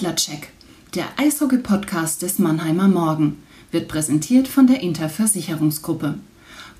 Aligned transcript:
Adlercheck, 0.00 0.48
der 0.94 1.04
Eishockey-Podcast 1.18 2.22
des 2.22 2.38
Mannheimer 2.38 2.88
Morgen, 2.88 3.42
wird 3.70 3.86
präsentiert 3.86 4.48
von 4.48 4.66
der 4.66 4.80
Interversicherungsgruppe. 4.80 6.14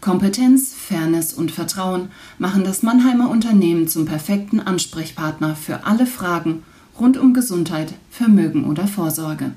Kompetenz, 0.00 0.72
Fairness 0.72 1.34
und 1.34 1.50
Vertrauen 1.50 2.08
machen 2.38 2.64
das 2.64 2.82
Mannheimer 2.82 3.28
Unternehmen 3.28 3.88
zum 3.88 4.06
perfekten 4.06 4.58
Ansprechpartner 4.58 5.54
für 5.54 5.84
alle 5.84 6.06
Fragen 6.06 6.62
rund 6.98 7.18
um 7.18 7.34
Gesundheit, 7.34 7.92
Vermögen 8.10 8.64
oder 8.64 8.86
Vorsorge. 8.86 9.52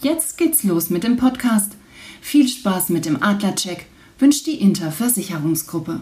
Jetzt 0.00 0.38
geht's 0.38 0.62
los 0.62 0.88
mit 0.88 1.02
dem 1.02 1.16
Podcast. 1.16 1.72
Viel 2.20 2.46
Spaß 2.46 2.90
mit 2.90 3.06
dem 3.06 3.20
Adlercheck 3.24 3.86
wünscht 4.20 4.46
die 4.46 4.60
Interversicherungsgruppe. 4.60 6.00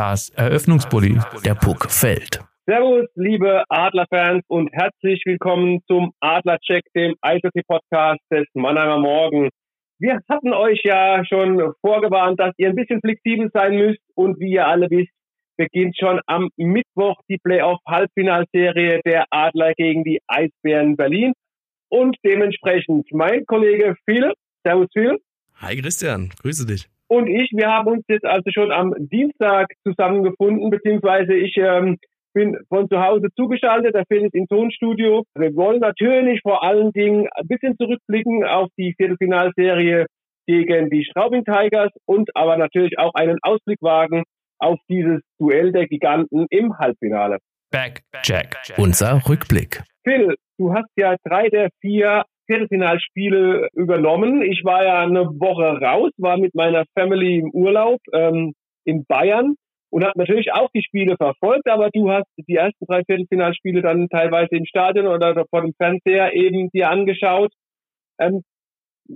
Das 0.00 0.30
Eröffnungsbully, 0.30 1.18
der 1.44 1.54
Puck 1.54 1.90
fällt. 1.90 2.40
Servus, 2.64 3.06
liebe 3.16 3.64
Adlerfans 3.68 4.42
und 4.48 4.72
herzlich 4.72 5.22
willkommen 5.26 5.80
zum 5.86 6.12
Adlercheck, 6.20 6.84
dem 6.96 7.16
Eishockey-Podcast 7.20 8.20
des 8.32 8.46
Mannheimer 8.54 8.98
Morgen. 8.98 9.50
Wir 9.98 10.20
hatten 10.26 10.54
euch 10.54 10.80
ja 10.84 11.22
schon 11.26 11.74
vorgewarnt, 11.82 12.40
dass 12.40 12.54
ihr 12.56 12.70
ein 12.70 12.76
bisschen 12.76 13.02
flexibel 13.02 13.50
sein 13.52 13.76
müsst 13.76 14.00
und 14.14 14.40
wie 14.40 14.52
ihr 14.52 14.66
alle 14.66 14.88
wisst, 14.88 15.12
beginnt 15.58 15.98
schon 16.00 16.18
am 16.24 16.48
Mittwoch 16.56 17.16
die 17.28 17.36
Playoff-Halbfinalserie 17.36 19.02
der 19.04 19.26
Adler 19.28 19.74
gegen 19.74 20.02
die 20.04 20.20
Eisbären 20.26 20.96
Berlin 20.96 21.34
und 21.90 22.16
dementsprechend 22.24 23.06
mein 23.12 23.44
Kollege 23.44 23.96
Phil. 24.06 24.32
Servus 24.64 24.88
Phil. 24.94 25.18
Hi 25.56 25.76
Christian, 25.76 26.30
grüße 26.40 26.64
dich 26.64 26.88
und 27.10 27.26
ich, 27.26 27.50
wir 27.52 27.66
haben 27.66 27.88
uns 27.88 28.04
jetzt 28.08 28.24
also 28.24 28.50
schon 28.52 28.70
am 28.70 28.94
Dienstag 28.96 29.66
zusammengefunden, 29.84 30.70
beziehungsweise 30.70 31.34
ich 31.34 31.56
ähm, 31.56 31.98
bin 32.32 32.56
von 32.68 32.88
zu 32.88 33.02
Hause 33.02 33.26
zugeschaltet, 33.36 33.96
der 33.96 34.04
Phil 34.06 34.26
ist 34.26 34.34
im 34.34 34.46
Tonstudio. 34.46 35.24
Wir 35.34 35.54
wollen 35.56 35.80
natürlich 35.80 36.40
vor 36.42 36.62
allen 36.62 36.92
Dingen 36.92 37.26
ein 37.34 37.48
bisschen 37.48 37.76
zurückblicken 37.76 38.44
auf 38.44 38.68
die 38.78 38.94
Viertelfinalserie 38.96 40.06
gegen 40.46 40.88
die 40.90 41.04
Straubing 41.04 41.44
Tigers 41.44 41.90
und 42.06 42.30
aber 42.34 42.56
natürlich 42.56 42.96
auch 42.96 43.14
einen 43.14 43.38
Ausblick 43.42 43.82
wagen 43.82 44.22
auf 44.60 44.78
dieses 44.88 45.20
Duell 45.40 45.72
der 45.72 45.88
Giganten 45.88 46.46
im 46.50 46.78
Halbfinale. 46.78 47.38
Back, 47.72 48.02
Jack. 48.22 48.56
Unser 48.76 49.20
Rückblick. 49.28 49.82
Phil, 50.04 50.36
du 50.58 50.72
hast 50.72 50.90
ja 50.96 51.16
drei 51.24 51.48
der 51.48 51.70
vier 51.80 52.22
Viertelfinalspiele 52.50 53.68
übernommen. 53.74 54.42
Ich 54.42 54.64
war 54.64 54.84
ja 54.84 55.00
eine 55.02 55.26
Woche 55.26 55.80
raus, 55.80 56.10
war 56.18 56.36
mit 56.36 56.54
meiner 56.54 56.84
Family 56.98 57.38
im 57.38 57.50
Urlaub 57.52 58.00
ähm, 58.12 58.54
in 58.84 59.04
Bayern 59.06 59.54
und 59.90 60.04
habe 60.04 60.18
natürlich 60.18 60.52
auch 60.52 60.68
die 60.74 60.82
Spiele 60.82 61.16
verfolgt, 61.16 61.68
aber 61.68 61.90
du 61.92 62.10
hast 62.10 62.26
die 62.36 62.56
ersten 62.56 62.86
drei 62.86 63.02
Viertelfinalspiele 63.04 63.82
dann 63.82 64.08
teilweise 64.08 64.56
im 64.56 64.64
Stadion 64.64 65.06
oder 65.06 65.44
vor 65.50 65.62
dem 65.62 65.74
Fernseher 65.74 66.32
eben 66.32 66.70
dir 66.70 66.90
angeschaut. 66.90 67.52
Ähm, 68.18 68.42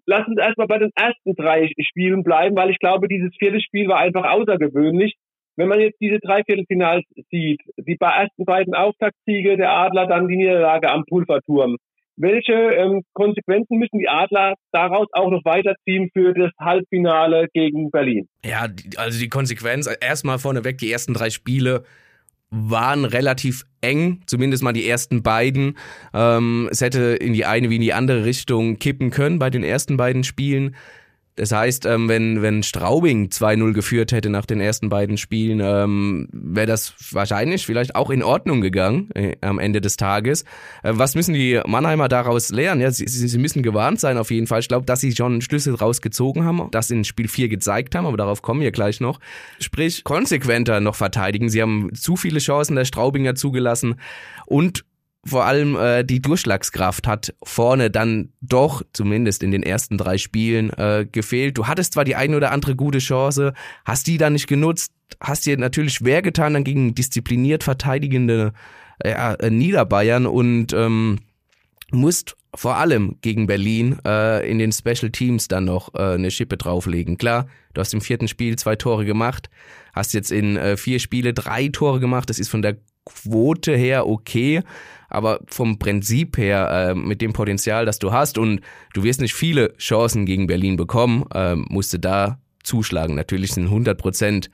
lass 0.06 0.26
uns 0.28 0.38
erstmal 0.38 0.68
bei 0.68 0.78
den 0.78 0.90
ersten 0.94 1.34
drei 1.34 1.70
Spielen 1.80 2.22
bleiben, 2.22 2.56
weil 2.56 2.70
ich 2.70 2.78
glaube, 2.78 3.08
dieses 3.08 3.34
vierte 3.36 3.60
Spiel 3.60 3.88
war 3.88 3.98
einfach 3.98 4.24
außergewöhnlich. 4.24 5.14
Wenn 5.56 5.68
man 5.68 5.80
jetzt 5.80 6.00
diese 6.00 6.18
drei 6.18 6.42
Viertelfinals 6.42 7.04
sieht, 7.30 7.60
die 7.76 7.96
ersten 8.00 8.44
beiden 8.44 8.74
Auftaktsiege 8.74 9.56
der 9.56 9.72
Adler, 9.72 10.06
dann 10.06 10.26
die 10.28 10.36
Niederlage 10.36 10.90
am 10.90 11.04
Pulverturm. 11.04 11.76
Welche 12.16 12.52
ähm, 12.52 13.02
Konsequenzen 13.12 13.78
müssen 13.78 13.98
die 13.98 14.08
Adler 14.08 14.54
daraus 14.72 15.08
auch 15.12 15.30
noch 15.30 15.44
weiterziehen 15.44 16.10
für 16.12 16.32
das 16.32 16.52
Halbfinale 16.60 17.48
gegen 17.52 17.90
Berlin? 17.90 18.28
Ja, 18.44 18.68
also 18.96 19.18
die 19.18 19.28
Konsequenz, 19.28 19.88
erstmal 20.00 20.38
vorneweg, 20.38 20.78
die 20.78 20.92
ersten 20.92 21.14
drei 21.14 21.30
Spiele 21.30 21.84
waren 22.50 23.04
relativ 23.04 23.64
eng, 23.80 24.22
zumindest 24.26 24.62
mal 24.62 24.72
die 24.72 24.88
ersten 24.88 25.22
beiden. 25.24 25.76
Ähm, 26.12 26.68
es 26.70 26.80
hätte 26.80 27.16
in 27.16 27.32
die 27.32 27.44
eine 27.44 27.68
wie 27.68 27.76
in 27.76 27.82
die 27.82 27.92
andere 27.92 28.24
Richtung 28.24 28.78
kippen 28.78 29.10
können 29.10 29.40
bei 29.40 29.50
den 29.50 29.64
ersten 29.64 29.96
beiden 29.96 30.22
Spielen. 30.22 30.76
Das 31.36 31.50
heißt, 31.50 31.84
ähm, 31.86 32.08
wenn, 32.08 32.42
wenn 32.42 32.62
Straubing 32.62 33.28
2-0 33.28 33.72
geführt 33.72 34.12
hätte 34.12 34.30
nach 34.30 34.46
den 34.46 34.60
ersten 34.60 34.88
beiden 34.88 35.18
Spielen, 35.18 35.60
ähm, 35.60 36.28
wäre 36.32 36.68
das 36.68 36.94
wahrscheinlich 37.10 37.66
vielleicht 37.66 37.96
auch 37.96 38.10
in 38.10 38.22
Ordnung 38.22 38.60
gegangen 38.60 39.10
äh, 39.14 39.36
am 39.40 39.58
Ende 39.58 39.80
des 39.80 39.96
Tages. 39.96 40.42
Äh, 40.84 40.92
was 40.94 41.16
müssen 41.16 41.34
die 41.34 41.60
Mannheimer 41.66 42.06
daraus 42.08 42.50
lernen? 42.50 42.80
Ja, 42.80 42.92
sie, 42.92 43.08
sie 43.08 43.38
müssen 43.38 43.64
gewarnt 43.64 43.98
sein 43.98 44.16
auf 44.16 44.30
jeden 44.30 44.46
Fall. 44.46 44.60
Ich 44.60 44.68
glaube, 44.68 44.86
dass 44.86 45.00
sie 45.00 45.14
schon 45.14 45.40
Schlüssel 45.40 45.74
rausgezogen 45.74 46.44
haben, 46.44 46.68
das 46.70 46.92
in 46.92 47.02
Spiel 47.02 47.26
4 47.26 47.48
gezeigt 47.48 47.96
haben, 47.96 48.06
aber 48.06 48.16
darauf 48.16 48.40
kommen 48.40 48.60
wir 48.60 48.70
gleich 48.70 49.00
noch. 49.00 49.18
Sprich, 49.58 50.04
konsequenter 50.04 50.80
noch 50.80 50.94
verteidigen. 50.94 51.48
Sie 51.48 51.60
haben 51.60 51.92
zu 51.94 52.14
viele 52.14 52.38
Chancen 52.38 52.76
der 52.76 52.84
Straubinger 52.84 53.34
zugelassen 53.34 53.96
und 54.46 54.84
vor 55.26 55.44
allem 55.44 55.76
äh, 55.76 56.04
die 56.04 56.20
Durchschlagskraft 56.20 57.06
hat 57.06 57.34
vorne 57.42 57.90
dann 57.90 58.32
doch, 58.40 58.82
zumindest 58.92 59.42
in 59.42 59.50
den 59.50 59.62
ersten 59.62 59.98
drei 59.98 60.18
Spielen, 60.18 60.70
äh, 60.70 61.06
gefehlt. 61.10 61.56
Du 61.58 61.66
hattest 61.66 61.94
zwar 61.94 62.04
die 62.04 62.16
eine 62.16 62.36
oder 62.36 62.52
andere 62.52 62.76
gute 62.76 62.98
Chance, 62.98 63.54
hast 63.84 64.06
die 64.06 64.18
dann 64.18 64.34
nicht 64.34 64.46
genutzt, 64.46 64.92
hast 65.20 65.46
dir 65.46 65.56
natürlich 65.56 65.94
schwer 65.94 66.22
getan 66.22 66.54
dann 66.54 66.64
gegen 66.64 66.94
diszipliniert 66.94 67.64
verteidigende 67.64 68.52
äh, 68.98 69.50
Niederbayern 69.50 70.26
und 70.26 70.72
ähm, 70.72 71.18
musst 71.90 72.36
vor 72.54 72.76
allem 72.76 73.16
gegen 73.20 73.46
Berlin 73.46 73.98
äh, 74.04 74.48
in 74.48 74.58
den 74.58 74.72
Special 74.72 75.10
Teams 75.10 75.48
dann 75.48 75.64
noch 75.64 75.94
äh, 75.94 76.14
eine 76.14 76.30
Schippe 76.30 76.56
drauflegen. 76.56 77.18
Klar, 77.18 77.48
du 77.72 77.80
hast 77.80 77.94
im 77.94 78.00
vierten 78.00 78.28
Spiel 78.28 78.56
zwei 78.56 78.76
Tore 78.76 79.04
gemacht, 79.04 79.50
hast 79.92 80.14
jetzt 80.14 80.30
in 80.30 80.56
äh, 80.56 80.76
vier 80.76 81.00
Spiele 81.00 81.34
drei 81.34 81.68
Tore 81.68 82.00
gemacht. 82.00 82.30
Das 82.30 82.38
ist 82.38 82.48
von 82.48 82.62
der 82.62 82.76
Quote 83.04 83.76
her 83.76 84.06
okay, 84.06 84.62
aber 85.14 85.40
vom 85.46 85.78
Prinzip 85.78 86.36
her, 86.36 86.90
äh, 86.90 86.94
mit 86.94 87.22
dem 87.22 87.32
Potenzial, 87.32 87.86
das 87.86 87.98
du 87.98 88.12
hast 88.12 88.38
und 88.38 88.60
du 88.92 89.02
wirst 89.02 89.20
nicht 89.20 89.34
viele 89.34 89.76
Chancen 89.78 90.26
gegen 90.26 90.46
Berlin 90.46 90.76
bekommen, 90.76 91.24
äh, 91.34 91.54
musst 91.56 91.92
du 91.94 91.98
da 91.98 92.38
zuschlagen. 92.62 93.14
Natürlich 93.14 93.52
sind 93.52 93.66
100 93.66 93.98
Prozent 93.98 94.50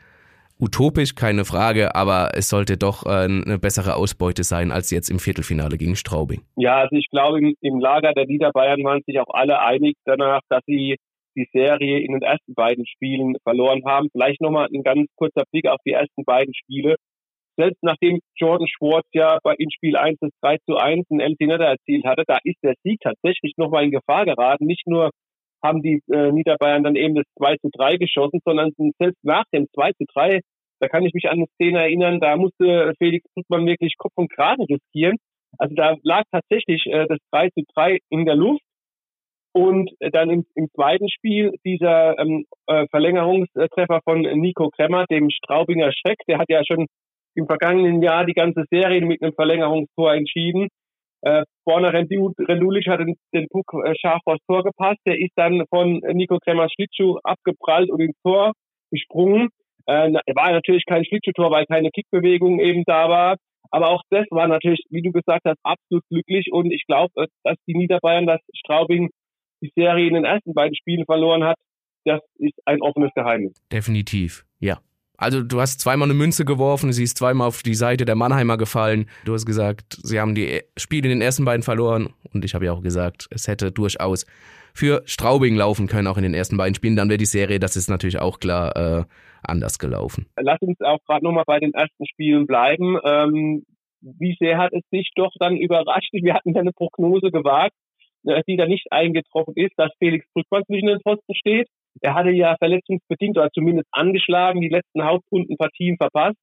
utopisch, 0.61 1.15
keine 1.15 1.45
Frage, 1.45 1.95
aber 1.95 2.31
es 2.35 2.49
sollte 2.49 2.77
doch 2.77 3.07
äh, 3.07 3.25
eine 3.25 3.59
bessere 3.59 3.97
Ausbeute 3.97 4.45
sein 4.45 4.71
als 4.71 4.91
jetzt 4.91 5.11
im 5.11 5.19
Viertelfinale 5.19 5.79
gegen 5.79 5.97
Straubing. 5.97 6.43
Ja, 6.57 6.79
also 6.79 6.97
ich 6.97 7.09
glaube, 7.11 7.39
im, 7.39 7.55
im 7.61 7.81
Lager 7.81 8.13
der 8.13 8.27
Niederbayern 8.27 8.85
waren 8.85 9.03
sich 9.07 9.19
auch 9.19 9.33
alle 9.33 9.61
einig 9.61 9.97
danach, 10.05 10.41
dass 10.49 10.63
sie 10.67 10.97
die 11.37 11.49
Serie 11.53 12.01
in 12.01 12.13
den 12.13 12.23
ersten 12.23 12.55
beiden 12.55 12.87
Spielen 12.87 13.37
verloren 13.45 13.83
haben. 13.87 14.09
Vielleicht 14.13 14.41
nochmal 14.41 14.69
ein 14.73 14.83
ganz 14.83 15.09
kurzer 15.17 15.45
Blick 15.51 15.67
auf 15.67 15.79
die 15.87 15.93
ersten 15.93 16.25
beiden 16.25 16.53
Spiele 16.55 16.97
selbst 17.61 17.83
nachdem 17.83 18.21
Jordan 18.37 18.67
Schwartz 18.67 19.07
ja 19.13 19.39
bei 19.43 19.55
in 19.59 19.71
Spiel 19.71 19.97
1 19.97 20.19
das 20.21 20.31
3 20.43 20.57
zu 20.67 20.77
1 20.77 21.11
ein 21.11 21.21
Empty 21.21 21.47
Netter 21.47 21.67
erzielt 21.67 22.05
hatte, 22.05 22.25
da 22.27 22.39
ist 22.43 22.59
der 22.63 22.75
Sieg 22.83 23.01
tatsächlich 23.01 23.55
nochmal 23.57 23.85
in 23.85 23.91
Gefahr 23.91 24.25
geraten. 24.25 24.65
Nicht 24.67 24.87
nur 24.87 25.11
haben 25.63 25.83
die 25.83 26.01
äh, 26.11 26.33
Niederbayern 26.33 26.83
dann 26.83 26.97
eben 26.97 27.15
das 27.15 27.27
2 27.37 27.57
zu 27.57 27.69
3 27.73 27.97
geschossen, 27.99 28.41
sondern 28.45 28.73
selbst 28.99 29.23
nach 29.23 29.45
dem 29.53 29.67
2 29.75 29.93
zu 29.93 30.05
3, 30.15 30.41
da 30.81 30.89
kann 30.89 31.05
ich 31.05 31.13
mich 31.13 31.29
an 31.29 31.37
eine 31.37 31.47
Szene 31.55 31.81
erinnern, 31.81 32.21
da 32.21 32.37
musste 32.37 32.95
Felix 32.99 33.27
Brückmann 33.35 33.67
wirklich 33.67 33.95
Kopf 33.99 34.13
und 34.17 34.33
Kragen 34.33 34.65
riskieren. 34.65 35.17
Also 35.59 35.75
da 35.75 35.97
lag 36.03 36.25
tatsächlich 36.33 36.87
äh, 36.87 37.07
das 37.07 37.19
3 37.33 37.51
zu 37.51 37.63
3 37.75 37.99
in 38.09 38.25
der 38.25 38.37
Luft. 38.37 38.63
Und 39.53 39.91
dann 39.99 40.31
im, 40.31 40.47
im 40.55 40.69
zweiten 40.77 41.11
Spiel 41.11 41.53
dieser 41.65 42.17
ähm, 42.21 42.45
äh, 42.69 42.87
Verlängerungstreffer 42.89 44.01
von 44.05 44.21
Nico 44.21 44.71
Kremmer, 44.71 45.07
dem 45.11 45.29
Straubinger 45.29 45.91
Schreck, 45.93 46.19
der 46.29 46.39
hat 46.39 46.49
ja 46.49 46.63
schon 46.65 46.87
im 47.35 47.47
vergangenen 47.47 48.03
Jahr 48.03 48.25
die 48.25 48.35
ganze 48.35 48.65
Serie 48.71 49.01
mit 49.05 49.23
einem 49.23 49.35
Verlängerungstor 49.35 50.15
entschieden. 50.15 50.69
Äh, 51.23 51.45
Borna 51.65 51.89
Rendulic 51.89 52.87
hat 52.89 53.01
den, 53.01 53.15
den 53.35 53.47
Puck 53.49 53.75
äh, 53.85 53.95
scharf 54.01 54.21
vors 54.25 54.39
Tor 54.47 54.65
gepasst. 54.65 55.01
Der 55.07 55.19
ist 55.19 55.33
dann 55.37 55.65
von 55.69 56.01
Nico 56.13 56.39
Kremers 56.39 56.73
Schlittschuh 56.73 57.19
abgeprallt 57.23 57.91
und 57.91 58.01
ins 58.01 58.17
Tor 58.23 58.53
gesprungen. 58.91 59.49
Äh, 59.87 60.13
war 60.35 60.53
natürlich 60.53 60.85
kein 60.87 61.05
Schlittschuhtor, 61.05 61.51
weil 61.51 61.67
keine 61.67 61.91
Kickbewegung 61.91 62.59
eben 62.61 62.85
da 62.87 63.09
war. 63.09 63.37
Aber 63.71 63.91
auch 63.91 64.03
das 64.11 64.27
war 64.31 64.49
natürlich, 64.49 64.83
wie 64.91 65.03
du 65.03 65.13
gesagt 65.13 65.43
hast, 65.45 65.59
absolut 65.63 66.05
glücklich. 66.09 66.51
Und 66.51 66.71
ich 66.71 66.85
glaube, 66.87 67.13
äh, 67.17 67.27
dass 67.45 67.57
die 67.67 67.75
Niederbayern, 67.75 68.27
dass 68.27 68.41
Straubing 68.55 69.11
die 69.63 69.73
Serie 69.77 70.09
in 70.09 70.15
den 70.15 70.25
ersten 70.25 70.55
beiden 70.55 70.75
Spielen 70.75 71.05
verloren 71.05 71.45
hat, 71.45 71.57
das 72.05 72.21
ist 72.39 72.59
ein 72.65 72.81
offenes 72.81 73.13
Geheimnis. 73.15 73.53
Definitiv, 73.71 74.45
ja. 74.59 74.79
Also 75.21 75.43
du 75.43 75.61
hast 75.61 75.81
zweimal 75.81 76.07
eine 76.07 76.15
Münze 76.15 76.47
geworfen, 76.47 76.93
sie 76.93 77.05
ist 77.05 77.19
zweimal 77.19 77.47
auf 77.47 77.63
die 77.63 77.75
Seite 77.75 78.07
der 78.07 78.17
Mannheimer 78.17 78.57
gefallen. 78.57 79.05
Du 79.27 79.35
hast 79.35 79.45
gesagt, 79.45 79.99
sie 80.03 80.19
haben 80.19 80.35
die 80.35 80.63
Spiele 80.79 81.11
in 81.11 81.19
den 81.19 81.21
ersten 81.21 81.45
beiden 81.45 81.63
verloren 81.63 82.15
und 82.33 82.43
ich 82.43 82.55
habe 82.55 82.65
ja 82.65 82.73
auch 82.73 82.81
gesagt, 82.81 83.29
es 83.31 83.47
hätte 83.47 83.71
durchaus 83.71 84.25
für 84.73 85.03
Straubing 85.05 85.57
laufen 85.57 85.89
können, 85.89 86.07
auch 86.07 86.17
in 86.17 86.23
den 86.23 86.33
ersten 86.33 86.57
beiden 86.57 86.75
Spielen. 86.75 86.97
Dann 86.97 87.11
wäre 87.11 87.19
die 87.19 87.27
Serie, 87.27 87.59
das 87.59 87.77
ist 87.77 87.91
natürlich 87.91 88.19
auch 88.19 88.41
klar, 88.41 88.75
äh, 88.77 89.05
anders 89.43 89.79
gelaufen. 89.79 90.27
Lass 90.41 90.61
uns 90.63 90.81
auch 90.81 91.01
gerade 91.07 91.25
nochmal 91.25 91.45
bei 91.47 91.61
den 91.61 91.75
ersten 91.75 92.07
Spielen 92.07 92.47
bleiben. 92.47 92.99
Ähm, 93.05 93.65
wie 94.01 94.37
sehr 94.41 94.57
hat 94.57 94.73
es 94.73 94.89
dich 94.91 95.11
doch 95.17 95.33
dann 95.39 95.59
überrascht? 95.59 96.13
Wir 96.13 96.33
hatten 96.33 96.55
ja 96.55 96.63
eine 96.63 96.73
Prognose 96.73 97.31
gewagt, 97.31 97.75
äh, 98.25 98.43
die 98.49 98.57
da 98.57 98.67
nicht 98.67 98.91
eingetroffen 98.91 99.53
ist, 99.57 99.73
dass 99.77 99.93
Felix 99.99 100.25
Brückmann 100.33 100.65
zwischen 100.65 100.87
den 100.87 101.01
Pfosten 101.01 101.35
steht. 101.35 101.69
Er 102.01 102.15
hatte 102.15 102.31
ja 102.31 102.57
verletzungsbedingt 102.59 103.37
oder 103.37 103.51
zumindest 103.53 103.89
angeschlagen 103.93 104.61
die 104.61 104.69
letzten 104.69 105.05
Hauptrundenpartien 105.05 105.97
verpasst. 105.97 106.37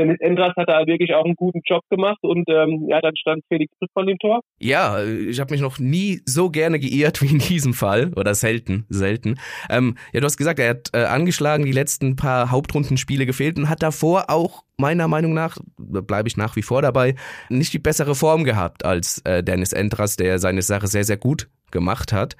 Dennis 0.00 0.20
Endras 0.20 0.54
hat 0.56 0.68
da 0.68 0.86
wirklich 0.86 1.14
auch 1.14 1.24
einen 1.24 1.34
guten 1.34 1.60
Job 1.64 1.82
gemacht 1.90 2.18
und 2.22 2.48
ähm, 2.48 2.86
ja, 2.88 3.00
dann 3.00 3.14
stand 3.16 3.42
Felix 3.48 3.72
Brückmann 3.78 4.08
im 4.08 4.18
Tor. 4.18 4.40
Ja, 4.58 5.04
ich 5.04 5.38
habe 5.40 5.52
mich 5.52 5.60
noch 5.60 5.78
nie 5.78 6.20
so 6.24 6.48
gerne 6.48 6.78
geirrt 6.78 7.20
wie 7.20 7.26
in 7.26 7.38
diesem 7.38 7.74
Fall 7.74 8.12
oder 8.16 8.34
selten, 8.34 8.86
selten. 8.88 9.38
Ähm, 9.68 9.96
ja, 10.12 10.20
du 10.20 10.26
hast 10.26 10.38
gesagt, 10.38 10.58
er 10.58 10.70
hat 10.70 10.90
äh, 10.94 11.04
angeschlagen, 11.04 11.66
die 11.66 11.72
letzten 11.72 12.16
paar 12.16 12.50
Hauptrundenspiele 12.50 13.26
gefehlt 13.26 13.58
und 13.58 13.68
hat 13.68 13.82
davor 13.82 14.30
auch 14.30 14.62
meiner 14.78 15.08
Meinung 15.08 15.34
nach, 15.34 15.58
bleibe 15.76 16.28
ich 16.28 16.38
nach 16.38 16.56
wie 16.56 16.62
vor 16.62 16.80
dabei, 16.80 17.14
nicht 17.50 17.72
die 17.74 17.78
bessere 17.78 18.14
Form 18.14 18.44
gehabt 18.44 18.84
als 18.86 19.18
äh, 19.26 19.42
Dennis 19.42 19.74
Endras, 19.74 20.16
der 20.16 20.38
seine 20.38 20.62
Sache 20.62 20.86
sehr, 20.86 21.04
sehr 21.04 21.18
gut 21.18 21.50
gemacht 21.70 22.12
hat 22.12 22.36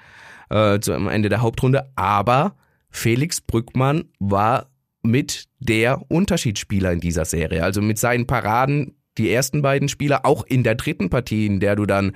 äh, 0.51 0.81
zu, 0.81 0.95
am 0.95 1.09
Ende 1.09 1.29
der 1.29 1.43
Hauptrunde. 1.43 1.91
Aber 1.97 2.57
Felix 2.91 3.41
Brückmann 3.41 4.05
war 4.19 4.67
mit 5.03 5.49
der 5.59 6.03
Unterschiedsspieler 6.11 6.93
in 6.93 7.01
dieser 7.01 7.25
Serie. 7.25 7.65
Also 7.65 7.81
mit 7.81 7.99
seinen 7.99 8.27
Paraden, 8.27 8.97
die 9.19 9.33
ersten 9.33 9.63
beiden 9.63 9.89
Spieler, 9.89 10.27
auch 10.27 10.45
in 10.45 10.63
der 10.63 10.75
dritten 10.75 11.11
Partie, 11.11 11.47
in 11.47 11.61
der 11.61 11.77
du 11.77 11.87
dann 11.87 12.13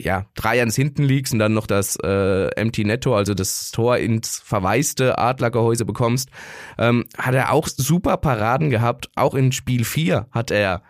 ja, 0.00 0.26
drei 0.34 0.60
ans 0.60 0.76
Hinten 0.76 1.02
liegst 1.02 1.32
und 1.32 1.40
dann 1.40 1.54
noch 1.54 1.66
das 1.66 1.96
äh, 1.96 2.46
Empty 2.54 2.84
Netto, 2.84 3.16
also 3.16 3.34
das 3.34 3.72
Tor 3.72 3.98
ins 3.98 4.38
verwaiste 4.38 5.18
Adlergehäuse 5.18 5.84
bekommst, 5.84 6.30
ähm, 6.78 7.04
hat 7.18 7.34
er 7.34 7.52
auch 7.52 7.66
super 7.66 8.16
Paraden 8.16 8.70
gehabt. 8.70 9.10
Auch 9.16 9.34
in 9.34 9.50
Spiel 9.50 9.84
4 9.84 10.28
hat 10.30 10.52
er 10.52 10.82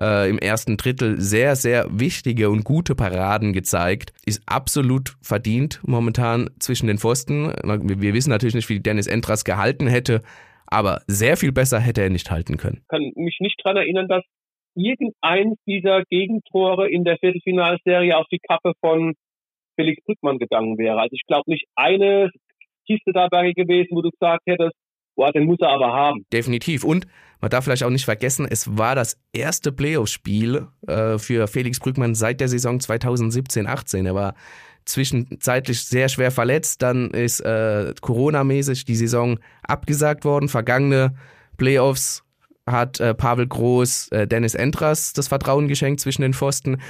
äh, 0.00 0.28
im 0.28 0.38
ersten 0.38 0.76
Drittel 0.76 1.20
sehr, 1.20 1.56
sehr 1.56 1.86
wichtige 1.90 2.50
und 2.50 2.64
gute 2.64 2.94
Paraden 2.94 3.52
gezeigt. 3.52 4.12
Ist 4.24 4.42
absolut 4.46 5.16
verdient 5.22 5.80
momentan 5.86 6.50
zwischen 6.58 6.86
den 6.86 6.98
Pfosten. 6.98 7.52
Wir, 7.62 8.14
wissen 8.14 8.30
natürlich 8.30 8.54
nicht, 8.54 8.68
wie 8.68 8.80
Dennis 8.80 9.06
Entras 9.06 9.44
gehalten 9.44 9.86
hätte, 9.86 10.22
aber 10.66 11.00
sehr 11.06 11.36
viel 11.36 11.52
besser 11.52 11.80
hätte 11.80 12.02
er 12.02 12.10
nicht 12.10 12.30
halten 12.30 12.56
können. 12.56 12.78
Ich 12.82 12.88
kann 12.88 13.12
mich 13.14 13.36
nicht 13.40 13.60
daran 13.62 13.78
erinnern, 13.78 14.08
dass 14.08 14.24
irgendeins 14.74 15.58
dieser 15.66 16.04
Gegentore 16.04 16.90
in 16.90 17.04
der 17.04 17.16
Viertelfinalserie 17.18 18.16
auf 18.16 18.26
die 18.30 18.38
Kappe 18.38 18.72
von 18.80 19.14
Felix 19.76 20.02
Brückmann 20.04 20.38
gegangen 20.38 20.78
wäre. 20.78 21.00
Also 21.00 21.14
ich 21.14 21.22
glaube 21.26 21.50
nicht 21.50 21.66
eine 21.74 22.30
Kiste 22.86 23.12
dabei 23.12 23.52
gewesen, 23.52 23.88
wo 23.90 24.02
du 24.02 24.10
gesagt 24.10 24.42
hättest, 24.46 24.74
boah, 25.16 25.32
den 25.32 25.44
muss 25.44 25.60
er 25.60 25.70
aber 25.70 25.92
haben. 25.92 26.24
Definitiv. 26.32 26.84
Und 26.84 27.06
man 27.40 27.50
darf 27.50 27.64
vielleicht 27.64 27.84
auch 27.84 27.90
nicht 27.90 28.04
vergessen, 28.04 28.46
es 28.48 28.76
war 28.76 28.94
das 28.94 29.18
erste 29.32 29.72
Playoff-Spiel 29.72 30.68
äh, 30.86 31.18
für 31.18 31.46
Felix 31.46 31.80
Brückmann 31.80 32.14
seit 32.14 32.40
der 32.40 32.48
Saison 32.48 32.78
2017-18. 32.78 34.06
Er 34.06 34.14
war 34.14 34.34
zwischenzeitlich 34.84 35.84
sehr 35.84 36.08
schwer 36.08 36.30
verletzt, 36.30 36.82
dann 36.82 37.10
ist 37.10 37.40
äh, 37.40 37.92
Corona-mäßig 38.00 38.84
die 38.84 38.94
Saison 38.94 39.38
abgesagt 39.62 40.24
worden. 40.24 40.48
Vergangene 40.48 41.14
Playoffs 41.56 42.24
hat 42.66 43.00
äh, 43.00 43.14
Pavel 43.14 43.46
Groß 43.46 44.12
äh, 44.12 44.26
Dennis 44.26 44.54
Entras 44.54 45.12
das 45.12 45.28
Vertrauen 45.28 45.68
geschenkt 45.68 46.00
zwischen 46.00 46.22
den 46.22 46.34
Pfosten. 46.34 46.80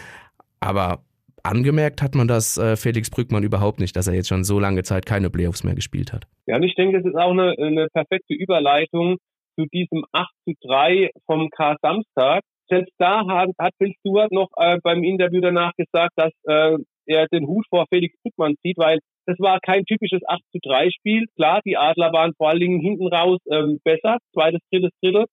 Aber 0.60 1.02
angemerkt 1.42 2.02
hat 2.02 2.14
man 2.14 2.28
das 2.28 2.58
äh, 2.58 2.76
Felix 2.76 3.10
Brückmann 3.10 3.42
überhaupt 3.42 3.80
nicht, 3.80 3.96
dass 3.96 4.06
er 4.06 4.14
jetzt 4.14 4.28
schon 4.28 4.44
so 4.44 4.58
lange 4.58 4.82
Zeit 4.82 5.06
keine 5.06 5.30
Playoffs 5.30 5.64
mehr 5.64 5.74
gespielt 5.74 6.12
hat. 6.12 6.26
Ja, 6.46 6.56
und 6.56 6.62
ich 6.62 6.74
denke, 6.74 6.98
das 6.98 7.06
ist 7.06 7.16
auch 7.16 7.32
eine, 7.32 7.54
eine 7.58 7.88
perfekte 7.88 8.34
Überleitung 8.34 9.16
zu 9.58 9.66
diesem 9.72 10.04
8 10.12 10.28
zu 10.44 10.52
3 10.62 11.10
vom 11.26 11.48
K 11.50 11.76
Samstag. 11.82 12.42
Selbst 12.68 12.92
da 12.98 13.26
hat, 13.26 13.50
hat 13.58 13.72
Phil 13.78 13.92
Stewart 14.00 14.32
noch 14.32 14.48
äh, 14.56 14.78
beim 14.82 15.04
Interview 15.04 15.40
danach 15.40 15.72
gesagt, 15.76 16.12
dass 16.16 16.32
äh, 16.44 16.76
er 17.06 17.26
den 17.28 17.46
Hut 17.46 17.64
vor 17.70 17.86
Felix 17.88 18.14
Brückmann 18.22 18.56
zieht, 18.62 18.78
weil 18.78 18.98
das 19.26 19.38
war 19.38 19.58
kein 19.60 19.84
typisches 19.84 20.20
8 20.26 20.40
zu 20.52 20.58
3 20.62 20.90
Spiel. 20.90 21.26
Klar, 21.36 21.60
die 21.64 21.76
Adler 21.76 22.12
waren 22.12 22.32
vor 22.36 22.48
allen 22.48 22.60
Dingen 22.60 22.80
hinten 22.80 23.06
raus 23.08 23.38
ähm, 23.50 23.78
besser, 23.84 24.18
zweites, 24.32 24.60
drittes 24.70 24.92
Drittel. 25.02 25.26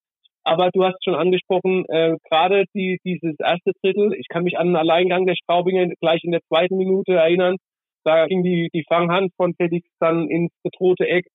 Aber 0.44 0.70
du 0.72 0.84
hast 0.84 1.02
schon 1.04 1.16
angesprochen, 1.16 1.86
äh, 1.88 2.18
gerade 2.30 2.66
die, 2.76 3.00
dieses 3.06 3.36
erste 3.40 3.72
Drittel, 3.82 4.14
ich 4.14 4.28
kann 4.28 4.44
mich 4.44 4.58
an 4.58 4.68
den 4.68 4.76
Alleingang 4.76 5.26
der 5.26 5.36
Straubinger 5.36 5.88
gleich 6.02 6.24
in 6.24 6.32
der 6.32 6.42
zweiten 6.50 6.78
Minute 6.78 7.14
erinnern. 7.14 7.56
Da 8.04 8.28
ging 8.28 8.44
die, 8.44 8.70
die 8.74 8.84
Fanghand 8.88 9.32
von 9.38 9.54
Felix 9.56 9.88
dann 10.00 10.28
ins 10.28 10.52
bedrohte 10.62 11.08
Eck. 11.08 11.26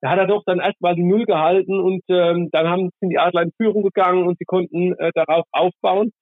Da 0.00 0.10
hat 0.10 0.18
er 0.18 0.26
doch 0.26 0.42
dann 0.46 0.60
erstmal 0.60 0.94
die 0.94 1.02
Null 1.02 1.24
gehalten 1.24 1.80
und 1.80 2.02
ähm, 2.08 2.50
dann 2.52 2.68
haben, 2.68 2.90
sind 3.00 3.10
die 3.10 3.18
Adler 3.18 3.42
in 3.42 3.52
Führung 3.56 3.82
gegangen 3.82 4.26
und 4.26 4.38
sie 4.38 4.44
konnten 4.44 4.92
äh, 4.94 5.10
darauf 5.14 5.44
aufbauen. 5.50 6.12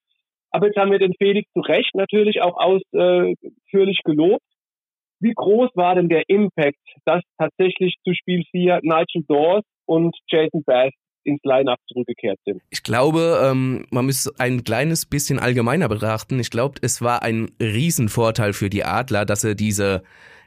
Aber 0.51 0.67
jetzt 0.67 0.77
haben 0.77 0.91
wir 0.91 0.99
den 0.99 1.15
Felix 1.19 1.51
zu 1.53 1.61
Recht 1.61 1.95
natürlich 1.95 2.41
auch 2.41 2.57
ausführlich 2.57 4.01
gelobt. 4.05 4.43
Wie 5.21 5.33
groß 5.35 5.71
war 5.75 5.95
denn 5.95 6.09
der 6.09 6.23
Impact, 6.29 6.79
dass 7.05 7.23
tatsächlich 7.39 7.95
zu 8.05 8.15
Spiel 8.15 8.43
4 8.51 8.81
Nigel 8.83 9.25
Dawes 9.29 9.65
und 9.87 10.17
Jason 10.29 10.63
Bass 10.65 10.93
ins 11.25 11.41
Line-Up 11.43 11.79
zurückgekehrt 11.89 12.39
sind? 12.45 12.63
Ich 12.71 12.83
glaube, 12.83 13.41
ähm, 13.43 13.87
man 13.91 14.07
muss 14.07 14.29
ein 14.39 14.63
kleines 14.65 15.07
bisschen 15.07 15.39
allgemeiner 15.39 15.89
betrachten. 15.89 16.39
Ich 16.39 16.51
glaube, 16.51 16.79
es 16.83 17.03
war 17.03 17.23
ein 17.23 17.51
Riesenvorteil 17.61 18.53
für 18.53 18.71
die 18.71 18.85
Adler, 18.85 19.25
dass 19.25 19.41
sie 19.41 19.57
diese 19.57 20.03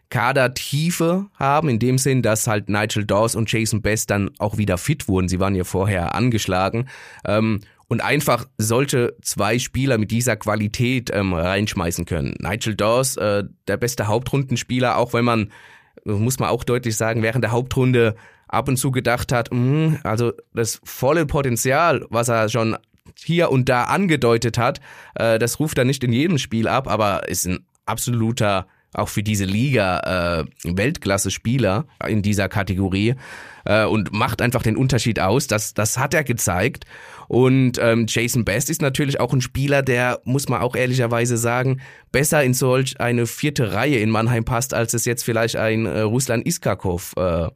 Kadertiefe 0.10 1.28
haben, 1.38 1.70
in 1.70 1.80
dem 1.80 1.98
Sinn, 1.98 2.22
dass 2.22 2.48
halt 2.48 2.70
Nigel 2.70 3.06
Dawes 3.06 3.36
und 3.36 3.52
Jason 3.52 3.82
Best 3.82 4.10
dann 4.10 4.32
auch 4.40 4.58
wieder 4.58 4.78
fit 4.78 5.08
wurden. 5.08 5.28
Sie 5.28 5.40
waren 5.40 5.56
ja 5.56 5.64
vorher 5.64 6.16
angeschlagen. 6.16 6.88
Ähm, 7.26 7.60
und 7.88 8.02
einfach 8.02 8.46
solche 8.58 9.16
zwei 9.22 9.58
Spieler 9.58 9.98
mit 9.98 10.12
dieser 10.12 10.36
Qualität 10.36 11.10
ähm, 11.12 11.34
reinschmeißen 11.34 12.06
können. 12.06 12.36
Nigel 12.40 12.76
Dawes, 12.76 13.18
äh, 13.18 13.44
der 13.68 13.78
beste 13.78 14.08
Hauptrundenspieler, 14.08 14.98
auch 14.98 15.14
wenn 15.14 15.26
man, 15.26 15.52
muss 16.06 16.38
man 16.38 16.50
auch 16.50 16.64
deutlich 16.64 16.96
sagen, 16.96 17.24
während 17.24 17.44
der 17.44 17.52
Hauptrunde 17.52 18.16
ab 18.48 18.68
und 18.68 18.78
zu 18.78 18.92
gedacht 18.92 19.32
hat, 19.32 19.50
mh, 19.52 20.02
also 20.04 20.34
das 20.54 20.80
volle 20.84 21.26
Potenzial, 21.26 22.06
was 22.10 22.28
er 22.30 22.50
schon 22.50 22.78
hier 23.16 23.52
und 23.52 23.70
da 23.70 23.86
angedeutet 23.86 24.60
hat, 24.60 24.82
äh, 25.16 25.40
das 25.40 25.60
ruft 25.60 25.78
er 25.80 25.86
nicht 25.86 26.04
in 26.04 26.14
jedem 26.14 26.38
Spiel 26.38 26.68
ab, 26.68 26.88
aber 26.88 27.28
ist 27.28 27.48
ein 27.48 27.66
absoluter 27.88 28.68
auch 28.94 29.10
für 29.10 29.24
diese 29.24 29.46
Liga 29.46 30.46
äh, 30.64 30.76
Weltklasse-Spieler 30.76 31.86
in 32.08 32.22
dieser 32.22 32.50
Kategorie 32.50 33.16
äh, 33.66 33.86
und 33.86 34.12
macht 34.12 34.42
einfach 34.42 34.64
den 34.64 34.78
Unterschied 34.78 35.20
aus. 35.20 35.48
Das, 35.48 35.74
das 35.74 35.98
hat 35.98 36.14
er 36.14 36.24
gezeigt. 36.24 36.86
Und 37.28 37.74
ähm, 37.80 38.06
Jason 38.08 38.44
Best 38.44 38.70
ist 38.70 38.82
natürlich 38.82 39.20
auch 39.20 39.34
ein 39.34 39.42
Spieler, 39.42 39.84
der, 39.84 40.20
muss 40.24 40.50
man 40.50 40.62
auch 40.62 40.76
ehrlicherweise 40.76 41.38
sagen, 41.38 41.80
besser 42.12 42.44
in 42.44 42.56
solch 42.56 43.00
eine 43.00 43.28
vierte 43.28 43.74
Reihe 43.74 44.00
in 44.00 44.10
Mannheim 44.10 44.46
passt, 44.46 44.74
als 44.74 44.96
es 44.96 45.06
jetzt 45.06 45.24
vielleicht 45.24 45.56
ein 45.56 45.86
äh, 45.86 46.02
Ruslan 46.02 46.42
Iskakov 46.42 47.14
äh, 47.18 47.50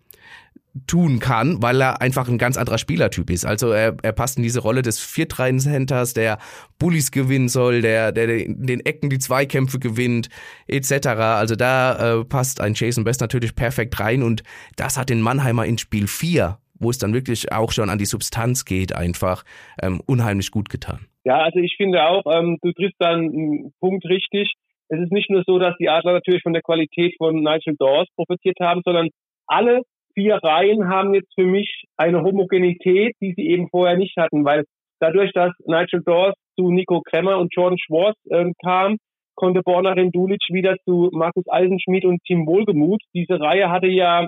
tun 0.87 1.19
kann, 1.19 1.61
weil 1.61 1.81
er 1.81 2.01
einfach 2.01 2.27
ein 2.27 2.39
ganz 2.39 2.57
anderer 2.57 2.79
Spielertyp 2.79 3.29
ist. 3.29 3.45
Also 3.45 3.71
er, 3.71 3.95
er 4.01 4.11
passt 4.11 4.37
in 4.37 4.43
diese 4.43 4.59
Rolle 4.59 4.81
des 4.81 4.99
Viertreihen-Centers, 4.99 6.13
der 6.13 6.39
Bullies 6.79 7.11
gewinnen 7.11 7.47
soll, 7.47 7.81
der, 7.81 8.11
der 8.11 8.45
in 8.45 8.65
den 8.65 8.79
Ecken 8.79 9.09
die 9.09 9.19
Zweikämpfe 9.19 9.77
gewinnt, 9.77 10.29
etc. 10.67 11.07
Also 11.07 11.55
da 11.55 12.21
äh, 12.21 12.25
passt 12.25 12.59
ein 12.59 12.73
Jason 12.73 13.03
Best 13.03 13.21
natürlich 13.21 13.55
perfekt 13.55 13.99
rein 13.99 14.23
und 14.23 14.43
das 14.75 14.97
hat 14.97 15.09
den 15.09 15.21
Mannheimer 15.21 15.65
in 15.65 15.77
Spiel 15.77 16.07
4, 16.07 16.57
wo 16.79 16.89
es 16.89 16.97
dann 16.97 17.13
wirklich 17.13 17.51
auch 17.51 17.71
schon 17.71 17.89
an 17.89 17.99
die 17.99 18.05
Substanz 18.05 18.65
geht, 18.65 18.95
einfach 18.95 19.43
ähm, 19.81 20.01
unheimlich 20.07 20.49
gut 20.49 20.69
getan. 20.69 21.05
Ja, 21.23 21.37
also 21.37 21.59
ich 21.59 21.75
finde 21.77 22.03
auch, 22.03 22.23
ähm, 22.25 22.57
du 22.61 22.71
triffst 22.73 22.97
da 22.99 23.11
einen 23.11 23.73
Punkt 23.79 24.05
richtig. 24.05 24.53
Es 24.89 24.99
ist 24.99 25.11
nicht 25.11 25.29
nur 25.29 25.43
so, 25.45 25.59
dass 25.59 25.75
die 25.79 25.87
Adler 25.87 26.13
natürlich 26.13 26.41
von 26.41 26.53
der 26.53 26.63
Qualität 26.63 27.13
von 27.17 27.35
Nigel 27.35 27.75
Dawes 27.77 28.07
profitiert 28.15 28.57
haben, 28.59 28.81
sondern 28.83 29.09
alle 29.47 29.83
vier 30.13 30.35
Reihen 30.41 30.89
haben 30.89 31.13
jetzt 31.13 31.33
für 31.35 31.45
mich 31.45 31.85
eine 31.97 32.23
Homogenität, 32.23 33.15
die 33.21 33.33
sie 33.35 33.47
eben 33.47 33.69
vorher 33.69 33.97
nicht 33.97 34.17
hatten, 34.17 34.45
weil 34.45 34.65
dadurch, 34.99 35.31
dass 35.33 35.51
Nigel 35.65 36.01
Dawes 36.05 36.35
zu 36.57 36.69
Nico 36.71 37.01
Kremmer 37.01 37.37
und 37.37 37.53
Jordan 37.53 37.77
Schwartz 37.79 38.17
äh, 38.29 38.51
kam, 38.63 38.97
konnte 39.35 39.61
Borna 39.61 39.93
Rendulic 39.93 40.41
wieder 40.49 40.75
zu 40.85 41.09
Markus 41.11 41.45
Eisenschmidt 41.49 42.05
und 42.05 42.21
Tim 42.25 42.45
Wohlgemuth. 42.45 43.01
Diese 43.13 43.39
Reihe 43.39 43.69
hatte 43.69 43.87
ja 43.87 44.27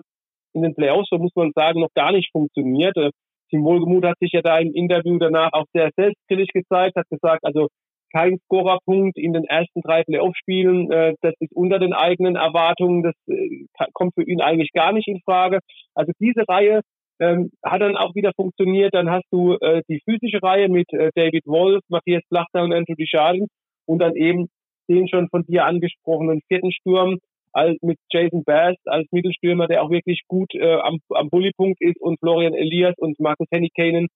in 0.54 0.64
den 0.64 0.74
Playoffs, 0.74 1.10
so 1.12 1.18
muss 1.18 1.36
man 1.36 1.52
sagen, 1.54 1.82
noch 1.82 1.94
gar 1.94 2.12
nicht 2.12 2.32
funktioniert. 2.32 2.96
Äh, 2.98 3.12
Tim 3.50 3.64
Wohlgemuth 3.64 4.06
hat 4.06 4.18
sich 4.20 4.32
ja 4.32 4.42
da 4.42 4.58
im 4.58 4.74
Interview 4.74 5.18
danach 5.20 5.54
auch 5.54 5.66
sehr 5.74 5.92
selbstkritisch 5.96 6.50
gezeigt, 6.54 6.96
hat 6.96 7.08
gesagt, 7.10 7.44
also 7.44 7.68
kein 8.16 8.38
Scorerpunkt 8.46 9.18
in 9.18 9.34
den 9.34 9.44
ersten 9.44 9.82
drei 9.82 10.04
Playoff-Spielen. 10.04 10.90
Äh, 10.92 11.16
das 11.22 11.34
ist 11.40 11.52
unter 11.54 11.80
den 11.80 11.94
eigenen 11.94 12.38
Erwartungen. 12.38 13.04
Das 13.04 13.16
äh, 13.28 13.66
kommt 13.94 14.14
für 14.16 14.24
ihn 14.24 14.42
eigentlich 14.42 14.72
gar 14.72 14.94
nicht 14.94 15.08
in 15.08 15.20
Frage. 15.26 15.60
Also 15.94 16.14
diese 16.20 16.48
Reihe 16.48 16.80
ähm, 17.20 17.52
hat 17.64 17.82
dann 17.82 17.98
auch 17.98 18.16
wieder 18.16 18.32
funktioniert. 18.36 18.94
Dann 18.94 19.10
hast 19.10 19.26
du 19.32 19.56
äh, 19.56 19.82
die 19.90 20.02
physische 20.06 20.42
Reihe 20.42 20.70
mit 20.70 20.92
äh, 20.94 21.12
David 21.16 21.46
Wolf, 21.46 21.82
Matthias 21.90 22.24
Blachter 22.30 22.64
und 22.64 22.74
Andrew 22.74 22.96
Desjardins 22.98 23.50
und 23.86 24.00
dann 24.00 24.16
eben 24.16 24.48
den 24.90 25.08
schon 25.10 25.28
von 25.30 25.44
dir 25.44 25.66
angesprochenen 25.66 26.42
vierten 26.48 26.72
Sturm 26.72 27.18
als 27.52 27.78
mit 27.82 27.98
Jason 28.12 28.44
Bass 28.44 28.76
als 28.86 29.08
Mittelstürmer, 29.12 29.68
der 29.68 29.84
auch 29.84 29.90
wirklich 29.90 30.22
gut 30.28 30.54
äh, 30.56 30.76
am, 30.76 31.00
am 31.10 31.30
Bullypunkt 31.30 31.82
ist 31.82 32.00
und 32.02 32.20
Florian 32.20 32.54
Elias 32.54 32.96
und 32.98 33.20
Markus 33.20 33.48
Hennikanen 33.52 34.08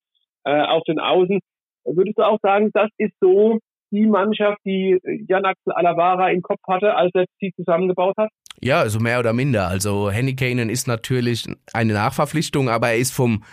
äh, 0.46 0.62
auf 0.62 0.84
den 0.84 1.00
Außen. 1.00 1.39
Würdest 1.86 2.18
du 2.18 2.24
auch 2.24 2.39
sagen, 2.41 2.70
das 2.74 2.89
ist 2.98 3.13
so 3.20 3.60
die 3.91 4.05
Mannschaft, 4.05 4.60
die 4.65 5.00
Jan 5.27 5.46
Axel 5.46 5.74
Alavara 5.74 6.29
im 6.29 6.41
Kopf 6.41 6.62
hatte, 6.67 6.96
als 6.96 7.12
er 7.13 7.25
sie 7.39 7.51
zusammengebaut 7.55 8.15
hat? 8.17 8.29
Ja, 8.62 8.79
also 8.79 9.00
mehr 9.00 9.19
oder 9.19 9.34
minder. 9.34 9.67
Also 9.67 10.12
Henny 10.12 10.36
Kanen 10.36 10.69
ist 10.69 10.88
natürlich 10.88 11.46
eine 11.74 11.93
Nachverpflichtung, 11.93 12.69
aber 12.69 12.89
er 12.89 12.98
ist 12.98 13.13
vom 13.13 13.43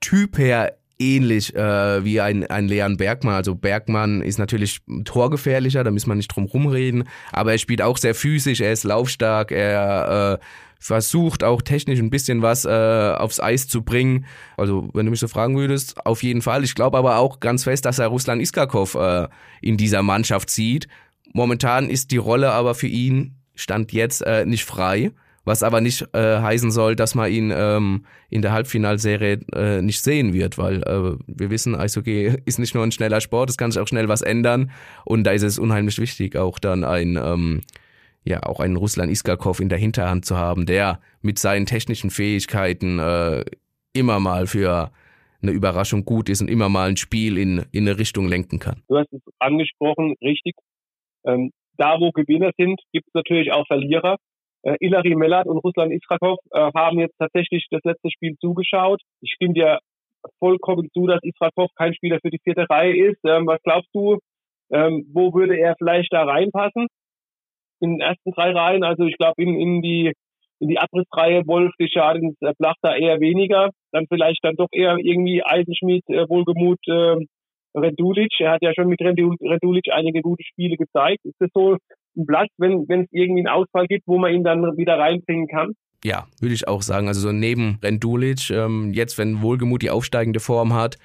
Typ 0.00 0.38
her 0.38 0.76
ähnlich 1.00 1.54
äh, 1.54 2.04
wie 2.04 2.20
ein, 2.20 2.46
ein 2.46 2.68
Leon 2.68 2.96
Bergmann. 2.96 3.34
Also 3.34 3.54
Bergmann 3.54 4.22
ist 4.22 4.38
natürlich 4.38 4.80
torgefährlicher, 5.04 5.82
da 5.82 5.90
müssen 5.90 6.10
wir 6.10 6.14
nicht 6.14 6.34
drum 6.34 6.44
rumreden, 6.44 7.04
aber 7.32 7.52
er 7.52 7.58
spielt 7.58 7.82
auch 7.82 7.96
sehr 7.96 8.14
physisch, 8.14 8.60
er 8.60 8.72
ist 8.72 8.84
laufstark, 8.84 9.50
er 9.50 10.38
äh, 10.40 10.44
versucht 10.80 11.44
auch 11.44 11.60
technisch 11.62 12.00
ein 12.00 12.10
bisschen 12.10 12.40
was 12.42 12.64
äh, 12.64 13.14
aufs 13.16 13.38
Eis 13.38 13.68
zu 13.68 13.82
bringen. 13.82 14.24
Also 14.56 14.88
wenn 14.94 15.04
du 15.04 15.10
mich 15.10 15.20
so 15.20 15.28
fragen 15.28 15.56
würdest, 15.56 16.04
auf 16.06 16.22
jeden 16.22 16.40
Fall. 16.40 16.64
Ich 16.64 16.74
glaube 16.74 16.98
aber 16.98 17.18
auch 17.18 17.38
ganz 17.38 17.64
fest, 17.64 17.84
dass 17.84 17.98
er 17.98 18.08
Ruslan 18.08 18.40
Iskakov 18.40 18.94
äh, 18.94 19.28
in 19.60 19.76
dieser 19.76 20.02
Mannschaft 20.02 20.48
sieht. 20.50 20.88
Momentan 21.32 21.88
ist 21.88 22.10
die 22.10 22.16
Rolle 22.16 22.50
aber 22.50 22.74
für 22.74 22.88
ihn 22.88 23.36
Stand 23.54 23.92
jetzt 23.92 24.22
äh, 24.22 24.46
nicht 24.46 24.64
frei. 24.64 25.12
Was 25.44 25.62
aber 25.62 25.80
nicht 25.80 26.06
äh, 26.14 26.38
heißen 26.38 26.70
soll, 26.70 26.96
dass 26.96 27.14
man 27.14 27.30
ihn 27.30 27.52
ähm, 27.54 28.04
in 28.28 28.42
der 28.42 28.52
Halbfinalserie 28.52 29.40
äh, 29.54 29.82
nicht 29.82 30.02
sehen 30.02 30.34
wird, 30.34 30.58
weil 30.58 30.82
äh, 30.82 31.16
wir 31.26 31.50
wissen, 31.50 31.74
Eishockey 31.74 32.36
ist 32.44 32.58
nicht 32.58 32.74
nur 32.74 32.84
ein 32.84 32.92
schneller 32.92 33.22
Sport, 33.22 33.48
es 33.48 33.56
kann 33.56 33.70
sich 33.70 33.80
auch 33.80 33.88
schnell 33.88 34.08
was 34.08 34.20
ändern 34.20 34.70
und 35.04 35.24
da 35.24 35.32
ist 35.32 35.42
es 35.42 35.58
unheimlich 35.58 35.98
wichtig, 35.98 36.36
auch 36.36 36.58
dann 36.58 36.84
ein 36.84 37.16
ähm, 37.16 37.62
ja 38.24 38.42
auch 38.42 38.60
einen 38.60 38.76
Ruslan 38.76 39.08
Iskakov 39.08 39.60
in 39.60 39.68
der 39.68 39.78
Hinterhand 39.78 40.24
zu 40.24 40.36
haben, 40.36 40.66
der 40.66 41.00
mit 41.22 41.38
seinen 41.38 41.66
technischen 41.66 42.10
Fähigkeiten 42.10 42.98
äh, 42.98 43.44
immer 43.92 44.20
mal 44.20 44.46
für 44.46 44.90
eine 45.42 45.52
Überraschung 45.52 46.04
gut 46.04 46.28
ist 46.28 46.42
und 46.42 46.48
immer 46.48 46.68
mal 46.68 46.90
ein 46.90 46.96
Spiel 46.96 47.38
in, 47.38 47.64
in 47.72 47.88
eine 47.88 47.98
Richtung 47.98 48.28
lenken 48.28 48.58
kann. 48.58 48.82
Du 48.88 48.98
hast 48.98 49.12
es 49.12 49.22
angesprochen, 49.38 50.14
richtig. 50.20 50.54
Ähm, 51.24 51.50
da, 51.76 51.98
wo 51.98 52.10
Gewinner 52.10 52.50
sind, 52.58 52.80
gibt 52.92 53.08
es 53.08 53.14
natürlich 53.14 53.52
auch 53.52 53.66
Verlierer. 53.66 54.16
Äh, 54.62 54.76
Ilari 54.80 55.14
Mellat 55.14 55.46
und 55.46 55.58
Ruslan 55.58 55.90
Israkov 55.90 56.38
äh, 56.52 56.70
haben 56.74 56.98
jetzt 56.98 57.16
tatsächlich 57.18 57.66
das 57.70 57.80
letzte 57.84 58.10
Spiel 58.10 58.36
zugeschaut. 58.38 59.00
Ich 59.22 59.32
stimme 59.32 59.54
dir 59.54 59.78
vollkommen 60.38 60.90
zu, 60.92 61.06
dass 61.06 61.22
Israkov 61.22 61.70
kein 61.76 61.94
Spieler 61.94 62.18
für 62.20 62.30
die 62.30 62.40
vierte 62.44 62.68
Reihe 62.68 63.10
ist. 63.10 63.20
Ähm, 63.24 63.46
was 63.46 63.62
glaubst 63.62 63.88
du, 63.94 64.18
ähm, 64.70 65.06
wo 65.12 65.32
würde 65.32 65.58
er 65.58 65.74
vielleicht 65.78 66.12
da 66.12 66.24
reinpassen? 66.24 66.88
In 67.80 67.94
den 67.94 68.00
ersten 68.00 68.32
drei 68.32 68.52
Reihen, 68.52 68.84
also 68.84 69.04
ich 69.04 69.16
glaube 69.16 69.42
in, 69.42 69.58
in 69.58 69.82
die 69.82 70.12
in 70.60 70.68
die 70.68 70.78
Abrissreihe 70.78 71.46
Wolf, 71.46 71.72
Deschadens, 71.80 72.36
äh, 72.40 72.52
Plachter 72.54 72.94
eher 72.94 73.18
weniger. 73.20 73.70
Dann 73.92 74.06
vielleicht 74.08 74.44
dann 74.44 74.56
doch 74.56 74.68
eher 74.70 74.96
irgendwie 74.98 75.42
Eisenschmied, 75.42 76.04
äh, 76.08 76.28
Wohlgemut, 76.28 76.78
äh, 76.86 77.16
Rendulic. 77.74 78.32
Er 78.40 78.52
hat 78.52 78.62
ja 78.62 78.72
schon 78.74 78.88
mit 78.88 79.00
Rendulic 79.00 79.86
einige 79.90 80.20
gute 80.20 80.44
Spiele 80.44 80.76
gezeigt. 80.76 81.24
Ist 81.24 81.40
das 81.40 81.50
so 81.54 81.76
ein 82.16 82.26
Platz, 82.26 82.50
wenn 82.58 82.86
wenn 82.88 83.02
es 83.02 83.08
irgendwie 83.10 83.40
einen 83.40 83.48
Ausfall 83.48 83.86
gibt, 83.86 84.06
wo 84.06 84.18
man 84.18 84.34
ihn 84.34 84.44
dann 84.44 84.76
wieder 84.76 84.98
reinbringen 84.98 85.48
kann? 85.48 85.72
Ja, 86.04 86.26
würde 86.40 86.54
ich 86.54 86.66
auch 86.66 86.82
sagen. 86.82 87.08
Also 87.08 87.20
so 87.20 87.32
neben 87.32 87.78
Rendulic, 87.82 88.50
ähm, 88.50 88.92
jetzt 88.92 89.18
wenn 89.18 89.42
Wohlgemut 89.42 89.82
die 89.82 89.90
aufsteigende 89.90 90.40
Form 90.40 90.74
hat, 90.74 90.96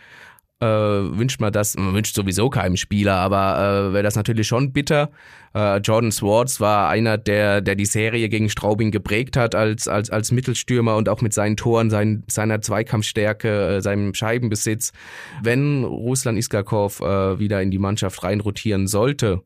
äh, 0.61 0.65
wünscht 0.65 1.41
man 1.41 1.51
das, 1.51 1.75
man 1.75 1.93
wünscht 1.93 2.15
sowieso 2.15 2.49
keinem 2.49 2.77
Spieler, 2.77 3.15
aber 3.15 3.89
äh, 3.89 3.93
wäre 3.93 4.03
das 4.03 4.15
natürlich 4.15 4.47
schon 4.47 4.71
bitter. 4.71 5.11
Äh, 5.53 5.77
Jordan 5.77 6.11
Swartz 6.11 6.59
war 6.59 6.89
einer, 6.89 7.17
der, 7.17 7.61
der 7.61 7.75
die 7.75 7.85
Serie 7.85 8.29
gegen 8.29 8.49
Straubing 8.49 8.91
geprägt 8.91 9.37
hat 9.37 9.55
als, 9.55 9.87
als, 9.87 10.09
als 10.09 10.31
Mittelstürmer 10.31 10.95
und 10.95 11.09
auch 11.09 11.21
mit 11.21 11.33
seinen 11.33 11.57
Toren, 11.57 11.89
sein, 11.89 12.23
seiner 12.27 12.61
Zweikampfstärke, 12.61 13.77
äh, 13.77 13.81
seinem 13.81 14.13
Scheibenbesitz. 14.13 14.93
Wenn 15.43 15.83
Ruslan 15.83 16.37
Iskakov 16.37 17.01
äh, 17.01 17.39
wieder 17.39 17.61
in 17.61 17.71
die 17.71 17.79
Mannschaft 17.79 18.23
reinrotieren 18.23 18.87
sollte, 18.87 19.41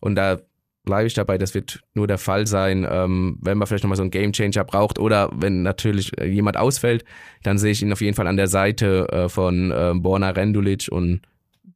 und 0.00 0.16
da 0.16 0.38
bleibe 0.84 1.06
ich 1.06 1.14
dabei, 1.14 1.38
das 1.38 1.54
wird 1.54 1.80
nur 1.94 2.06
der 2.06 2.18
Fall 2.18 2.46
sein, 2.46 2.86
ähm, 2.88 3.38
wenn 3.42 3.58
man 3.58 3.66
vielleicht 3.66 3.84
nochmal 3.84 3.96
so 3.96 4.02
einen 4.02 4.10
Gamechanger 4.10 4.64
braucht 4.64 4.98
oder 4.98 5.30
wenn 5.34 5.62
natürlich 5.62 6.16
äh, 6.18 6.26
jemand 6.26 6.56
ausfällt, 6.56 7.04
dann 7.42 7.58
sehe 7.58 7.72
ich 7.72 7.82
ihn 7.82 7.92
auf 7.92 8.00
jeden 8.00 8.14
Fall 8.14 8.26
an 8.26 8.36
der 8.36 8.46
Seite 8.46 9.08
äh, 9.10 9.28
von 9.28 9.70
äh, 9.70 9.92
Borna 9.94 10.30
Rendulic 10.30 10.88
und 10.90 11.22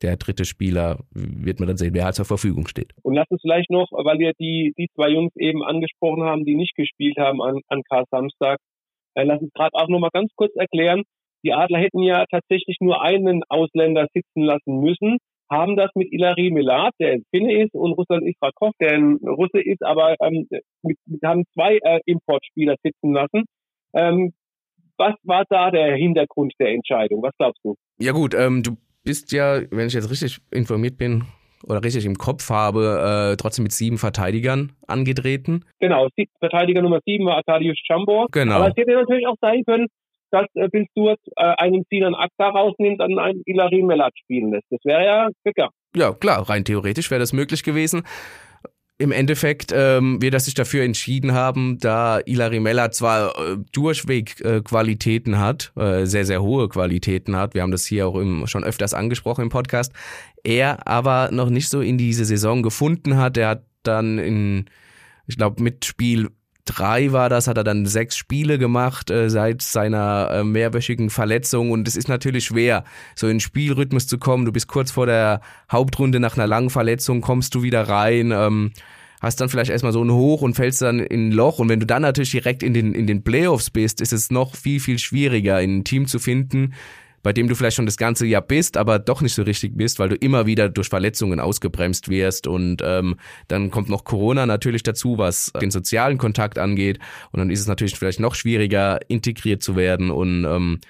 der 0.03 0.17
dritte 0.17 0.45
Spieler 0.45 1.01
wird 1.11 1.59
man 1.59 1.67
dann 1.67 1.77
sehen, 1.77 1.95
wer 1.95 2.05
halt 2.05 2.15
zur 2.15 2.25
Verfügung 2.25 2.69
steht. 2.69 2.93
Und 3.03 3.15
lass 3.15 3.27
uns 3.31 3.41
vielleicht 3.43 3.71
noch, 3.71 3.89
weil 3.91 4.19
wir 4.19 4.33
die, 4.39 4.73
die 4.79 4.89
zwei 4.95 5.09
Jungs 5.09 5.35
eben 5.37 5.65
angesprochen 5.65 6.23
haben, 6.23 6.45
die 6.45 6.55
nicht 6.55 6.77
gespielt 6.77 7.17
haben 7.19 7.43
an, 7.43 7.61
an 7.69 7.83
Karl 7.89 8.05
Samstag, 8.11 8.61
äh, 9.15 9.25
lass 9.25 9.41
uns 9.41 9.53
gerade 9.55 9.75
auch 9.75 9.89
nochmal 9.89 10.11
ganz 10.13 10.31
kurz 10.37 10.55
erklären. 10.55 11.03
Die 11.45 11.53
Adler 11.53 11.79
hätten 11.79 12.03
ja 12.03 12.27
tatsächlich 12.31 12.79
nur 12.81 13.01
einen 13.01 13.43
Ausländer 13.49 14.07
sitzen 14.13 14.43
lassen 14.43 14.81
müssen 14.81 15.19
haben 15.51 15.77
das 15.77 15.91
mit 15.95 16.13
Ilari 16.13 16.51
Melat, 16.51 16.95
der 16.99 17.13
ein 17.13 17.25
Finne 17.31 17.63
ist, 17.63 17.75
und 17.75 17.93
Ruslan 17.93 18.27
Israkov, 18.27 18.73
der 18.81 18.93
ein 18.93 19.17
Russe 19.17 19.61
ist, 19.61 19.83
aber 19.83 20.17
ähm, 20.21 20.47
mit, 20.83 20.99
haben 21.25 21.45
zwei 21.55 21.79
äh, 21.83 22.01
Importspieler 22.07 22.77
sitzen 22.83 23.13
lassen. 23.13 23.45
Ähm, 23.95 24.33
was 24.99 25.15
war 25.23 25.45
da 25.49 25.71
der 25.71 25.95
Hintergrund 25.95 26.53
der 26.59 26.73
Entscheidung? 26.73 27.23
Was 27.23 27.33
glaubst 27.39 27.61
du? 27.65 27.77
Ja 27.99 28.13
gut, 28.13 28.35
ähm, 28.35 28.63
du 28.63 28.77
bist 29.05 29.33
ja, 29.33 29.61
wenn 29.71 29.87
ich 29.87 29.95
jetzt 29.95 30.11
richtig 30.11 30.39
informiert 30.51 30.99
bin 30.99 31.25
oder 31.67 31.83
richtig 31.83 32.05
im 32.05 32.17
Kopf 32.17 32.51
habe, 32.51 33.33
äh, 33.33 33.37
trotzdem 33.37 33.63
mit 33.63 33.73
sieben 33.73 33.99
Verteidigern 33.99 34.73
angetreten. 34.87 35.65
Genau, 35.81 36.09
Verteidiger 36.41 36.83
Nummer 36.83 37.01
sieben 37.05 37.27
war 37.27 37.37
Arkadiusz 37.37 37.79
Chambor. 37.87 38.27
Genau. 38.33 38.57
Aber 38.57 38.69
es 38.69 38.77
hätte 38.77 38.93
natürlich 38.93 39.27
auch 39.27 39.37
sein 39.41 39.65
können, 39.65 39.87
dass 40.31 40.47
äh, 40.55 40.69
Bill 40.69 40.87
Stewart 40.91 41.21
äh, 41.37 41.55
einen 41.59 41.85
Sinan 41.91 42.15
Akta 42.15 42.49
rausnimmt 42.49 43.01
und 43.01 43.19
einen 43.19 43.43
Ilari 43.47 43.83
Melat 43.83 44.13
spielen 44.19 44.53
lässt. 44.53 44.67
Das 44.71 44.81
wäre 44.85 45.05
ja 45.05 45.29
Ficker. 45.43 45.71
Ja, 45.95 46.13
klar, 46.13 46.49
rein 46.49 46.65
theoretisch 46.65 47.11
wäre 47.11 47.21
das 47.21 47.33
möglich 47.33 47.63
gewesen. 47.63 48.03
Im 49.01 49.13
Endeffekt 49.13 49.73
ähm, 49.73 50.21
wir 50.21 50.33
das 50.33 50.47
sich 50.47 50.55
dafür 50.55 50.83
entschieden 50.83 51.33
haben, 51.33 51.79
da 51.79 52.19
Ilari 52.27 52.59
Meller 52.59 52.91
zwar 52.91 53.29
äh, 53.39 53.57
durchweg 53.73 54.41
äh, 54.45 54.61
Qualitäten 54.61 55.39
hat, 55.39 55.73
äh, 55.77 56.05
sehr, 56.05 56.25
sehr 56.25 56.43
hohe 56.43 56.69
Qualitäten 56.69 57.37
hat, 57.37 57.55
wir 57.55 57.63
haben 57.63 57.71
das 57.71 57.87
hier 57.87 58.09
auch 58.09 58.17
im, 58.17 58.49
schon 58.49 58.65
öfters 58.65 58.95
angesprochen 58.95 59.43
im 59.43 59.49
Podcast, 59.51 59.93
er 60.43 60.89
aber 60.89 61.31
noch 61.31 61.49
nicht 61.49 61.69
so 61.69 61.81
in 61.81 61.97
diese 61.97 62.25
Saison 62.25 62.63
gefunden 62.65 63.17
hat. 63.17 63.37
Er 63.37 63.51
hat 63.51 63.65
dann 63.85 64.19
in, 64.19 64.67
ich 65.29 65.37
glaube, 65.37 65.63
mit 65.63 65.85
Spiel 65.85 66.31
drei 66.69 67.13
war 67.13 67.29
das, 67.29 67.49
hat 67.49 67.57
er 67.57 67.65
dann 67.65 67.87
sechs 67.87 68.17
Spiele 68.17 68.59
gemacht 68.59 69.11
äh, 69.11 69.31
seit 69.31 69.63
seiner 69.63 70.29
äh, 70.31 70.45
mehrwöchigen 70.45 71.11
Verletzung 71.11 71.71
und 71.71 71.89
es 71.89 71.97
ist 71.97 72.09
natürlich 72.09 72.47
schwer, 72.47 72.85
so 73.15 73.29
in 73.29 73.41
Spielrhythmus 73.41 74.07
zu 74.07 74.19
kommen. 74.19 74.45
Du 74.45 74.53
bist 74.53 74.69
kurz 74.69 74.91
vor 74.91 75.07
der 75.07 75.41
Hauptrunde 75.71 76.21
nach 76.21 76.37
einer 76.37 76.47
langen 76.47 76.71
Verletzung, 76.71 77.21
kommst 77.21 77.55
du 77.55 77.63
wieder 77.63 77.89
rein, 77.89 78.33
ähm, 78.33 78.73
hast 79.21 79.41
dann 79.41 79.49
vielleicht 79.49 79.71
erstmal 79.71 79.93
so 79.93 80.05
ein 80.05 80.13
Hoch 80.13 80.43
und 80.43 80.55
fällst 80.55 80.83
dann 80.83 81.01
in 81.01 81.29
ein 81.29 81.33
Loch 81.33 81.59
und 81.59 81.69
wenn 81.69 81.81
du 81.81 81.87
dann 81.87 82.03
natürlich 82.03 82.31
direkt 82.31 82.63
in 82.63 82.75
den, 82.75 82.95
in 82.95 83.07
den 83.07 83.25
Playoffs 83.25 83.71
bist, 83.71 84.01
ist 84.01 84.13
es 84.13 84.31
noch 84.31 84.55
viel, 84.55 84.81
viel 84.81 84.99
schwieriger, 84.99 85.57
ein 85.57 85.85
Team 85.85 86.07
zu 86.07 86.19
finden, 86.19 86.75
bei 87.23 87.33
dem 87.33 87.49
du 87.49 87.55
vielleicht 87.55 87.77
schon 87.77 87.87
das 87.87 87.97
ganze 87.97 88.27
Jahr 88.27 88.43
bist, 88.43 88.77
aber 88.77 88.99
doch 88.99 89.21
nicht 89.21 89.35
so 89.35 89.43
richtig 89.43 89.77
bist, 89.77 89.99
weil 89.99 90.09
du 90.09 90.17
immer 90.17 90.47
wieder 90.47 90.69
durch 90.69 90.89
Verletzungen 90.89 91.41
ausgebremst 91.41 92.09
wirst. 92.09 92.47
Und 92.47 92.83
ähm, 92.85 93.17
dann 93.49 93.71
kommt 93.71 93.89
noch 93.89 94.05
Corona 94.05 94.47
natürlich 94.47 94.83
dazu, 94.83 95.19
was 95.19 95.53
den 95.61 95.71
sozialen 95.71 96.19
Kontakt 96.19 96.59
angeht. 96.59 96.99
Und 97.33 97.39
dann 97.39 97.51
ist 97.51 97.61
es 97.61 97.67
natürlich 97.67 97.97
vielleicht 97.97 98.21
noch 98.21 98.35
schwieriger, 98.35 99.01
integriert 99.09 99.63
zu 99.63 99.77
werden. 99.77 100.11
Und 100.11 100.45
ähm, 100.45 100.81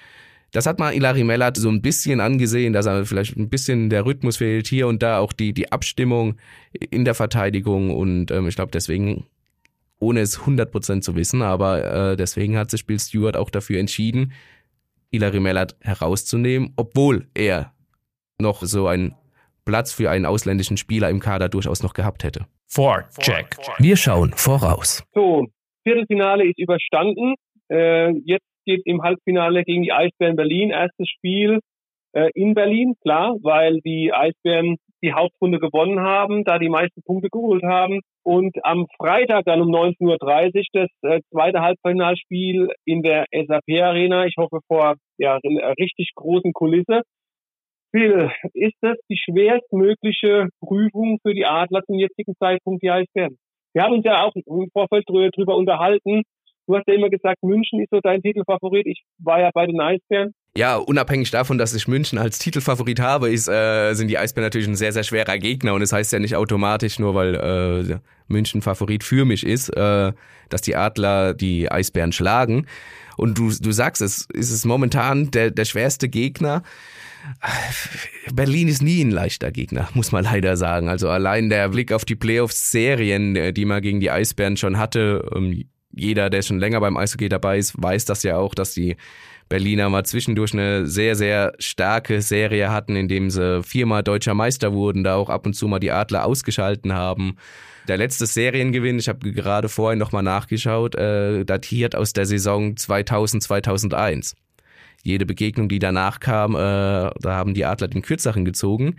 das 0.51 0.65
hat 0.65 0.79
mal 0.79 0.93
Ilari 0.93 1.23
Mellat 1.23 1.57
so 1.57 1.69
ein 1.69 1.81
bisschen 1.81 2.21
angesehen, 2.21 2.73
dass 2.73 2.85
er 2.85 3.05
vielleicht 3.05 3.37
ein 3.37 3.49
bisschen 3.49 3.89
der 3.89 4.05
Rhythmus 4.05 4.37
fehlt, 4.37 4.67
hier 4.67 4.87
und 4.87 5.03
da 5.03 5.19
auch 5.19 5.33
die, 5.33 5.53
die 5.53 5.71
Abstimmung 5.71 6.35
in 6.89 7.05
der 7.05 7.13
Verteidigung. 7.13 7.91
Und 7.95 8.31
ähm, 8.31 8.47
ich 8.47 8.55
glaube 8.55 8.71
deswegen 8.71 9.25
ohne 9.99 10.21
es 10.21 10.39
100% 10.39 11.01
zu 11.01 11.15
wissen, 11.15 11.41
aber 11.41 12.11
äh, 12.11 12.15
deswegen 12.15 12.57
hat 12.57 12.71
sich 12.71 12.85
Bill 12.85 12.99
Stewart 12.99 13.35
auch 13.35 13.49
dafür 13.49 13.79
entschieden, 13.79 14.31
Ilari 15.11 15.39
Mellat 15.39 15.75
herauszunehmen, 15.81 16.73
obwohl 16.75 17.27
er 17.33 17.73
noch 18.39 18.61
so 18.61 18.87
einen 18.87 19.15
Platz 19.65 19.93
für 19.93 20.09
einen 20.09 20.25
ausländischen 20.25 20.77
Spieler 20.77 21.09
im 21.09 21.19
Kader 21.19 21.49
durchaus 21.49 21.83
noch 21.83 21.93
gehabt 21.93 22.23
hätte. 22.23 22.45
Check. 23.19 23.57
Wir 23.79 23.97
schauen 23.97 24.31
voraus. 24.33 25.03
So, 25.13 25.47
Viertelfinale 25.83 26.47
ist 26.47 26.59
überstanden. 26.59 27.35
Äh, 27.71 28.11
jetzt 28.25 28.45
geht 28.65 28.81
im 28.85 29.01
Halbfinale 29.01 29.63
gegen 29.63 29.83
die 29.83 29.91
Eisbären 29.91 30.35
Berlin. 30.35 30.69
Erstes 30.69 31.07
Spiel 31.09 31.59
äh, 32.13 32.29
in 32.33 32.53
Berlin, 32.53 32.95
klar, 33.01 33.35
weil 33.41 33.79
die 33.81 34.13
Eisbären 34.13 34.77
die 35.01 35.13
Hauptrunde 35.13 35.59
gewonnen 35.59 35.99
haben, 35.99 36.43
da 36.43 36.59
die 36.59 36.69
meisten 36.69 37.01
Punkte 37.03 37.29
geholt 37.29 37.63
haben. 37.63 38.01
Und 38.23 38.57
am 38.63 38.85
Freitag 38.97 39.45
dann 39.45 39.61
um 39.61 39.69
19.30 39.69 40.01
Uhr 40.05 40.63
das 40.73 40.89
äh, 41.01 41.21
zweite 41.31 41.61
Halbfinalspiel 41.61 42.69
in 42.85 43.01
der 43.01 43.25
SAP 43.31 43.81
Arena. 43.81 44.25
Ich 44.25 44.35
hoffe 44.37 44.59
vor 44.67 44.95
ja, 45.17 45.39
einer 45.43 45.73
richtig 45.79 46.11
großen 46.15 46.53
Kulisse. 46.53 47.01
Phil, 47.91 48.29
ist 48.53 48.75
das 48.81 48.97
die 49.09 49.17
schwerstmögliche 49.17 50.49
Prüfung 50.61 51.17
für 51.23 51.33
die 51.33 51.45
Adler 51.45 51.81
zum 51.85 51.97
jetzigen 51.97 52.35
Zeitpunkt, 52.37 52.83
die 52.83 52.91
Eisbären? 52.91 53.37
Wir 53.73 53.83
haben 53.83 53.93
uns 53.93 54.05
ja 54.05 54.23
auch 54.23 54.33
im 54.35 54.69
Vorfeld 54.71 55.05
drüber 55.07 55.55
unterhalten. 55.55 56.23
Du 56.67 56.75
hast 56.75 56.87
ja 56.87 56.93
immer 56.93 57.09
gesagt, 57.09 57.41
München 57.41 57.81
ist 57.81 57.89
so 57.91 57.99
dein 57.99 58.21
Titelfavorit. 58.21 58.85
Ich 58.85 59.01
war 59.17 59.39
ja 59.39 59.49
bei 59.53 59.65
den 59.65 59.81
Eisbären. 59.81 60.33
Ja, 60.57 60.77
unabhängig 60.77 61.31
davon, 61.31 61.57
dass 61.57 61.73
ich 61.73 61.87
München 61.87 62.17
als 62.17 62.39
Titelfavorit 62.39 62.99
habe, 62.99 63.29
ist, 63.29 63.47
äh, 63.47 63.93
sind 63.93 64.07
die 64.07 64.17
Eisbären 64.17 64.45
natürlich 64.45 64.67
ein 64.67 64.75
sehr, 64.75 64.91
sehr 64.91 65.03
schwerer 65.03 65.37
Gegner 65.37 65.73
und 65.73 65.81
es 65.81 65.91
das 65.91 65.97
heißt 65.97 66.13
ja 66.13 66.19
nicht 66.19 66.35
automatisch, 66.35 66.99
nur 66.99 67.13
weil 67.13 67.35
äh, 67.35 67.99
München 68.27 68.61
Favorit 68.61 69.03
für 69.03 69.25
mich 69.25 69.45
ist, 69.45 69.69
äh, 69.69 70.11
dass 70.49 70.61
die 70.61 70.75
Adler 70.75 71.33
die 71.33 71.71
Eisbären 71.71 72.11
schlagen. 72.11 72.65
Und 73.15 73.37
du, 73.37 73.51
du 73.51 73.71
sagst 73.71 74.01
es, 74.01 74.27
ist 74.33 74.51
es 74.51 74.65
momentan 74.65 75.29
der, 75.31 75.51
der 75.51 75.65
schwerste 75.65 76.09
Gegner. 76.09 76.63
Berlin 78.33 78.67
ist 78.67 78.81
nie 78.81 79.03
ein 79.03 79.11
leichter 79.11 79.51
Gegner, 79.51 79.89
muss 79.93 80.11
man 80.11 80.23
leider 80.23 80.57
sagen. 80.57 80.89
Also 80.89 81.09
allein 81.09 81.49
der 81.49 81.69
Blick 81.69 81.91
auf 81.91 82.05
die 82.05 82.15
Playoffs-Serien, 82.15 83.35
äh, 83.35 83.53
die 83.53 83.65
man 83.65 83.81
gegen 83.81 83.99
die 83.99 84.09
Eisbären 84.09 84.57
schon 84.57 84.77
hatte, 84.77 85.29
ähm, 85.35 85.65
jeder, 85.91 86.29
der 86.29 86.41
schon 86.41 86.59
länger 86.59 86.79
beim 86.79 86.97
Eishockey 86.97 87.29
dabei 87.29 87.57
ist, 87.57 87.73
weiß 87.81 88.05
das 88.05 88.23
ja 88.23 88.37
auch, 88.37 88.55
dass 88.55 88.73
die 88.73 88.95
Berliner 89.49 89.89
mal 89.89 90.05
zwischendurch 90.05 90.53
eine 90.53 90.85
sehr, 90.85 91.15
sehr 91.15 91.53
starke 91.57 92.21
Serie 92.21 92.71
hatten, 92.71 92.95
indem 92.95 93.31
sie 93.31 93.63
viermal 93.63 94.03
deutscher 94.03 94.35
Meister 94.35 94.73
wurden, 94.73 95.03
da 95.03 95.15
auch 95.15 95.29
ab 95.29 95.47
und 95.47 95.53
zu 95.53 95.67
mal 95.67 95.79
die 95.79 95.91
Adler 95.91 96.25
ausgeschalten 96.25 96.93
haben. 96.93 97.35
Der 97.87 97.97
letzte 97.97 98.27
Seriengewinn, 98.27 98.99
ich 98.99 99.09
habe 99.09 99.31
gerade 99.31 99.67
vorhin 99.67 99.97
nochmal 99.97 100.21
nachgeschaut, 100.21 100.93
äh, 100.93 101.43
datiert 101.43 101.95
aus 101.95 102.13
der 102.13 102.27
Saison 102.27 102.77
2000, 102.77 103.41
2001. 103.41 104.35
Jede 105.03 105.25
Begegnung, 105.25 105.69
die 105.69 105.79
danach 105.79 106.19
kam, 106.19 106.53
äh, 106.53 106.57
da 106.57 107.11
haben 107.25 107.55
die 107.55 107.65
Adler 107.65 107.87
den 107.87 108.03
Kürzeren 108.03 108.45
gezogen. 108.45 108.97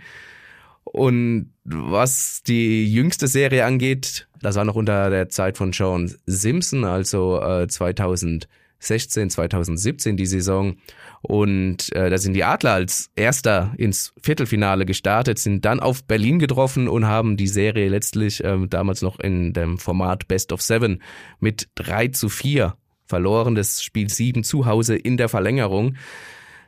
Und 0.83 1.53
was 1.63 2.41
die 2.45 2.91
jüngste 2.91 3.27
Serie 3.27 3.63
angeht, 3.63 4.27
das 4.41 4.55
war 4.55 4.65
noch 4.65 4.75
unter 4.75 5.09
der 5.09 5.29
Zeit 5.29 5.57
von 5.57 5.71
Sean 5.71 6.13
Simpson, 6.25 6.83
also 6.83 7.41
äh, 7.41 7.67
2000 7.67 8.49
2016, 8.81 9.29
2017 9.29 10.17
die 10.17 10.25
Saison. 10.25 10.75
Und 11.21 11.93
äh, 11.95 12.09
da 12.09 12.17
sind 12.17 12.33
die 12.33 12.43
Adler 12.43 12.73
als 12.73 13.11
Erster 13.15 13.73
ins 13.77 14.13
Viertelfinale 14.21 14.85
gestartet, 14.85 15.37
sind 15.37 15.65
dann 15.65 15.79
auf 15.79 16.03
Berlin 16.03 16.39
getroffen 16.39 16.87
und 16.87 17.05
haben 17.05 17.37
die 17.37 17.47
Serie 17.47 17.89
letztlich 17.89 18.43
äh, 18.43 18.67
damals 18.67 19.01
noch 19.01 19.19
in 19.19 19.53
dem 19.53 19.77
Format 19.77 20.27
Best 20.27 20.51
of 20.51 20.61
Seven 20.61 21.01
mit 21.39 21.69
3 21.75 22.09
zu 22.09 22.27
4 22.27 22.75
verloren. 23.05 23.55
Das 23.55 23.83
Spiel 23.83 24.09
7 24.09 24.43
zu 24.43 24.65
Hause 24.65 24.95
in 24.95 25.17
der 25.17 25.29
Verlängerung. 25.29 25.95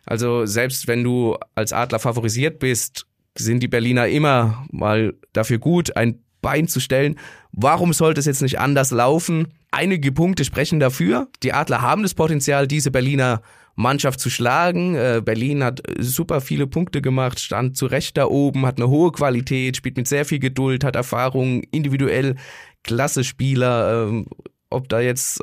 Also 0.06 0.46
selbst 0.46 0.88
wenn 0.88 1.04
du 1.04 1.38
als 1.56 1.74
Adler 1.74 2.00
favorisiert 2.00 2.60
bist, 2.60 3.08
sind 3.36 3.64
die 3.64 3.68
Berliner 3.68 4.08
immer 4.08 4.66
mal 4.72 5.16
dafür 5.32 5.58
gut, 5.58 5.96
ein 5.98 6.23
Bein 6.44 6.68
zu 6.68 6.80
stellen. 6.80 7.16
Warum 7.52 7.92
sollte 7.92 8.20
es 8.20 8.28
jetzt 8.28 8.44
nicht 8.44 8.60
anders 8.60 8.92
laufen? 8.92 9.48
Einige 9.72 10.12
Punkte 10.12 10.46
sprechen 10.46 10.80
dafür. 10.80 11.30
Die 11.42 11.54
Adler 11.54 11.82
haben 11.82 12.04
das 12.04 12.14
Potenzial, 12.14 12.68
diese 12.68 12.92
Berliner 12.92 13.42
Mannschaft 13.76 14.20
zu 14.20 14.30
schlagen. 14.30 14.94
Äh, 14.96 15.22
Berlin 15.26 15.64
hat 15.64 15.82
super 15.98 16.42
viele 16.42 16.68
Punkte 16.68 17.02
gemacht, 17.02 17.40
stand 17.40 17.76
zu 17.76 17.88
Recht 17.88 18.18
da 18.18 18.26
oben, 18.26 18.68
hat 18.68 18.78
eine 18.78 18.90
hohe 18.90 19.12
Qualität, 19.12 19.78
spielt 19.78 19.98
mit 19.98 20.08
sehr 20.08 20.26
viel 20.26 20.38
Geduld, 20.38 20.84
hat 20.84 20.96
Erfahrung, 20.96 21.64
individuell 21.72 22.36
klasse 22.84 23.24
Spieler. 23.24 24.08
Ähm, 24.08 24.28
ob 24.70 24.90
da 24.90 25.00
jetzt 25.00 25.40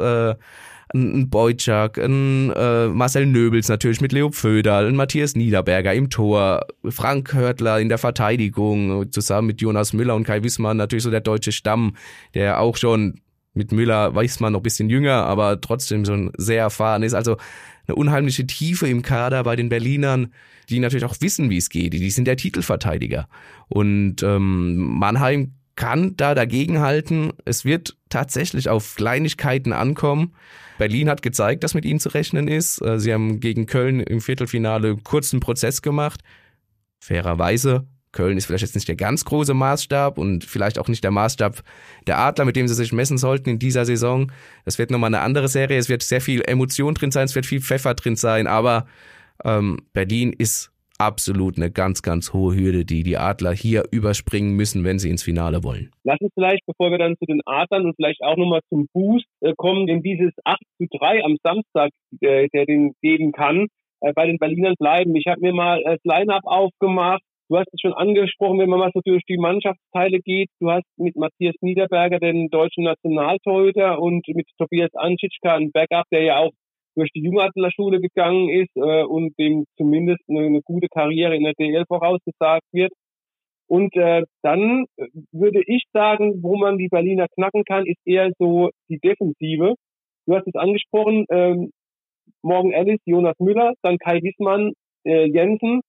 äh, 0.94 0.99
ein 0.99 1.30
Boyczak, 1.30 1.99
ein 1.99 2.50
äh, 2.50 2.88
Marcel 2.88 3.26
Nöbels 3.26 3.68
natürlich 3.68 4.00
mit 4.00 4.12
Leo 4.12 4.30
Pföderl, 4.30 4.87
ein 4.87 4.97
Matthias 4.97 5.35
Niederberger 5.35 5.94
im 5.94 6.11
Tor, 6.11 6.66
Frank 6.88 7.32
Hörtler 7.32 7.80
in 7.80 7.88
der 7.88 7.99
Verteidigung, 7.99 9.11
zusammen 9.12 9.49
mit 9.49 9.61
Jonas 9.61 9.92
Müller 9.92 10.14
und 10.14 10.25
Kai 10.25 10.42
Wissmann 10.42 10.76
natürlich 10.76 11.04
so 11.04 11.11
der 11.11 11.20
deutsche 11.20 11.52
Stamm, 11.52 11.97
der 12.35 12.61
auch 12.61 12.76
schon 12.76 13.20
mit 13.54 13.73
Müller 13.73 14.14
weiß 14.14 14.40
man 14.40 14.52
noch 14.52 14.61
ein 14.61 14.64
bisschen 14.64 14.90
jünger, 14.90 15.25
aber 15.25 15.61
trotzdem 15.61 16.04
schon 16.04 16.30
sehr 16.37 16.62
erfahren 16.62 17.02
ist. 17.02 17.14
Also 17.14 17.37
eine 17.87 17.97
unheimliche 17.97 18.47
Tiefe 18.47 18.88
im 18.88 19.02
Kader 19.02 19.42
bei 19.42 19.56
den 19.56 19.68
Berlinern, 19.68 20.32
die 20.68 20.78
natürlich 20.78 21.04
auch 21.04 21.16
wissen, 21.20 21.50
wie 21.50 21.56
es 21.56 21.68
geht. 21.68 21.92
Die 21.92 22.11
sind 22.11 22.26
der 22.26 22.37
Titelverteidiger. 22.37 23.28
Und 23.68 24.23
ähm, 24.23 24.76
Mannheim 24.76 25.54
kann 25.75 26.16
da 26.16 26.35
dagegenhalten. 26.35 27.32
Es 27.44 27.64
wird 27.64 27.97
tatsächlich 28.10 28.68
auf 28.68 28.96
Kleinigkeiten 28.96 29.72
ankommen. 29.72 30.34
Berlin 30.78 31.08
hat 31.08 31.22
gezeigt, 31.22 31.64
dass 31.64 31.74
mit 31.74 31.84
ihnen 31.84 32.00
zu 32.00 32.10
rechnen 32.10 32.49
ist. 32.49 32.82
Äh, 32.82 32.99
sie 32.99 33.12
haben 33.12 33.40
gegen 33.40 33.66
Köln 33.66 34.00
im 34.00 34.20
Viertelfinale 34.20 34.96
kurzen 34.96 35.40
Prozess 35.40 35.82
gemacht. 35.82 36.20
Fairerweise 37.00 37.86
Köln 38.12 38.36
ist 38.36 38.46
vielleicht 38.46 38.62
jetzt 38.62 38.75
nicht 38.75 38.88
der 38.88 38.96
ganz 38.96 39.25
große 39.25 39.54
Maßstab 39.54 40.18
und 40.18 40.44
vielleicht 40.44 40.78
auch 40.78 40.88
nicht 40.88 41.04
der 41.04 41.12
Maßstab 41.12 41.62
der 42.06 42.18
Adler, 42.18 42.44
mit 42.44 42.56
dem 42.56 42.66
sie 42.66 42.75
sich 42.75 42.92
messen 42.92 43.18
sollten 43.18 43.50
in 43.50 43.58
dieser 43.58 43.84
Saison. 43.84 44.32
Das 44.64 44.78
wird 44.78 44.90
nochmal 44.90 45.08
eine 45.08 45.20
andere 45.20 45.49
Serie. 45.49 45.78
Es 45.78 45.88
wird 45.88 46.02
sehr 46.02 46.20
viel 46.20 46.42
Emotion 46.42 46.94
drin 46.94 47.12
sein, 47.12 47.26
es 47.26 47.34
wird 47.34 47.46
viel 47.46 47.60
Pfeffer 47.60 47.94
drin 47.94 48.16
sein, 48.16 48.46
aber 48.46 48.86
ähm, 49.44 49.78
Berlin 49.92 50.32
ist 50.32 50.73
absolut 51.00 51.56
eine 51.56 51.71
ganz, 51.71 52.02
ganz 52.02 52.32
hohe 52.32 52.54
Hürde, 52.54 52.84
die 52.84 53.02
die 53.02 53.17
Adler 53.17 53.52
hier 53.52 53.84
überspringen 53.91 54.54
müssen, 54.54 54.84
wenn 54.84 54.99
sie 54.99 55.08
ins 55.08 55.23
Finale 55.23 55.65
wollen. 55.65 55.91
Lass 56.04 56.21
uns 56.21 56.32
vielleicht, 56.34 56.65
bevor 56.67 56.91
wir 56.91 56.99
dann 56.99 57.17
zu 57.17 57.25
den 57.25 57.41
Adlern 57.47 57.86
und 57.86 57.97
vielleicht 57.97 58.23
auch 58.23 58.36
nochmal 58.36 58.60
zum 58.69 58.86
Boost 58.93 59.26
äh, 59.41 59.54
kommen, 59.56 59.86
denn 59.86 60.02
dieses 60.02 60.32
8 60.45 60.60
zu 60.76 60.86
3 60.99 61.25
am 61.25 61.36
Samstag, 61.43 61.91
äh, 62.21 62.49
der 62.52 62.67
den 62.67 62.93
geben 63.00 63.32
kann, 63.32 63.69
äh, 64.00 64.13
bei 64.13 64.26
den 64.26 64.39
Berlinern 64.39 64.75
bleiben. 64.78 65.17
Ich 65.17 65.26
habe 65.26 65.41
mir 65.41 65.54
mal 65.54 65.82
das 65.84 66.00
Line-Up 66.04 66.43
aufgemacht 66.45 67.23
Du 67.50 67.58
hast 67.58 67.67
es 67.73 67.80
schon 67.80 67.95
angesprochen, 67.95 68.60
wenn 68.60 68.71
man 68.71 68.78
mal 68.78 68.93
so 68.95 69.00
durch 69.04 69.25
die 69.28 69.36
Mannschaftsteile 69.36 70.21
geht. 70.21 70.50
Du 70.60 70.71
hast 70.71 70.84
mit 70.97 71.17
Matthias 71.17 71.56
Niederberger 71.63 72.21
den 72.21 72.49
deutschen 72.49 72.84
Nationaltorhüter 72.84 73.99
und 73.99 74.25
mit 74.28 74.47
Tobias 74.56 74.95
Anschitschka 74.95 75.56
ein 75.56 75.73
Backup, 75.73 76.04
der 76.13 76.23
ja 76.23 76.36
auch 76.36 76.52
durch 76.96 77.10
die 77.12 77.22
Jungadlerschule 77.22 78.00
gegangen 78.00 78.48
ist 78.48 78.74
äh, 78.76 79.04
und 79.04 79.38
dem 79.38 79.64
zumindest 79.76 80.22
eine, 80.28 80.46
eine, 80.46 80.60
gute 80.62 80.88
Karriere 80.88 81.36
in 81.36 81.44
der 81.44 81.54
DL 81.54 81.84
vorausgesagt 81.86 82.66
wird. 82.72 82.92
Und 83.68 83.94
äh, 83.96 84.24
dann 84.42 84.86
würde 85.30 85.62
ich 85.64 85.84
sagen, 85.92 86.42
wo 86.42 86.56
man 86.56 86.76
die 86.76 86.88
Berliner 86.88 87.26
knacken 87.28 87.64
kann, 87.64 87.86
ist 87.86 88.00
eher 88.04 88.30
so 88.38 88.70
die 88.88 88.98
Defensive. 88.98 89.74
Du 90.26 90.34
hast 90.34 90.46
es 90.46 90.54
angesprochen, 90.54 91.24
ähm, 91.30 91.70
Morgan 92.42 92.72
Ellis, 92.72 93.00
Jonas 93.04 93.38
Müller, 93.38 93.74
dann 93.82 93.98
Kai 93.98 94.20
Wiesmann, 94.22 94.72
äh, 95.04 95.26
Jensen 95.26 95.82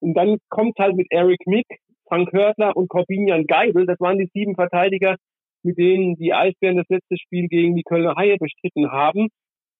und 0.00 0.14
dann 0.14 0.38
kommt 0.48 0.78
halt 0.78 0.96
mit 0.96 1.06
Eric 1.10 1.46
Mick, 1.46 1.66
Frank 2.06 2.32
Hörtler 2.32 2.76
und 2.76 2.88
Corbinian 2.88 3.46
Geibel, 3.46 3.86
das 3.86 3.98
waren 4.00 4.18
die 4.18 4.30
sieben 4.34 4.54
Verteidiger, 4.54 5.16
mit 5.62 5.78
denen 5.78 6.14
die 6.16 6.34
Eisbären 6.34 6.76
das 6.76 6.88
letzte 6.88 7.16
Spiel 7.16 7.48
gegen 7.48 7.74
die 7.74 7.82
Kölner 7.82 8.14
Haie 8.16 8.36
bestritten 8.38 8.90
haben. 8.90 9.28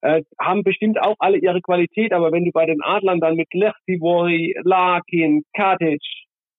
Äh, 0.04 0.22
haben 0.38 0.64
bestimmt 0.64 1.00
auch 1.00 1.16
alle 1.18 1.38
ihre 1.38 1.62
Qualität, 1.62 2.12
aber 2.12 2.30
wenn 2.30 2.44
du 2.44 2.50
bei 2.52 2.66
den 2.66 2.82
Adlern 2.82 3.20
dann 3.20 3.36
mit 3.36 3.48
Lechtivori, 3.54 4.54
Larkin, 4.62 5.44
Katic, 5.56 6.02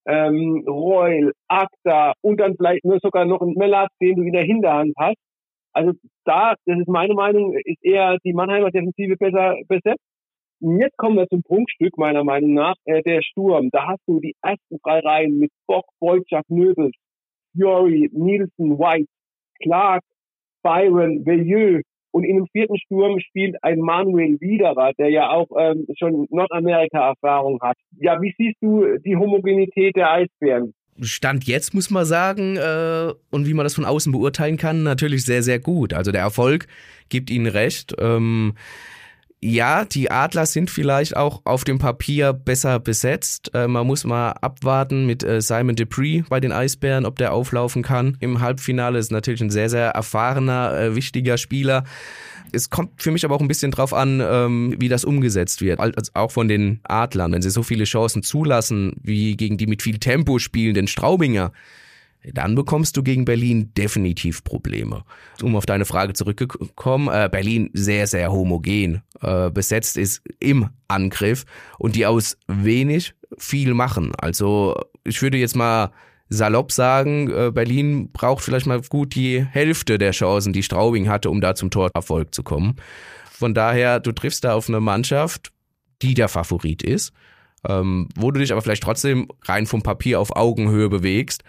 ähm, 0.07 0.63
Reul, 0.67 1.31
Akta 1.47 2.13
und 2.21 2.39
dann 2.39 2.55
vielleicht 2.55 2.83
nur 2.85 2.99
sogar 2.99 3.25
noch 3.25 3.41
ein 3.41 3.53
Melat, 3.53 3.89
den 4.01 4.15
du 4.15 4.23
in 4.23 4.33
der 4.33 4.45
Hinterhand 4.45 4.93
hast. 4.97 5.17
Also 5.73 5.91
da, 6.23 6.55
das 6.65 6.79
ist 6.79 6.87
meine 6.87 7.13
Meinung, 7.13 7.53
ist 7.53 7.83
eher 7.83 8.17
die 8.23 8.33
Mannheimer 8.33 8.71
Defensive 8.71 9.15
besser 9.15 9.55
besetzt. 9.67 10.01
Jetzt 10.59 10.97
kommen 10.97 11.17
wir 11.17 11.27
zum 11.27 11.43
Prunkstück 11.43 11.99
meiner 11.99 12.23
Meinung 12.23 12.55
nach, 12.55 12.75
äh, 12.85 13.03
der 13.03 13.21
Sturm. 13.21 13.69
Da 13.71 13.89
hast 13.89 14.01
du 14.07 14.21
die 14.21 14.33
ersten 14.41 14.79
drei 14.83 15.01
Reihen 15.01 15.37
mit 15.37 15.51
Bock, 15.67 15.85
Wojciech, 15.99 16.47
Nöbel, 16.47 16.89
Fury, 17.55 18.09
Nielsen, 18.11 18.79
White, 18.79 19.05
Clark, 19.61 20.01
Byron, 20.63 21.23
Veilleux. 21.23 21.83
Und 22.15 22.23
in 22.23 22.37
dem 22.37 22.47
vierten 22.47 22.77
Sturm 22.77 23.19
spielt 23.19 23.61
ein 23.61 23.79
Manuel 23.79 24.39
Widerer, 24.39 24.93
der 24.97 25.09
ja 25.09 25.31
auch 25.31 25.49
ähm, 25.59 25.85
schon 25.99 26.25
Nordamerika-Erfahrung 26.29 27.59
hat. 27.61 27.75
Ja, 27.99 28.21
wie 28.21 28.33
siehst 28.37 28.55
du 28.61 28.85
die 28.99 29.17
Homogenität 29.17 29.97
der 29.97 30.13
Eisbären? 30.13 30.73
Stand 31.01 31.43
jetzt 31.43 31.73
muss 31.73 31.89
man 31.89 32.05
sagen, 32.05 32.55
äh, 32.55 33.11
und 33.31 33.47
wie 33.47 33.53
man 33.53 33.65
das 33.65 33.75
von 33.75 33.83
außen 33.83 34.13
beurteilen 34.13 34.55
kann, 34.55 34.83
natürlich 34.83 35.25
sehr, 35.25 35.43
sehr 35.43 35.59
gut. 35.59 35.93
Also 35.93 36.13
der 36.13 36.21
Erfolg 36.21 36.67
gibt 37.09 37.29
ihnen 37.29 37.47
recht. 37.47 37.93
Ähm, 37.99 38.53
ja, 39.41 39.85
die 39.85 40.09
Adler 40.09 40.45
sind 40.45 40.71
vielleicht 40.71 41.15
auch 41.15 41.41
auf 41.43 41.63
dem 41.63 41.77
Papier 41.77 42.33
besser 42.33 42.79
besetzt. 42.79 43.51
Äh, 43.53 43.67
man 43.67 43.85
muss 43.85 44.03
mal 44.03 44.31
abwarten 44.31 45.05
mit 45.05 45.23
äh, 45.23 45.41
Simon 45.41 45.75
Dupree 45.75 46.23
bei 46.29 46.39
den 46.39 46.51
Eisbären, 46.51 47.05
ob 47.05 47.17
der 47.17 47.33
auflaufen 47.33 47.83
kann. 47.83 48.17
Im 48.21 48.41
Halbfinale 48.41 48.97
ist 48.97 49.11
natürlich 49.11 49.41
ein 49.41 49.51
sehr, 49.51 49.69
sehr 49.69 49.89
erfahrener, 49.89 50.77
äh, 50.77 50.95
wichtiger 50.95 51.37
Spieler. 51.37 51.83
Es 52.51 52.69
kommt 52.69 53.01
für 53.01 53.11
mich 53.11 53.25
aber 53.25 53.35
auch 53.35 53.41
ein 53.41 53.47
bisschen 53.47 53.71
drauf 53.71 53.93
an, 53.93 54.21
ähm, 54.23 54.75
wie 54.79 54.87
das 54.87 55.03
umgesetzt 55.03 55.61
wird. 55.61 55.79
Also 55.79 56.11
auch 56.13 56.31
von 56.31 56.47
den 56.47 56.79
Adlern, 56.83 57.31
wenn 57.31 57.41
sie 57.41 57.49
so 57.49 57.63
viele 57.63 57.83
Chancen 57.83 58.23
zulassen, 58.23 58.93
wie 59.03 59.35
gegen 59.35 59.57
die 59.57 59.67
mit 59.67 59.81
viel 59.81 59.99
Tempo 59.99 60.39
spielenden 60.39 60.87
Straubinger 60.87 61.51
dann 62.33 62.55
bekommst 62.55 62.97
du 62.97 63.03
gegen 63.03 63.25
Berlin 63.25 63.73
definitiv 63.75 64.43
Probleme. 64.43 65.03
Um 65.41 65.55
auf 65.55 65.65
deine 65.65 65.85
Frage 65.85 66.13
zurückzukommen, 66.13 67.07
äh, 67.07 67.29
Berlin 67.31 67.69
sehr, 67.73 68.07
sehr 68.07 68.31
homogen 68.31 69.03
äh, 69.21 69.49
besetzt 69.49 69.97
ist 69.97 70.21
im 70.39 70.69
Angriff 70.87 71.45
und 71.77 71.95
die 71.95 72.05
aus 72.05 72.37
wenig 72.47 73.13
viel 73.37 73.73
machen. 73.73 74.13
Also 74.17 74.75
ich 75.03 75.21
würde 75.21 75.37
jetzt 75.37 75.55
mal 75.55 75.91
salopp 76.29 76.71
sagen, 76.71 77.29
äh, 77.29 77.51
Berlin 77.51 78.11
braucht 78.11 78.43
vielleicht 78.43 78.65
mal 78.65 78.81
gut 78.81 79.15
die 79.15 79.45
Hälfte 79.45 79.97
der 79.97 80.11
Chancen, 80.11 80.53
die 80.53 80.63
Straubing 80.63 81.07
hatte, 81.07 81.29
um 81.29 81.41
da 81.41 81.55
zum 81.55 81.69
Torerfolg 81.69 82.33
zu 82.33 82.43
kommen. 82.43 82.75
Von 83.31 83.53
daher, 83.53 83.99
du 83.99 84.11
triffst 84.11 84.43
da 84.43 84.53
auf 84.53 84.69
eine 84.69 84.79
Mannschaft, 84.79 85.51
die 86.01 86.13
der 86.13 86.29
Favorit 86.29 86.81
ist, 86.81 87.13
ähm, 87.67 88.09
wo 88.15 88.31
du 88.31 88.39
dich 88.39 88.51
aber 88.51 88.61
vielleicht 88.61 88.83
trotzdem 88.83 89.27
rein 89.43 89.65
vom 89.65 89.81
Papier 89.81 90.19
auf 90.19 90.35
Augenhöhe 90.35 90.89
bewegst 90.89 91.43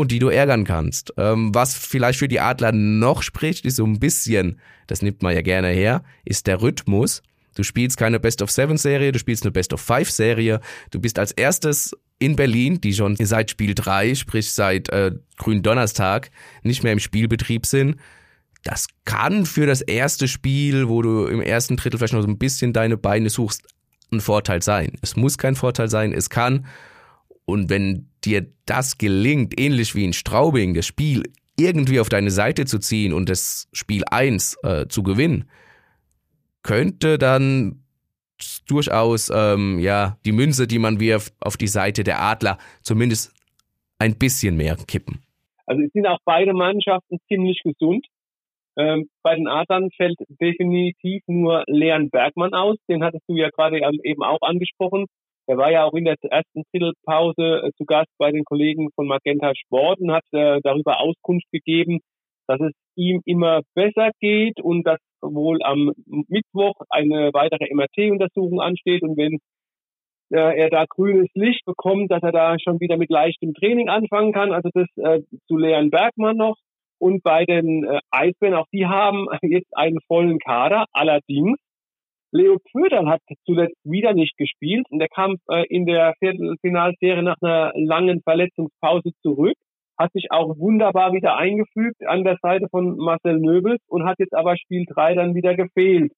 und 0.00 0.12
die 0.12 0.20
du 0.20 0.28
ärgern 0.28 0.64
kannst. 0.64 1.12
Ähm, 1.16 1.54
was 1.54 1.74
vielleicht 1.74 2.20
für 2.20 2.28
die 2.28 2.40
Adler 2.40 2.72
noch 2.72 3.22
spricht, 3.22 3.66
ist 3.66 3.76
so 3.76 3.84
ein 3.84 3.98
bisschen, 3.98 4.60
das 4.86 5.02
nimmt 5.02 5.22
man 5.22 5.34
ja 5.34 5.42
gerne 5.42 5.68
her, 5.68 6.04
ist 6.24 6.46
der 6.46 6.62
Rhythmus. 6.62 7.22
Du 7.56 7.64
spielst 7.64 7.96
keine 7.96 8.20
Best 8.20 8.40
of 8.40 8.50
Seven 8.50 8.76
Serie, 8.76 9.10
du 9.10 9.18
spielst 9.18 9.42
eine 9.42 9.50
Best 9.50 9.72
of 9.72 9.80
Five 9.80 10.08
Serie. 10.08 10.60
Du 10.92 11.00
bist 11.00 11.18
als 11.18 11.32
erstes 11.32 11.96
in 12.20 12.36
Berlin, 12.36 12.80
die 12.80 12.94
schon 12.94 13.16
seit 13.16 13.50
Spiel 13.50 13.74
3, 13.74 14.14
sprich 14.14 14.52
seit 14.52 14.88
äh, 14.90 15.10
Gründonnerstag, 15.36 16.30
nicht 16.62 16.84
mehr 16.84 16.92
im 16.92 17.00
Spielbetrieb 17.00 17.66
sind. 17.66 17.96
Das 18.62 18.86
kann 19.04 19.46
für 19.46 19.66
das 19.66 19.80
erste 19.80 20.28
Spiel, 20.28 20.88
wo 20.88 21.02
du 21.02 21.26
im 21.26 21.40
ersten 21.40 21.76
Drittel 21.76 21.98
vielleicht 21.98 22.14
noch 22.14 22.22
so 22.22 22.28
ein 22.28 22.38
bisschen 22.38 22.72
deine 22.72 22.96
Beine 22.96 23.30
suchst, 23.30 23.66
ein 24.12 24.20
Vorteil 24.20 24.62
sein. 24.62 24.92
Es 25.02 25.16
muss 25.16 25.38
kein 25.38 25.56
Vorteil 25.56 25.88
sein, 25.88 26.12
es 26.12 26.30
kann. 26.30 26.66
Und 27.48 27.70
wenn 27.70 28.10
dir 28.26 28.46
das 28.66 28.98
gelingt, 28.98 29.58
ähnlich 29.58 29.94
wie 29.94 30.04
in 30.04 30.12
Straubing, 30.12 30.74
das 30.74 30.84
Spiel 30.84 31.22
irgendwie 31.58 31.98
auf 31.98 32.10
deine 32.10 32.30
Seite 32.30 32.66
zu 32.66 32.78
ziehen 32.78 33.14
und 33.14 33.30
das 33.30 33.70
Spiel 33.72 34.02
1 34.10 34.58
äh, 34.64 34.86
zu 34.88 35.02
gewinnen, 35.02 35.48
könnte 36.62 37.16
dann 37.16 37.84
durchaus 38.68 39.32
ähm, 39.34 39.78
ja 39.78 40.18
die 40.26 40.32
Münze, 40.32 40.66
die 40.66 40.78
man 40.78 41.00
wirft, 41.00 41.32
auf 41.40 41.56
die 41.56 41.68
Seite 41.68 42.04
der 42.04 42.20
Adler 42.20 42.58
zumindest 42.82 43.34
ein 43.98 44.18
bisschen 44.18 44.58
mehr 44.58 44.76
kippen. 44.86 45.22
Also 45.64 45.82
es 45.82 45.92
sind 45.94 46.06
auch 46.06 46.18
beide 46.26 46.52
Mannschaften 46.52 47.16
ziemlich 47.28 47.62
gesund. 47.64 48.04
Ähm, 48.76 49.08
bei 49.22 49.36
den 49.36 49.48
Adlern 49.48 49.88
fällt 49.96 50.18
definitiv 50.38 51.22
nur 51.26 51.64
Leon 51.66 52.10
Bergmann 52.10 52.52
aus. 52.52 52.76
Den 52.90 53.02
hattest 53.02 53.24
du 53.26 53.36
ja 53.36 53.48
gerade 53.48 53.80
eben 54.04 54.22
auch 54.22 54.42
angesprochen. 54.42 55.06
Er 55.48 55.56
war 55.56 55.72
ja 55.72 55.84
auch 55.84 55.94
in 55.94 56.04
der 56.04 56.16
ersten 56.30 56.62
Drittelpause 56.70 57.62
äh, 57.64 57.70
zu 57.78 57.86
Gast 57.86 58.10
bei 58.18 58.30
den 58.30 58.44
Kollegen 58.44 58.90
von 58.94 59.06
Magenta 59.06 59.52
Sport 59.54 59.98
und 59.98 60.12
hat 60.12 60.24
äh, 60.32 60.60
darüber 60.62 61.00
Auskunft 61.00 61.46
gegeben, 61.50 62.00
dass 62.46 62.60
es 62.60 62.72
ihm 62.96 63.22
immer 63.24 63.62
besser 63.74 64.10
geht 64.20 64.60
und 64.60 64.86
dass 64.86 64.98
wohl 65.22 65.62
am 65.62 65.92
Mittwoch 66.06 66.74
eine 66.90 67.30
weitere 67.32 67.72
MRT-Untersuchung 67.72 68.60
ansteht 68.60 69.02
und 69.02 69.16
wenn 69.16 69.38
äh, 70.30 70.58
er 70.58 70.68
da 70.68 70.84
grünes 70.86 71.28
Licht 71.34 71.64
bekommt, 71.64 72.10
dass 72.10 72.22
er 72.22 72.32
da 72.32 72.56
schon 72.58 72.78
wieder 72.80 72.98
mit 72.98 73.08
leichtem 73.08 73.54
Training 73.54 73.88
anfangen 73.88 74.34
kann. 74.34 74.52
Also 74.52 74.68
das 74.74 74.86
äh, 74.96 75.22
zu 75.46 75.56
Leon 75.56 75.90
Bergmann 75.90 76.36
noch. 76.36 76.56
Und 76.98 77.22
bei 77.22 77.46
den 77.46 77.84
äh, 77.84 78.00
Eisbären, 78.10 78.54
auch 78.54 78.66
die 78.70 78.84
haben 78.84 79.28
jetzt 79.42 79.74
einen 79.74 80.00
vollen 80.06 80.38
Kader. 80.40 80.84
Allerdings, 80.92 81.58
Leo 82.30 82.58
Pföderl 82.70 83.08
hat 83.08 83.20
zuletzt 83.44 83.78
wieder 83.84 84.12
nicht 84.14 84.36
gespielt 84.36 84.86
und 84.90 85.00
er 85.00 85.08
kam 85.08 85.36
äh, 85.50 85.64
in 85.68 85.86
der 85.86 86.14
Viertelfinalserie 86.18 87.22
nach 87.22 87.36
einer 87.40 87.72
langen 87.74 88.22
Verletzungspause 88.22 89.10
zurück 89.22 89.56
hat 89.98 90.12
sich 90.12 90.30
auch 90.30 90.56
wunderbar 90.58 91.12
wieder 91.12 91.36
eingefügt 91.36 92.06
an 92.06 92.22
der 92.22 92.38
Seite 92.40 92.68
von 92.70 92.96
Marcel 92.96 93.38
Nöbels 93.38 93.82
und 93.88 94.04
hat 94.04 94.18
jetzt 94.18 94.34
aber 94.34 94.56
Spiel 94.56 94.84
3 94.88 95.14
dann 95.14 95.34
wieder 95.34 95.56
gefehlt. 95.56 96.12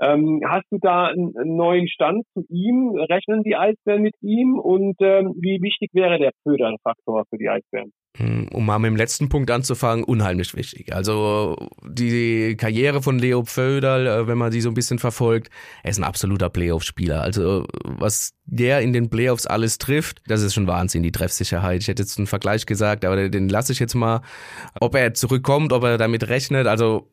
Ähm, 0.00 0.40
hast 0.46 0.66
du 0.70 0.78
da 0.80 1.06
einen, 1.06 1.32
neuen 1.56 1.88
Stand 1.88 2.24
zu 2.34 2.44
ihm? 2.48 2.94
Rechnen 2.96 3.42
die 3.42 3.56
Eisbären 3.56 4.02
mit 4.02 4.14
ihm? 4.20 4.58
Und 4.58 4.96
ähm, 5.00 5.34
wie 5.40 5.60
wichtig 5.62 5.90
wäre 5.92 6.18
der 6.18 6.32
Föder-Faktor 6.42 7.24
für 7.28 7.38
die 7.38 7.48
Eisbären? 7.48 7.92
Hm, 8.18 8.48
um 8.48 8.66
mal 8.66 8.78
mit 8.78 8.90
dem 8.90 8.96
letzten 8.96 9.30
Punkt 9.30 9.50
anzufangen, 9.50 10.04
unheimlich 10.04 10.54
wichtig. 10.54 10.94
Also 10.94 11.56
die 11.82 12.56
Karriere 12.58 13.00
von 13.00 13.18
Leo 13.18 13.42
Pföderl, 13.42 14.06
äh, 14.06 14.26
wenn 14.26 14.36
man 14.36 14.50
die 14.50 14.60
so 14.60 14.68
ein 14.68 14.74
bisschen 14.74 14.98
verfolgt, 14.98 15.48
er 15.82 15.92
ist 15.92 15.98
ein 15.98 16.04
absoluter 16.04 16.50
Playoff-Spieler. 16.50 17.22
Also 17.22 17.66
was 17.84 18.34
der 18.44 18.82
in 18.82 18.92
den 18.92 19.08
Playoffs 19.08 19.46
alles 19.46 19.78
trifft, 19.78 20.20
das 20.26 20.42
ist 20.42 20.52
schon 20.52 20.66
Wahnsinn, 20.66 21.02
die 21.02 21.12
Treffsicherheit. 21.12 21.80
Ich 21.80 21.88
hätte 21.88 22.02
jetzt 22.02 22.18
einen 22.18 22.26
Vergleich 22.26 22.66
gesagt, 22.66 23.06
aber 23.06 23.30
den 23.30 23.48
lasse 23.48 23.72
ich 23.72 23.78
jetzt 23.78 23.94
mal. 23.94 24.20
Ob 24.78 24.94
er 24.94 25.14
zurückkommt, 25.14 25.72
ob 25.72 25.82
er 25.84 25.96
damit 25.96 26.28
rechnet, 26.28 26.66
also 26.66 27.10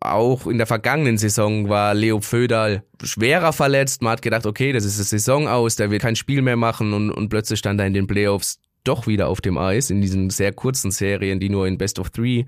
auch 0.00 0.46
in 0.46 0.58
der 0.58 0.66
vergangenen 0.66 1.16
Saison 1.16 1.70
war 1.70 1.94
Leo 1.94 2.20
Pföderl 2.20 2.82
schwerer 3.02 3.54
verletzt. 3.54 4.02
Man 4.02 4.12
hat 4.12 4.20
gedacht, 4.20 4.44
okay, 4.44 4.72
das 4.72 4.84
ist 4.84 4.98
eine 4.98 5.04
Saison 5.06 5.48
aus, 5.48 5.76
der 5.76 5.90
wird 5.90 6.02
kein 6.02 6.16
Spiel 6.16 6.42
mehr 6.42 6.56
machen 6.56 6.92
und, 6.92 7.10
und 7.10 7.30
plötzlich 7.30 7.58
stand 7.58 7.80
er 7.80 7.86
in 7.86 7.94
den 7.94 8.06
Playoffs 8.06 8.60
doch 8.86 9.06
wieder 9.06 9.28
auf 9.28 9.40
dem 9.40 9.58
Eis 9.58 9.90
in 9.90 10.00
diesen 10.00 10.30
sehr 10.30 10.52
kurzen 10.52 10.90
Serien, 10.90 11.40
die 11.40 11.48
nur 11.48 11.66
in 11.66 11.78
Best 11.78 11.98
of 11.98 12.10
Three, 12.10 12.44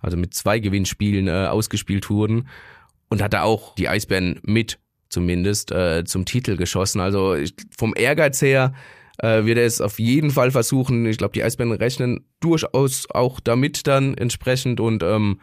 also 0.00 0.16
mit 0.16 0.34
zwei 0.34 0.58
Gewinnspielen 0.58 1.28
äh, 1.28 1.46
ausgespielt 1.46 2.10
wurden 2.10 2.48
und 3.08 3.22
hatte 3.22 3.42
auch 3.42 3.74
die 3.74 3.88
Eisbären 3.88 4.40
mit 4.42 4.78
zumindest 5.08 5.72
äh, 5.72 6.04
zum 6.04 6.24
Titel 6.24 6.56
geschossen. 6.56 7.00
Also 7.00 7.34
ich, 7.34 7.54
vom 7.76 7.94
Ehrgeiz 7.96 8.40
her 8.40 8.72
äh, 9.18 9.44
wird 9.44 9.58
er 9.58 9.66
es 9.66 9.80
auf 9.80 9.98
jeden 9.98 10.30
Fall 10.30 10.50
versuchen. 10.50 11.06
Ich 11.06 11.18
glaube, 11.18 11.32
die 11.32 11.42
Eisbären 11.42 11.72
rechnen 11.72 12.24
durchaus 12.40 13.10
auch 13.10 13.40
damit 13.40 13.86
dann 13.86 14.14
entsprechend 14.14 14.80
und 14.80 15.02
ähm, 15.02 15.40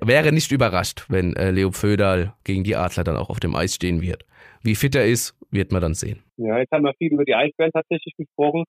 wäre 0.00 0.32
nicht 0.32 0.50
überrascht, 0.50 1.06
wenn 1.08 1.36
äh, 1.36 1.50
Leo 1.50 1.70
Pföderl 1.70 2.34
gegen 2.44 2.64
die 2.64 2.76
Adler 2.76 3.04
dann 3.04 3.16
auch 3.16 3.30
auf 3.30 3.40
dem 3.40 3.54
Eis 3.54 3.74
stehen 3.74 4.00
wird. 4.00 4.24
Wie 4.62 4.74
fit 4.74 4.94
er 4.94 5.06
ist, 5.06 5.36
wird 5.50 5.72
man 5.72 5.82
dann 5.82 5.94
sehen. 5.94 6.22
Ja, 6.36 6.58
jetzt 6.58 6.72
haben 6.72 6.84
wir 6.84 6.94
viel 6.94 7.12
über 7.12 7.24
die 7.24 7.34
Eisbären 7.34 7.72
tatsächlich 7.72 8.14
gesprochen. 8.16 8.64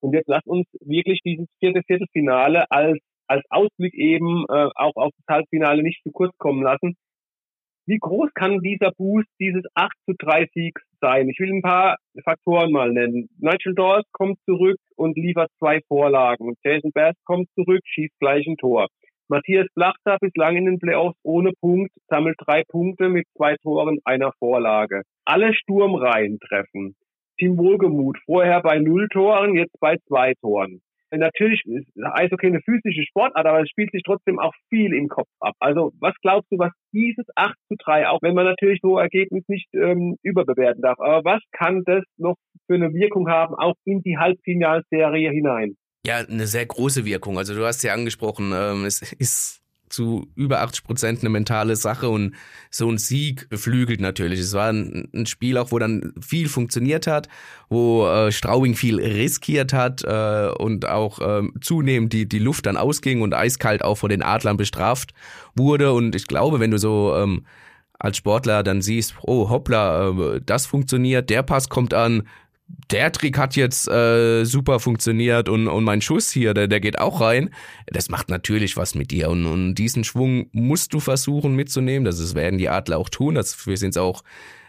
Und 0.00 0.12
jetzt 0.14 0.28
lasst 0.28 0.46
uns 0.46 0.66
wirklich 0.80 1.20
dieses 1.24 1.46
vierte 1.58 1.82
Viertelfinale 1.86 2.70
als, 2.70 2.98
als 3.26 3.44
Ausblick 3.50 3.94
eben 3.94 4.44
äh, 4.48 4.68
auch 4.74 4.96
auf 4.96 5.12
das 5.16 5.36
Halbfinale 5.36 5.82
nicht 5.82 6.02
zu 6.02 6.10
kurz 6.10 6.36
kommen 6.38 6.62
lassen. 6.62 6.96
Wie 7.86 7.98
groß 7.98 8.28
kann 8.34 8.60
dieser 8.60 8.92
Boost 8.98 9.28
dieses 9.40 9.64
8 9.74 9.90
zu 10.04 10.12
3 10.18 10.46
Siegs 10.52 10.82
sein? 11.00 11.30
Ich 11.30 11.38
will 11.38 11.50
ein 11.50 11.62
paar 11.62 11.96
Faktoren 12.22 12.70
mal 12.70 12.92
nennen. 12.92 13.30
Nigel 13.38 13.74
Dawes 13.74 14.04
kommt 14.12 14.38
zurück 14.44 14.76
und 14.94 15.16
liefert 15.16 15.50
zwei 15.58 15.80
Vorlagen. 15.88 16.54
Jason 16.62 16.92
Bass 16.92 17.14
kommt 17.24 17.48
zurück, 17.54 17.80
schießt 17.84 18.18
gleich 18.20 18.46
ein 18.46 18.58
Tor. 18.58 18.88
Matthias 19.28 19.68
Blachter 19.74 20.18
bislang 20.20 20.56
in 20.56 20.66
den 20.66 20.78
Playoffs 20.78 21.18
ohne 21.22 21.52
Punkt, 21.60 21.90
sammelt 22.08 22.36
drei 22.38 22.62
Punkte 22.68 23.08
mit 23.08 23.26
zwei 23.34 23.56
Toren, 23.56 23.98
einer 24.04 24.32
Vorlage. 24.38 25.02
Alle 25.24 25.54
Sturmreihen 25.54 26.38
treffen. 26.40 26.94
Team 27.38 27.56
Wohlgemut. 27.58 28.18
Vorher 28.26 28.60
bei 28.62 28.78
null 28.78 29.08
Toren, 29.08 29.54
jetzt 29.54 29.78
bei 29.80 29.96
zwei 30.06 30.34
Toren. 30.40 30.80
Natürlich 31.10 31.62
ist 31.64 31.88
Eishockey 31.96 32.48
eine 32.48 32.60
physische 32.60 33.02
Sportart, 33.04 33.46
aber 33.46 33.62
es 33.62 33.70
spielt 33.70 33.90
sich 33.92 34.02
trotzdem 34.04 34.38
auch 34.38 34.52
viel 34.68 34.92
im 34.92 35.08
Kopf 35.08 35.28
ab. 35.40 35.54
Also 35.58 35.92
was 36.00 36.14
glaubst 36.20 36.52
du, 36.52 36.58
was 36.58 36.72
dieses 36.92 37.24
8 37.34 37.54
zu 37.68 37.76
3, 37.78 38.08
auch 38.08 38.20
wenn 38.20 38.34
man 38.34 38.44
natürlich 38.44 38.80
so 38.82 38.98
Ergebnis 38.98 39.42
nicht 39.48 39.68
ähm, 39.72 40.16
überbewerten 40.22 40.82
darf, 40.82 41.00
aber 41.00 41.24
was 41.24 41.40
kann 41.52 41.82
das 41.86 42.04
noch 42.18 42.36
für 42.66 42.74
eine 42.74 42.92
Wirkung 42.92 43.28
haben, 43.30 43.54
auch 43.54 43.74
in 43.84 44.02
die 44.02 44.18
Halbfinalserie 44.18 45.30
hinein? 45.30 45.76
Ja, 46.06 46.18
eine 46.18 46.46
sehr 46.46 46.66
große 46.66 47.04
Wirkung. 47.06 47.38
Also 47.38 47.54
du 47.54 47.64
hast 47.64 47.82
ja 47.82 47.94
angesprochen, 47.94 48.52
ähm, 48.54 48.84
es 48.84 49.12
ist 49.18 49.62
zu 49.88 50.28
über 50.34 50.60
80 50.60 50.84
Prozent 50.84 51.20
eine 51.20 51.30
mentale 51.30 51.76
Sache 51.76 52.08
und 52.08 52.34
so 52.70 52.90
ein 52.90 52.98
Sieg 52.98 53.48
beflügelt 53.48 54.00
natürlich. 54.00 54.40
Es 54.40 54.52
war 54.54 54.68
ein, 54.68 55.08
ein 55.14 55.26
Spiel 55.26 55.58
auch, 55.58 55.72
wo 55.72 55.78
dann 55.78 56.12
viel 56.20 56.48
funktioniert 56.48 57.06
hat, 57.06 57.28
wo 57.68 58.06
äh, 58.06 58.32
Straubing 58.32 58.74
viel 58.74 59.00
riskiert 59.00 59.72
hat 59.72 60.04
äh, 60.04 60.50
und 60.58 60.88
auch 60.88 61.20
äh, 61.20 61.42
zunehmend 61.60 62.12
die, 62.12 62.28
die 62.28 62.38
Luft 62.38 62.66
dann 62.66 62.76
ausging 62.76 63.22
und 63.22 63.34
eiskalt 63.34 63.82
auch 63.82 63.96
vor 63.96 64.08
den 64.08 64.22
Adlern 64.22 64.56
bestraft 64.56 65.12
wurde. 65.54 65.92
Und 65.92 66.14
ich 66.14 66.26
glaube, 66.26 66.60
wenn 66.60 66.70
du 66.70 66.78
so 66.78 67.14
ähm, 67.16 67.44
als 67.98 68.16
Sportler 68.16 68.62
dann 68.62 68.82
siehst, 68.82 69.14
oh 69.22 69.50
hoppla, 69.50 70.10
äh, 70.10 70.40
das 70.44 70.66
funktioniert, 70.66 71.30
der 71.30 71.42
Pass 71.42 71.68
kommt 71.68 71.94
an, 71.94 72.24
der 72.90 73.12
Trick 73.12 73.38
hat 73.38 73.56
jetzt 73.56 73.88
äh, 73.88 74.44
super 74.44 74.80
funktioniert 74.80 75.48
und, 75.48 75.68
und 75.68 75.84
mein 75.84 76.00
Schuss 76.00 76.30
hier, 76.30 76.54
der, 76.54 76.68
der 76.68 76.80
geht 76.80 76.98
auch 76.98 77.20
rein. 77.20 77.50
Das 77.86 78.08
macht 78.08 78.28
natürlich 78.28 78.76
was 78.76 78.94
mit 78.94 79.10
dir 79.10 79.30
und, 79.30 79.46
und 79.46 79.74
diesen 79.74 80.04
Schwung 80.04 80.48
musst 80.52 80.94
du 80.94 81.00
versuchen 81.00 81.54
mitzunehmen. 81.54 82.04
Das 82.04 82.18
ist, 82.18 82.34
werden 82.34 82.58
die 82.58 82.68
Adler 82.68 82.98
auch 82.98 83.08
tun. 83.08 83.34
Dafür 83.34 83.76
sind 83.76 83.94
sie 83.94 84.02
auch 84.02 84.22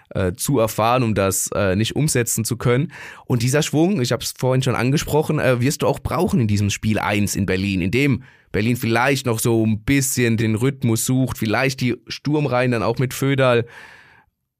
äh, 0.09 0.33
zu 0.33 0.59
erfahren, 0.59 1.03
um 1.03 1.13
das 1.13 1.49
äh, 1.53 1.75
nicht 1.75 1.95
umsetzen 1.95 2.45
zu 2.45 2.57
können. 2.57 2.91
Und 3.25 3.41
dieser 3.41 3.61
Schwung, 3.61 4.01
ich 4.01 4.11
habe 4.11 4.23
es 4.23 4.33
vorhin 4.37 4.63
schon 4.63 4.75
angesprochen, 4.75 5.39
äh, 5.39 5.61
wirst 5.61 5.81
du 5.81 5.87
auch 5.87 5.99
brauchen 5.99 6.39
in 6.39 6.47
diesem 6.47 6.69
Spiel 6.69 6.99
1 6.99 7.35
in 7.35 7.45
Berlin, 7.45 7.81
in 7.81 7.91
dem 7.91 8.23
Berlin 8.51 8.77
vielleicht 8.77 9.25
noch 9.25 9.39
so 9.39 9.63
ein 9.65 9.81
bisschen 9.83 10.37
den 10.37 10.55
Rhythmus 10.55 11.05
sucht, 11.05 11.37
vielleicht 11.37 11.81
die 11.81 11.95
Sturmreihen 12.07 12.71
dann 12.71 12.83
auch 12.83 12.97
mit 12.97 13.13
Föderl 13.13 13.65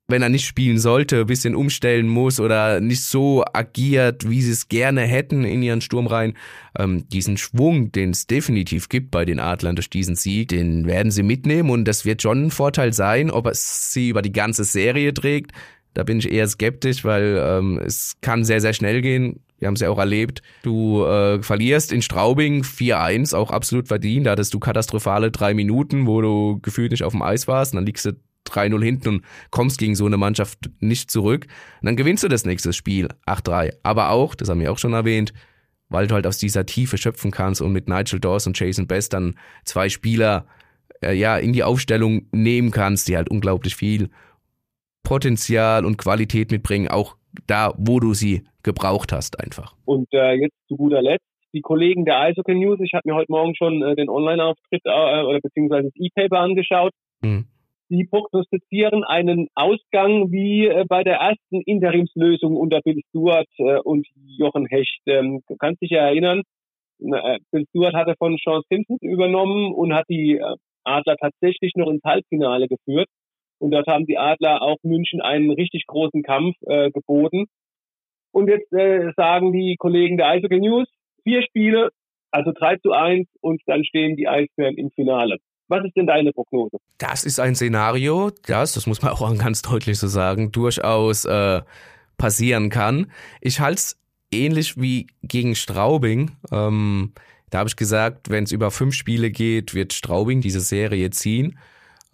wenn 0.10 0.22
er 0.22 0.30
nicht 0.30 0.46
spielen 0.46 0.80
sollte, 0.80 1.22
ein 1.22 1.28
bisschen 1.28 1.56
umstellen 1.56 2.08
muss 2.08 2.40
oder 2.40 2.80
nicht 2.82 3.04
so 3.04 3.44
agiert, 3.54 4.30
wie 4.30 4.42
sie 4.42 4.52
es 4.52 4.68
gerne 4.68 5.02
hätten 5.02 5.44
in 5.44 5.62
ihren 5.62 5.82
Sturmreihen. 5.82 6.36
Ähm, 6.78 7.08
diesen 7.10 7.38
Schwung, 7.38 7.92
den 7.92 8.12
es 8.12 8.28
definitiv 8.28 8.90
gibt 8.90 9.12
bei 9.12 9.26
den 9.26 9.40
Adlern 9.40 9.76
durch 9.76 9.90
diesen 9.90 10.16
Sieg, 10.16 10.50
den 10.50 10.86
werden 10.86 11.12
sie 11.12 11.24
mitnehmen 11.24 11.70
und 11.70 11.86
das 11.86 12.06
wird 12.06 12.22
schon 12.22 12.48
ein 12.48 12.52
Vorteil 12.52 12.94
sein, 12.94 13.32
ob 13.32 13.48
es 13.48 13.94
sie 13.94 14.10
über 14.10 14.22
die 14.22 14.32
ganze 14.34 14.64
Serie 14.64 15.14
trägt. 15.14 15.52
Da 15.94 16.04
bin 16.04 16.20
ich 16.20 16.32
eher 16.32 16.48
skeptisch, 16.48 17.04
weil 17.04 17.42
ähm, 17.44 17.80
es 17.84 18.18
kann 18.22 18.44
sehr, 18.44 18.62
sehr 18.62 18.74
schnell 18.74 19.02
gehen. 19.02 19.42
Wir 19.58 19.68
haben 19.68 19.76
es 19.76 19.82
ja 19.82 19.90
auch 19.90 19.98
erlebt. 19.98 20.42
Du 20.64 21.04
äh, 21.04 21.42
verlierst 21.44 21.92
in 21.92 22.02
Straubing 22.02 22.64
4-1, 22.64 23.36
auch 23.36 23.52
absolut 23.52 23.88
verdient. 23.88 24.26
Da 24.26 24.32
hattest 24.32 24.54
du 24.54 24.60
katastrophale 24.60 25.32
drei 25.32 25.54
Minuten, 25.54 26.08
wo 26.08 26.22
du 26.22 26.60
gefühlt 26.62 26.92
nicht 26.92 27.04
auf 27.04 27.12
dem 27.12 27.22
Eis 27.22 27.48
warst. 27.48 27.74
Und 27.74 27.78
dann 27.78 27.86
liegst 27.86 28.06
du 28.06 28.14
3-0 28.50 28.84
hinten 28.84 29.10
und 29.10 29.26
kommst 29.52 29.80
gegen 29.80 29.96
so 29.96 30.06
eine 30.06 30.18
Mannschaft 30.18 30.70
nicht 30.80 31.12
zurück. 31.12 31.48
Und 31.82 31.86
dann 31.86 31.96
gewinnst 31.96 32.24
du 32.24 32.28
das 32.28 32.46
nächste 32.46 32.74
Spiel 32.74 33.10
8-3. 33.26 33.72
Aber 33.84 34.12
auch, 34.12 34.36
das 34.36 34.50
haben 34.50 34.60
wir 34.60 34.72
auch 34.72 34.78
schon 34.78 34.94
erwähnt, 34.94 35.34
weil 35.90 36.08
du 36.08 36.16
halt 36.16 36.28
aus 36.28 36.38
dieser 36.38 36.66
Tiefe 36.66 36.98
schöpfen 36.98 37.32
kannst 37.32 37.62
und 37.62 37.72
mit 37.72 37.88
Nigel 37.88 38.20
Dawes 38.20 38.48
und 38.48 38.60
Jason 38.60 38.88
Best 38.88 39.14
dann 39.14 39.36
zwei 39.66 39.90
Spieler 39.90 40.46
äh, 41.02 41.14
ja 41.14 41.38
in 41.38 41.54
die 41.54 41.64
Aufstellung 41.64 42.28
nehmen 42.32 42.72
kannst, 42.72 43.08
die 43.08 43.18
halt 43.18 43.30
unglaublich 43.30 43.76
viel 43.76 44.10
Potenzial 45.04 45.86
und 45.86 45.98
Qualität 45.98 46.52
mitbringen, 46.52 46.88
auch 46.88 47.16
da, 47.48 47.74
wo 47.78 48.00
du 48.00 48.14
sie 48.14 48.44
gebraucht 48.64 49.12
hast 49.12 49.40
einfach. 49.40 49.76
Und 49.86 50.08
äh, 50.14 50.34
jetzt 50.34 50.56
zu 50.68 50.76
guter 50.76 51.02
Letzt 51.02 51.26
die 51.54 51.62
Kollegen 51.62 52.06
der 52.06 52.20
Eishockey 52.20 52.56
News. 52.56 52.80
Ich 52.82 52.94
habe 52.94 53.10
mir 53.10 53.16
heute 53.16 53.32
Morgen 53.32 53.56
schon 53.56 53.82
äh, 53.82 53.96
den 53.96 54.10
Online-Auftritt 54.10 54.82
äh, 54.86 55.24
oder 55.24 55.40
beziehungsweise 55.42 55.90
das 55.90 55.94
E-Paper 55.96 56.40
angeschaut. 56.40 56.92
Mhm. 57.22 57.46
Die 57.92 58.06
prognostizieren 58.06 59.04
einen 59.04 59.48
Ausgang 59.56 60.32
wie 60.32 60.68
äh, 60.68 60.86
bei 60.88 61.04
der 61.04 61.16
ersten 61.16 61.62
Interimslösung 61.62 62.56
unter 62.56 62.82
Bill 62.82 63.02
Stewart 63.10 63.48
äh, 63.58 63.80
und 63.80 64.08
Jochen 64.38 64.68
Hecht. 64.68 65.02
Ähm, 65.08 65.42
du 65.48 65.56
kannst 65.58 65.82
dich 65.82 65.90
ja 65.90 66.06
erinnern, 66.06 66.44
äh, 67.00 67.40
Bill 67.52 67.66
Stewart 67.70 67.96
hatte 67.96 68.14
von 68.20 68.38
Sean 68.44 68.62
Simpson 68.70 68.98
übernommen 69.02 69.74
und 69.74 69.94
hat 69.94 70.06
die 70.08 70.40
Adler 70.84 71.18
tatsächlich 71.18 71.74
noch 71.76 71.90
ins 71.90 72.04
Halbfinale 72.04 72.68
geführt. 72.68 73.08
Und 73.58 73.72
dort 73.72 73.88
haben 73.88 74.06
die 74.06 74.20
Adler 74.20 74.62
auch 74.62 74.78
München 74.84 75.20
einen 75.20 75.52
richtig 75.52 75.86
großen 75.86 76.24
Kampf 76.24 76.56
geboten. 76.94 77.48
Und 78.32 78.48
jetzt 78.48 78.70
sagen 78.70 79.52
die 79.52 79.76
Kollegen 79.78 80.16
der 80.16 80.28
Eishockey 80.28 80.62
News, 80.62 80.88
vier 81.24 81.42
Spiele, 81.44 81.90
also 82.32 82.54
3 82.54 82.78
zu 82.78 82.94
1 82.94 83.28
und 83.42 83.62
dann 83.66 83.84
stehen 83.84 84.16
die 84.16 84.30
Eisbären 84.30 84.78
im 84.78 84.92
Finale. 84.92 85.40
Was 85.70 85.86
ist 85.86 85.96
denn 85.96 86.08
deine 86.08 86.32
Prognose? 86.34 86.78
Das 86.98 87.24
ist 87.24 87.40
ein 87.40 87.56
Szenario, 87.56 88.32
das, 88.46 88.74
das 88.74 88.88
muss 88.88 89.02
man 89.02 89.12
auch 89.12 89.38
ganz 89.38 89.62
deutlich 89.62 89.98
so 90.00 90.08
sagen, 90.08 90.52
durchaus 90.52 91.26
äh, 91.26 91.62
passieren 92.18 92.70
kann. 92.70 93.12
Ich 93.40 93.60
halte 93.60 93.80
es 93.80 93.98
ähnlich 94.32 94.78
wie 94.78 95.08
gegen 95.24 95.56
Straubing. 95.56 96.32
Ähm, 96.52 97.14
da 97.50 97.60
habe 97.60 97.70
ich 97.70 97.76
gesagt, 97.76 98.30
wenn 98.30 98.44
es 98.44 98.52
über 98.52 98.72
fünf 98.72 98.94
Spiele 98.94 99.32
geht, 99.32 99.74
wird 99.74 99.94
Straubing 99.94 100.42
diese 100.42 100.60
Serie 100.60 101.10
ziehen. 101.12 101.58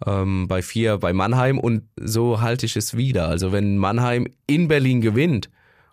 Ähm, 0.04 0.46
bei 0.48 0.60
vier 0.60 0.98
bei 0.98 1.12
Mannheim 1.14 1.58
und 1.58 1.84
so 1.96 2.40
halte 2.42 2.66
ich 2.66 2.76
es 2.76 2.96
wieder. 2.96 3.28
Also 3.28 3.52
wenn 3.52 3.78
Mannheim 3.78 4.26
in 4.46 4.68
Berlin 4.68 5.00
gewinnt 5.00 5.50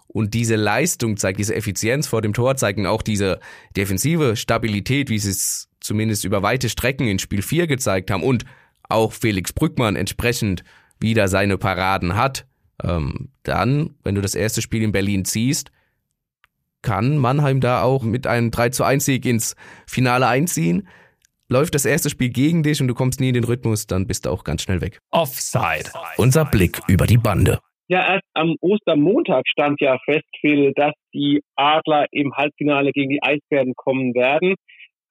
und 0.07 0.33
diese 0.33 0.57
Leistung 0.57 1.15
zeigt, 1.17 1.39
diese 1.39 1.55
Effizienz 1.55 2.07
vor 2.07 2.21
dem 2.21 2.33
Tor 2.33 2.57
zeigt 2.57 2.79
und 2.79 2.85
auch 2.85 3.01
diese 3.01 3.39
defensive 3.77 4.35
Stabilität, 4.35 5.09
wie 5.09 5.19
sie 5.19 5.29
es 5.29 5.69
zumindest 5.83 6.25
über 6.25 6.41
weite 6.41 6.69
Strecken 6.69 7.07
in 7.07 7.19
Spiel 7.19 7.41
4 7.41 7.67
gezeigt 7.67 8.11
haben 8.11 8.23
und 8.23 8.45
auch 8.89 9.13
Felix 9.13 9.53
Brückmann 9.53 9.95
entsprechend 9.95 10.63
wieder 10.99 11.27
seine 11.27 11.57
Paraden 11.57 12.15
hat, 12.15 12.45
ähm, 12.83 13.29
dann, 13.43 13.95
wenn 14.03 14.15
du 14.15 14.21
das 14.21 14.35
erste 14.35 14.61
Spiel 14.61 14.83
in 14.83 14.91
Berlin 14.91 15.25
ziehst, 15.25 15.71
kann 16.81 17.17
Mannheim 17.17 17.61
da 17.61 17.81
auch 17.81 18.03
mit 18.03 18.27
einem 18.27 18.51
3 18.51 18.69
zu 18.69 18.83
1 18.83 19.05
Sieg 19.05 19.25
ins 19.25 19.55
Finale 19.87 20.27
einziehen. 20.27 20.87
Läuft 21.49 21.75
das 21.75 21.85
erste 21.85 22.09
Spiel 22.09 22.29
gegen 22.29 22.63
dich 22.63 22.81
und 22.81 22.87
du 22.87 22.93
kommst 22.93 23.19
nie 23.19 23.29
in 23.29 23.33
den 23.33 23.43
Rhythmus, 23.43 23.87
dann 23.87 24.07
bist 24.07 24.25
du 24.25 24.29
auch 24.29 24.43
ganz 24.43 24.63
schnell 24.63 24.81
weg. 24.81 24.99
Offside. 25.11 25.91
Unser 26.17 26.45
Blick 26.45 26.79
über 26.87 27.05
die 27.05 27.17
Bande. 27.17 27.59
Ja, 27.87 28.13
erst 28.13 28.25
am 28.33 28.55
Ostermontag 28.61 29.43
stand 29.47 29.79
ja 29.81 29.97
fest, 30.05 30.25
Phil, 30.39 30.71
dass 30.75 30.93
die 31.13 31.41
Adler 31.55 32.05
im 32.11 32.33
Halbfinale 32.33 32.91
gegen 32.91 33.09
die 33.09 33.21
Eisbären 33.21 33.73
kommen 33.75 34.13
werden. 34.13 34.55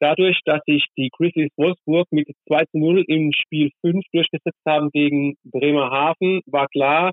Dadurch, 0.03 0.41
dass 0.45 0.59
sich 0.67 0.85
die 0.97 1.11
Grizzlies 1.17 1.53
Wolfsburg 1.57 2.09
mit 2.11 2.27
2 2.49 2.65
zu 2.73 2.79
0 2.79 3.05
im 3.07 3.31
Spiel 3.33 3.71
5 3.83 4.05
durchgesetzt 4.13 4.59
haben 4.67 4.91
gegen 4.91 5.37
Bremerhaven, 5.45 6.41
war 6.47 6.67
klar, 6.67 7.13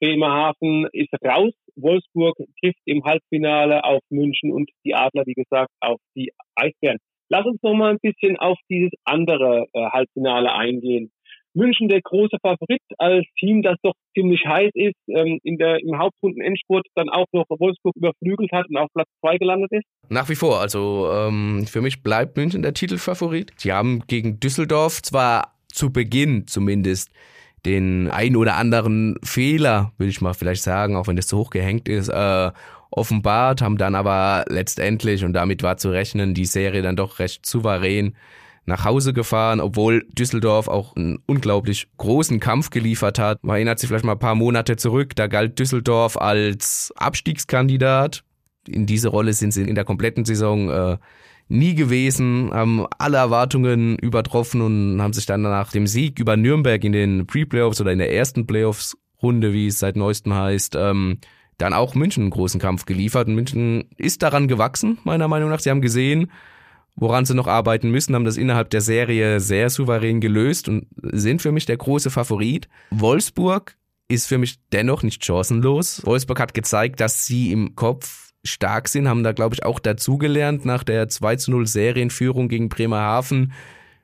Bremerhaven 0.00 0.86
ist 0.92 1.12
raus. 1.24 1.52
Wolfsburg 1.74 2.36
trifft 2.60 2.78
im 2.84 3.02
Halbfinale 3.02 3.82
auf 3.82 4.00
München 4.10 4.52
und 4.52 4.70
die 4.84 4.94
Adler, 4.94 5.24
wie 5.26 5.34
gesagt, 5.34 5.72
auf 5.80 5.98
die 6.14 6.30
Eisbären. 6.54 6.98
Lass 7.30 7.46
uns 7.46 7.60
noch 7.62 7.74
mal 7.74 7.90
ein 7.90 7.98
bisschen 8.00 8.36
auf 8.36 8.58
dieses 8.68 8.92
andere 9.04 9.66
äh, 9.72 9.80
Halbfinale 9.90 10.52
eingehen. 10.52 11.10
München 11.54 11.88
der 11.88 12.00
große 12.02 12.36
Favorit 12.42 12.80
als 12.98 13.26
Team, 13.38 13.62
das 13.62 13.76
doch 13.82 13.94
ziemlich 14.14 14.44
heiß 14.46 14.70
ist, 14.74 14.94
ähm, 15.08 15.38
in 15.42 15.58
der, 15.58 15.80
im 15.80 15.98
Hauptrunden-Endspurt 15.98 16.86
dann 16.94 17.08
auch 17.08 17.26
noch 17.32 17.46
Wolfsburg 17.48 17.94
überflügelt 17.96 18.52
hat 18.52 18.68
und 18.68 18.76
auf 18.76 18.88
Platz 18.94 19.08
2 19.20 19.38
gelandet 19.38 19.70
ist? 19.72 19.84
Nach 20.08 20.28
wie 20.28 20.34
vor. 20.34 20.60
Also 20.60 21.10
ähm, 21.12 21.66
für 21.66 21.80
mich 21.80 22.02
bleibt 22.02 22.36
München 22.36 22.62
der 22.62 22.74
Titelfavorit. 22.74 23.52
Die 23.64 23.72
haben 23.72 24.02
gegen 24.06 24.40
Düsseldorf 24.40 25.02
zwar 25.02 25.54
zu 25.68 25.92
Beginn 25.92 26.46
zumindest 26.46 27.10
den 27.66 28.08
ein 28.10 28.36
oder 28.36 28.56
anderen 28.56 29.16
Fehler, 29.22 29.92
würde 29.98 30.10
ich 30.10 30.20
mal 30.20 30.32
vielleicht 30.32 30.62
sagen, 30.62 30.96
auch 30.96 31.06
wenn 31.06 31.16
das 31.16 31.26
zu 31.26 31.36
hoch 31.36 31.50
gehängt 31.50 31.88
ist, 31.88 32.08
äh, 32.08 32.50
offenbart, 32.90 33.62
haben 33.62 33.76
dann 33.76 33.94
aber 33.94 34.44
letztendlich, 34.48 35.24
und 35.24 35.32
damit 35.32 35.62
war 35.62 35.76
zu 35.76 35.90
rechnen, 35.90 36.34
die 36.34 36.46
Serie 36.46 36.82
dann 36.82 36.96
doch 36.96 37.18
recht 37.18 37.46
souverän 37.46 38.16
nach 38.66 38.84
Hause 38.84 39.12
gefahren, 39.12 39.60
obwohl 39.60 40.06
Düsseldorf 40.12 40.68
auch 40.68 40.94
einen 40.96 41.18
unglaublich 41.26 41.88
großen 41.96 42.40
Kampf 42.40 42.70
geliefert 42.70 43.18
hat. 43.18 43.42
Man 43.42 43.56
erinnert 43.56 43.78
sich 43.78 43.88
vielleicht 43.88 44.04
mal 44.04 44.12
ein 44.12 44.18
paar 44.18 44.34
Monate 44.34 44.76
zurück, 44.76 45.16
da 45.16 45.26
galt 45.26 45.58
Düsseldorf 45.58 46.16
als 46.16 46.92
Abstiegskandidat. 46.96 48.22
In 48.68 48.86
diese 48.86 49.08
Rolle 49.08 49.32
sind 49.32 49.52
sie 49.52 49.62
in 49.62 49.74
der 49.74 49.84
kompletten 49.84 50.24
Saison 50.24 50.70
äh, 50.70 50.98
nie 51.50 51.74
gewesen, 51.74 52.50
haben 52.52 52.86
alle 52.98 53.16
Erwartungen 53.16 53.98
übertroffen 53.98 54.60
und 54.60 55.02
haben 55.02 55.12
sich 55.12 55.26
dann 55.26 55.42
nach 55.42 55.72
dem 55.72 55.86
Sieg 55.86 56.20
über 56.20 56.36
Nürnberg 56.36 56.82
in 56.84 56.92
den 56.92 57.26
Pre-Playoffs 57.26 57.80
oder 57.80 57.92
in 57.92 57.98
der 57.98 58.14
ersten 58.14 58.46
Playoffs-Runde, 58.46 59.52
wie 59.52 59.66
es 59.66 59.80
seit 59.80 59.96
neuestem 59.96 60.32
heißt, 60.32 60.76
ähm, 60.76 61.18
dann 61.58 61.74
auch 61.74 61.94
München 61.94 62.22
einen 62.22 62.30
großen 62.30 62.60
Kampf 62.60 62.86
geliefert. 62.86 63.26
Und 63.26 63.34
München 63.34 63.84
ist 63.96 64.22
daran 64.22 64.46
gewachsen, 64.46 64.98
meiner 65.04 65.28
Meinung 65.28 65.50
nach. 65.50 65.58
Sie 65.58 65.70
haben 65.70 65.82
gesehen, 65.82 66.30
woran 67.00 67.24
sie 67.24 67.34
noch 67.34 67.48
arbeiten 67.48 67.90
müssen, 67.90 68.14
haben 68.14 68.24
das 68.24 68.36
innerhalb 68.36 68.70
der 68.70 68.82
Serie 68.82 69.40
sehr 69.40 69.70
souverän 69.70 70.20
gelöst 70.20 70.68
und 70.68 70.86
sind 71.02 71.42
für 71.42 71.50
mich 71.50 71.66
der 71.66 71.78
große 71.78 72.10
Favorit. 72.10 72.68
Wolfsburg 72.90 73.76
ist 74.06 74.26
für 74.26 74.38
mich 74.38 74.58
dennoch 74.72 75.02
nicht 75.02 75.24
chancenlos. 75.24 76.04
Wolfsburg 76.04 76.38
hat 76.38 76.54
gezeigt, 76.54 77.00
dass 77.00 77.26
sie 77.26 77.52
im 77.52 77.74
Kopf 77.74 78.32
stark 78.44 78.88
sind, 78.88 79.08
haben 79.08 79.22
da, 79.22 79.32
glaube 79.32 79.54
ich, 79.54 79.64
auch 79.64 79.80
dazugelernt 79.80 80.64
nach 80.64 80.84
der 80.84 81.08
2 81.08 81.36
zu 81.36 81.50
0 81.50 81.66
Serienführung 81.66 82.48
gegen 82.48 82.68
Bremerhaven. 82.68 83.52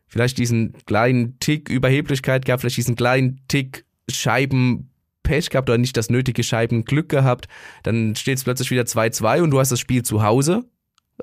Vielleicht 0.08 0.38
diesen 0.38 0.74
kleinen 0.86 1.38
Tick 1.38 1.68
Überheblichkeit 1.68 2.44
gehabt, 2.44 2.62
vielleicht 2.62 2.76
diesen 2.76 2.96
kleinen 2.96 3.40
Tick 3.48 3.84
Scheiben 4.10 4.90
Pech 5.22 5.50
gehabt 5.50 5.68
oder 5.68 5.78
nicht 5.78 5.96
das 5.96 6.08
nötige 6.08 6.44
Scheibenglück 6.44 7.08
gehabt. 7.08 7.48
Dann 7.82 8.14
steht 8.14 8.38
es 8.38 8.44
plötzlich 8.44 8.70
wieder 8.70 8.84
2-2 8.84 9.42
und 9.42 9.50
du 9.50 9.58
hast 9.58 9.72
das 9.72 9.80
Spiel 9.80 10.02
zu 10.02 10.22
Hause 10.22 10.64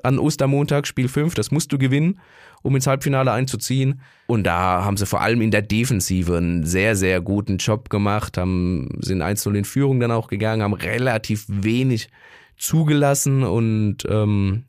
an 0.02 0.18
Ostermontag, 0.18 0.86
Spiel 0.86 1.08
5, 1.08 1.34
das 1.34 1.50
musst 1.50 1.72
du 1.72 1.78
gewinnen, 1.78 2.20
um 2.62 2.74
ins 2.74 2.86
Halbfinale 2.86 3.32
einzuziehen. 3.32 4.00
Und 4.26 4.44
da 4.44 4.84
haben 4.84 4.96
sie 4.96 5.06
vor 5.06 5.20
allem 5.20 5.40
in 5.40 5.50
der 5.50 5.62
Defensive 5.62 6.36
einen 6.36 6.64
sehr, 6.64 6.96
sehr 6.96 7.20
guten 7.20 7.58
Job 7.58 7.90
gemacht, 7.90 8.38
haben, 8.38 8.88
sind 9.00 9.22
1-0 9.22 9.54
in 9.54 9.64
Führung 9.64 10.00
dann 10.00 10.10
auch 10.10 10.28
gegangen, 10.28 10.62
haben 10.62 10.74
relativ 10.74 11.44
wenig 11.48 12.08
zugelassen 12.56 13.42
und 13.42 13.98
ähm, 14.08 14.64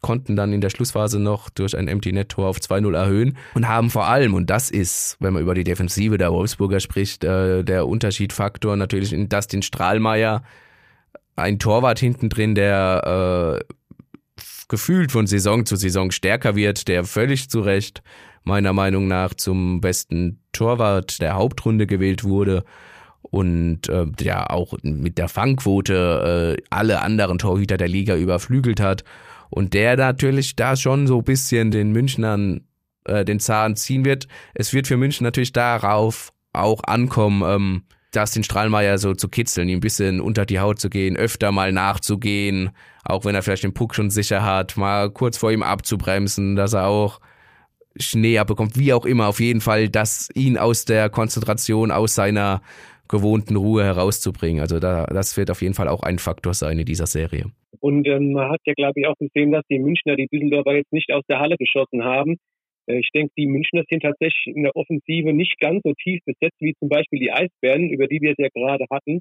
konnten 0.00 0.36
dann 0.36 0.52
in 0.52 0.60
der 0.60 0.70
Schlussphase 0.70 1.18
noch 1.18 1.50
durch 1.50 1.76
ein 1.76 1.88
Empty 1.88 2.12
Net 2.12 2.30
Tor 2.30 2.48
auf 2.48 2.58
2-0 2.58 2.94
erhöhen 2.94 3.36
und 3.54 3.68
haben 3.68 3.90
vor 3.90 4.06
allem, 4.06 4.34
und 4.34 4.48
das 4.50 4.70
ist, 4.70 5.16
wenn 5.20 5.32
man 5.32 5.42
über 5.42 5.54
die 5.54 5.64
Defensive 5.64 6.18
der 6.18 6.32
Wolfsburger 6.32 6.80
spricht, 6.80 7.24
äh, 7.24 7.64
der 7.64 7.86
Unterschiedfaktor 7.86 8.76
natürlich 8.76 9.12
in 9.12 9.28
Dustin 9.28 9.62
Strahlmeier, 9.62 10.42
ein 11.36 11.58
Torwart 11.58 11.98
hinten 11.98 12.28
drin, 12.28 12.54
der 12.54 13.60
äh, 13.60 13.74
gefühlt 14.68 15.12
von 15.12 15.26
Saison 15.26 15.66
zu 15.66 15.76
Saison 15.76 16.10
stärker 16.10 16.54
wird, 16.54 16.88
der 16.88 17.04
völlig 17.04 17.50
zu 17.50 17.60
Recht 17.60 18.02
meiner 18.44 18.72
Meinung 18.72 19.08
nach 19.08 19.34
zum 19.34 19.80
besten 19.80 20.40
Torwart 20.52 21.20
der 21.20 21.34
Hauptrunde 21.34 21.86
gewählt 21.86 22.24
wurde 22.24 22.64
und 23.22 23.88
äh, 23.88 24.06
der 24.06 24.50
auch 24.50 24.74
mit 24.82 25.18
der 25.18 25.28
Fangquote 25.28 26.56
äh, 26.58 26.62
alle 26.70 27.02
anderen 27.02 27.38
Torhüter 27.38 27.76
der 27.76 27.88
Liga 27.88 28.16
überflügelt 28.16 28.80
hat 28.80 29.04
und 29.50 29.74
der 29.74 29.96
natürlich 29.96 30.56
da 30.56 30.76
schon 30.76 31.06
so 31.06 31.22
bisschen 31.22 31.70
den 31.70 31.92
Münchnern 31.92 32.62
äh, 33.04 33.24
den 33.24 33.40
Zahn 33.40 33.76
ziehen 33.76 34.04
wird. 34.04 34.28
Es 34.54 34.72
wird 34.72 34.86
für 34.86 34.96
München 34.96 35.24
natürlich 35.24 35.52
darauf 35.52 36.32
auch 36.52 36.82
ankommen, 36.84 37.42
ähm, 37.44 37.82
das 38.12 38.32
den 38.32 38.42
Strahlmeier 38.42 38.98
so 38.98 39.14
zu 39.14 39.28
kitzeln, 39.28 39.68
ihm 39.68 39.78
ein 39.78 39.80
bisschen 39.80 40.20
unter 40.20 40.46
die 40.46 40.60
Haut 40.60 40.80
zu 40.80 40.88
gehen, 40.88 41.16
öfter 41.16 41.52
mal 41.52 41.72
nachzugehen, 41.72 42.70
auch 43.04 43.24
wenn 43.24 43.34
er 43.34 43.42
vielleicht 43.42 43.64
den 43.64 43.74
Puck 43.74 43.94
schon 43.94 44.10
sicher 44.10 44.44
hat, 44.44 44.76
mal 44.76 45.10
kurz 45.10 45.36
vor 45.36 45.52
ihm 45.52 45.62
abzubremsen, 45.62 46.56
dass 46.56 46.72
er 46.72 46.86
auch 46.86 47.20
Schnee 47.96 48.38
abbekommt, 48.38 48.78
wie 48.78 48.92
auch 48.92 49.04
immer, 49.04 49.28
auf 49.28 49.40
jeden 49.40 49.60
Fall, 49.60 49.88
dass 49.88 50.28
ihn 50.34 50.56
aus 50.56 50.84
der 50.84 51.10
Konzentration, 51.10 51.90
aus 51.90 52.14
seiner 52.14 52.62
gewohnten 53.08 53.56
Ruhe 53.56 53.84
herauszubringen. 53.84 54.60
Also 54.60 54.78
da, 54.78 55.06
das 55.06 55.36
wird 55.36 55.50
auf 55.50 55.62
jeden 55.62 55.74
Fall 55.74 55.88
auch 55.88 56.02
ein 56.02 56.18
Faktor 56.18 56.54
sein 56.54 56.78
in 56.78 56.84
dieser 56.84 57.06
Serie. 57.06 57.46
Und 57.80 58.06
ähm, 58.06 58.32
man 58.32 58.50
hat 58.50 58.60
ja, 58.64 58.74
glaube 58.74 59.00
ich, 59.00 59.06
auch 59.06 59.16
gesehen, 59.18 59.52
dass 59.52 59.64
die 59.70 59.78
Münchner 59.78 60.16
die 60.16 60.28
Düsseldorfer 60.28 60.76
jetzt 60.76 60.92
nicht 60.92 61.12
aus 61.12 61.24
der 61.28 61.40
Halle 61.40 61.56
geschossen 61.56 62.04
haben. 62.04 62.36
Äh, 62.88 62.98
ich 62.98 63.10
denke, 63.14 63.32
die 63.36 63.46
Münchner 63.46 63.84
sind 63.88 64.02
tatsächlich 64.02 64.56
in 64.56 64.62
der 64.64 64.74
Offensive 64.74 65.32
nicht 65.32 65.58
ganz 65.60 65.82
so 65.84 65.92
tief 65.94 66.20
besetzt 66.24 66.56
wie 66.60 66.74
zum 66.78 66.88
Beispiel 66.88 67.20
die 67.20 67.32
Eisbären, 67.32 67.90
über 67.90 68.06
die 68.06 68.20
wir 68.20 68.32
es 68.32 68.38
ja 68.38 68.48
gerade 68.48 68.86
hatten. 68.90 69.20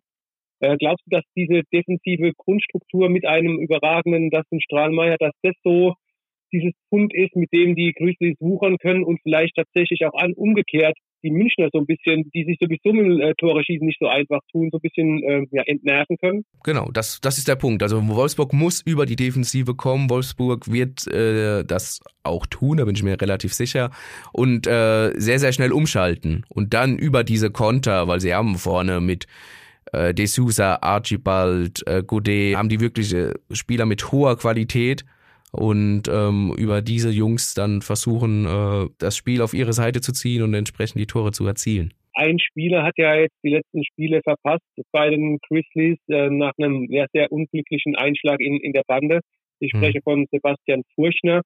Äh, 0.60 0.78
glaubst 0.78 1.06
du, 1.06 1.12
dass 1.12 1.24
diese 1.36 1.62
defensive 1.72 2.34
Grundstruktur 2.38 3.10
mit 3.10 3.28
einem 3.28 3.60
überragenden 3.60 4.32
Dustin 4.32 4.62
Strahlmeier, 4.62 5.18
dass 5.20 5.34
das 5.44 5.54
so 5.64 5.94
dieses 6.52 6.74
Punkt 6.90 7.14
ist, 7.14 7.36
mit 7.36 7.52
dem 7.54 7.76
die 7.76 7.94
Grizzlies 7.94 8.38
wuchern 8.40 8.78
können 8.78 9.04
und 9.04 9.20
vielleicht 9.22 9.56
tatsächlich 9.56 10.06
auch 10.06 10.18
an, 10.18 10.34
umgekehrt 10.34 10.98
die 11.24 11.32
Münchner 11.32 11.70
so 11.72 11.80
ein 11.80 11.86
bisschen, 11.86 12.30
die 12.34 12.44
sich 12.46 12.58
sowieso 12.60 12.94
mit 12.94 13.22
äh, 13.22 13.34
Tore 13.36 13.64
schießen 13.64 13.86
nicht 13.86 14.00
so 14.00 14.08
einfach 14.08 14.40
tun, 14.52 14.70
so 14.72 14.78
ein 14.78 14.82
bisschen 14.82 15.24
äh, 15.24 15.46
ja, 15.52 15.64
entnerven 15.66 16.18
können. 16.18 16.46
Genau, 16.64 16.90
das, 16.92 17.20
das 17.22 17.38
ist 17.38 17.48
der 17.48 17.56
Punkt. 17.56 17.84
Also 17.84 18.06
Wolfsburg 18.08 18.54
muss 18.54 18.82
über 18.82 19.06
die 19.06 19.16
Defensive 19.16 19.76
kommen. 19.76 20.10
Wolfsburg 20.10 20.72
wird 20.72 21.08
äh, 21.08 21.64
das 21.64 22.02
auch 22.24 22.46
tun, 22.46 22.78
da 22.78 22.86
bin 22.86 22.96
ich 22.96 23.04
mir 23.04 23.20
relativ 23.20 23.54
sicher. 23.54 23.92
Und 24.34 24.68
äh, 24.68 25.12
sehr, 25.16 25.40
sehr 25.40 25.54
schnell 25.54 25.72
umschalten. 25.72 26.46
Und 26.50 26.74
dann 26.74 26.98
über 26.98 27.24
diese 27.24 27.52
Konter, 27.52 28.08
weil 28.08 28.20
sie 28.20 28.34
haben 28.34 28.56
vorne 28.56 29.02
mit 29.02 29.26
äh, 29.94 30.14
De 30.14 30.26
Sousa, 30.26 30.80
Archibald, 30.82 31.86
äh, 31.88 32.04
Godet, 32.06 32.56
haben 32.56 32.70
die 32.70 32.80
wirklich 32.80 33.14
äh, 33.14 33.34
Spieler 33.52 33.86
mit 33.86 34.12
hoher 34.12 34.38
Qualität 34.38 35.06
und 35.58 36.04
ähm, 36.08 36.54
über 36.58 36.82
diese 36.82 37.10
Jungs 37.10 37.54
dann 37.54 37.82
versuchen, 37.82 38.46
äh, 38.46 38.90
das 39.00 39.18
Spiel 39.18 39.42
auf 39.42 39.54
ihre 39.54 39.74
Seite 39.74 40.02
zu 40.02 40.14
ziehen 40.14 40.44
und 40.44 40.54
entsprechend 40.54 41.00
die 41.02 41.08
Tore 41.08 41.32
zu 41.32 41.46
erzielen. 41.46 41.94
Ein 42.14 42.40
Spieler 42.40 42.84
hat 42.84 42.96
ja 42.98 43.16
jetzt 43.16 43.36
die 43.44 43.50
letzten 43.50 43.84
Spiele 43.84 44.22
verpasst 44.24 44.66
bei 44.92 45.10
den 45.10 45.38
Grizzlies 45.48 46.00
äh, 46.10 46.30
nach 46.30 46.54
einem 46.58 46.88
sehr, 46.88 47.08
sehr 47.14 47.32
unglücklichen 47.32 47.96
Einschlag 47.96 48.40
in, 48.40 48.60
in 48.60 48.74
der 48.74 48.84
Bande. 48.88 49.20
Ich 49.60 49.74
hm. 49.74 49.80
spreche 49.80 50.00
mhm. 50.00 50.04
von 50.04 50.26
Sebastian 50.32 50.84
Furchner. 50.96 51.42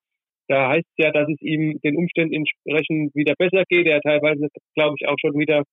Da 0.47 0.69
heißt 0.69 0.85
es 0.85 1.05
ja, 1.05 1.11
dass 1.11 1.29
es 1.29 1.41
ihm 1.41 1.79
den 1.83 1.95
Umständen 1.95 2.33
entsprechend 2.33 3.15
wieder 3.15 3.33
besser 3.37 3.63
geht. 3.69 3.87
Er 3.87 4.01
teilweise, 4.01 4.47
glaube 4.75 4.95
ich, 4.99 5.07
auch 5.07 5.17
schon 5.19 5.37
wieder 5.39 5.63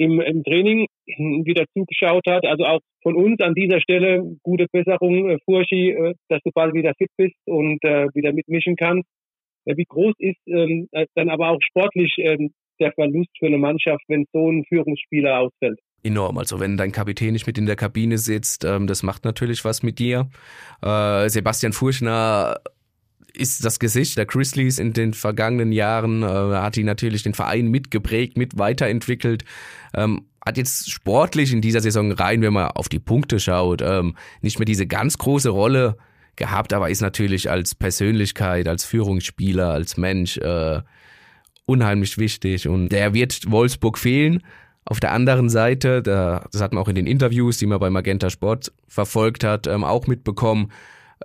im, 0.00 0.20
im 0.20 0.42
Training 0.42 0.86
wieder 1.44 1.64
zugeschaut 1.76 2.24
hat. 2.26 2.44
Also 2.46 2.64
auch 2.64 2.80
von 3.02 3.14
uns 3.14 3.40
an 3.40 3.54
dieser 3.54 3.80
Stelle 3.80 4.22
gute 4.42 4.66
Besserung, 4.72 5.30
äh, 5.30 5.38
Furchi, 5.44 5.90
äh, 5.90 6.14
dass 6.28 6.40
du 6.44 6.50
bald 6.54 6.74
wieder 6.74 6.92
fit 6.96 7.10
bist 7.16 7.36
und 7.46 7.82
äh, 7.84 8.06
wieder 8.14 8.32
mitmischen 8.32 8.76
kannst. 8.76 9.08
Äh, 9.66 9.76
wie 9.76 9.84
groß 9.86 10.14
ist 10.18 10.40
ähm, 10.46 10.88
äh, 10.92 11.06
dann 11.14 11.28
aber 11.28 11.50
auch 11.50 11.60
sportlich 11.60 12.14
ähm, 12.18 12.50
der 12.80 12.92
Verlust 12.92 13.30
für 13.38 13.46
eine 13.46 13.58
Mannschaft, 13.58 14.02
wenn 14.08 14.24
so 14.32 14.50
ein 14.50 14.64
Führungsspieler 14.68 15.40
ausfällt? 15.40 15.78
enorm. 16.02 16.38
Also 16.38 16.60
wenn 16.60 16.78
dein 16.78 16.92
Kapitän 16.92 17.34
nicht 17.34 17.46
mit 17.46 17.58
in 17.58 17.66
der 17.66 17.76
Kabine 17.76 18.16
sitzt, 18.16 18.64
ähm, 18.64 18.86
das 18.86 19.02
macht 19.02 19.26
natürlich 19.26 19.66
was 19.66 19.82
mit 19.82 19.98
dir. 19.98 20.30
Äh, 20.82 21.28
Sebastian 21.28 21.74
Furchner 21.74 22.58
ist 23.36 23.64
das 23.64 23.78
Gesicht 23.78 24.18
der 24.18 24.26
Grizzlies 24.26 24.78
in 24.78 24.92
den 24.92 25.14
vergangenen 25.14 25.72
Jahren, 25.72 26.22
äh, 26.22 26.26
hat 26.26 26.76
die 26.76 26.84
natürlich 26.84 27.22
den 27.22 27.34
Verein 27.34 27.68
mitgeprägt, 27.68 28.36
mit 28.36 28.58
weiterentwickelt. 28.58 29.44
Ähm, 29.94 30.26
hat 30.44 30.56
jetzt 30.56 30.90
sportlich 30.90 31.52
in 31.52 31.60
dieser 31.60 31.80
Saison 31.80 32.12
rein, 32.12 32.42
wenn 32.42 32.52
man 32.52 32.68
auf 32.68 32.88
die 32.88 32.98
Punkte 32.98 33.40
schaut, 33.40 33.82
ähm, 33.82 34.16
nicht 34.40 34.58
mehr 34.58 34.66
diese 34.66 34.86
ganz 34.86 35.18
große 35.18 35.50
Rolle 35.50 35.96
gehabt, 36.36 36.72
aber 36.72 36.90
ist 36.90 37.02
natürlich 37.02 37.50
als 37.50 37.74
Persönlichkeit, 37.74 38.66
als 38.66 38.84
Führungsspieler, 38.84 39.70
als 39.70 39.96
Mensch 39.96 40.38
äh, 40.38 40.80
unheimlich 41.66 42.18
wichtig 42.18 42.66
und 42.66 42.88
der 42.88 43.14
wird 43.14 43.50
Wolfsburg 43.50 43.98
fehlen. 43.98 44.42
Auf 44.84 44.98
der 44.98 45.12
anderen 45.12 45.50
Seite, 45.50 46.02
da, 46.02 46.46
das 46.50 46.62
hat 46.62 46.72
man 46.72 46.82
auch 46.82 46.88
in 46.88 46.94
den 46.94 47.06
Interviews, 47.06 47.58
die 47.58 47.66
man 47.66 47.78
bei 47.78 47.90
Magenta 47.90 48.30
Sport 48.30 48.72
verfolgt 48.88 49.44
hat, 49.44 49.66
ähm, 49.66 49.84
auch 49.84 50.06
mitbekommen, 50.06 50.72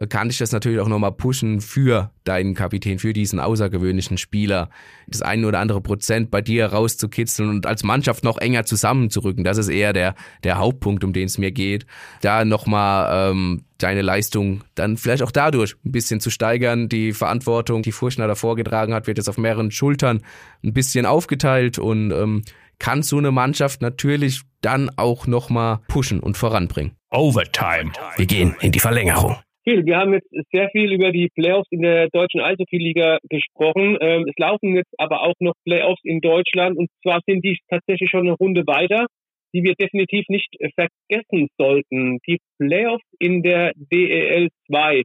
kann 0.09 0.29
ich 0.29 0.37
das 0.37 0.51
natürlich 0.51 0.79
auch 0.79 0.89
nochmal 0.89 1.13
pushen 1.13 1.61
für 1.61 2.11
deinen 2.25 2.53
Kapitän, 2.53 2.99
für 2.99 3.13
diesen 3.13 3.39
außergewöhnlichen 3.39 4.17
Spieler, 4.17 4.69
das 5.07 5.21
eine 5.21 5.47
oder 5.47 5.59
andere 5.59 5.79
Prozent 5.79 6.31
bei 6.31 6.41
dir 6.41 6.65
rauszukitzeln 6.67 7.49
und 7.49 7.65
als 7.65 7.83
Mannschaft 7.83 8.23
noch 8.23 8.37
enger 8.37 8.65
zusammenzurücken. 8.65 9.45
Das 9.45 9.57
ist 9.57 9.69
eher 9.69 9.93
der, 9.93 10.15
der 10.43 10.57
Hauptpunkt, 10.57 11.03
um 11.05 11.13
den 11.13 11.27
es 11.27 11.37
mir 11.37 11.51
geht. 11.51 11.85
Da 12.21 12.43
nochmal 12.43 13.31
ähm, 13.31 13.63
deine 13.77 14.01
Leistung 14.01 14.63
dann 14.75 14.97
vielleicht 14.97 15.23
auch 15.23 15.31
dadurch 15.31 15.75
ein 15.85 15.91
bisschen 15.93 16.19
zu 16.19 16.29
steigern. 16.29 16.89
Die 16.89 17.13
Verantwortung, 17.13 17.81
die 17.81 17.93
Furchner 17.93 18.27
davor 18.27 18.57
getragen 18.57 18.93
hat, 18.93 19.07
wird 19.07 19.17
jetzt 19.17 19.29
auf 19.29 19.37
mehreren 19.37 19.71
Schultern 19.71 20.21
ein 20.61 20.73
bisschen 20.73 21.05
aufgeteilt 21.05 21.79
und 21.79 22.11
ähm, 22.11 22.43
kann 22.79 23.01
so 23.01 23.17
eine 23.17 23.31
Mannschaft 23.31 23.81
natürlich 23.81 24.41
dann 24.59 24.91
auch 24.97 25.27
nochmal 25.27 25.79
pushen 25.87 26.19
und 26.19 26.35
voranbringen. 26.35 26.91
Overtime. 27.11 27.93
Wir 28.17 28.25
gehen 28.25 28.55
in 28.59 28.73
die 28.73 28.79
Verlängerung. 28.79 29.37
Phil, 29.67 29.83
wir 29.83 29.97
haben 29.97 30.13
jetzt 30.13 30.29
sehr 30.51 30.69
viel 30.69 30.93
über 30.93 31.11
die 31.11 31.29
Playoffs 31.29 31.67
in 31.71 31.81
der 31.81 32.07
deutschen 32.09 32.39
Eishockey-Liga 32.39 33.17
gesprochen. 33.27 33.97
Ähm, 33.99 34.27
es 34.29 34.35
laufen 34.37 34.75
jetzt 34.75 34.93
aber 34.99 35.23
auch 35.23 35.33
noch 35.39 35.55
Playoffs 35.65 36.01
in 36.03 36.21
Deutschland 36.21 36.77
und 36.77 36.87
zwar 37.01 37.19
sind 37.25 37.43
die 37.43 37.57
tatsächlich 37.67 38.11
schon 38.11 38.27
eine 38.27 38.33
Runde 38.33 38.67
weiter, 38.67 39.07
die 39.55 39.63
wir 39.63 39.73
definitiv 39.73 40.25
nicht 40.29 40.55
vergessen 40.75 41.47
sollten. 41.57 42.19
Die 42.27 42.37
Playoffs 42.59 43.05
in 43.17 43.41
der 43.41 43.71
DEL 43.75 44.49
2. 44.67 45.01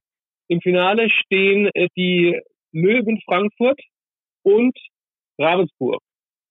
Im 0.49 0.61
Finale 0.61 1.09
stehen 1.09 1.71
äh, 1.73 1.89
die 1.97 2.39
Löwen 2.73 3.19
Frankfurt 3.25 3.81
und 4.43 4.77
Ravensburg. 5.39 6.03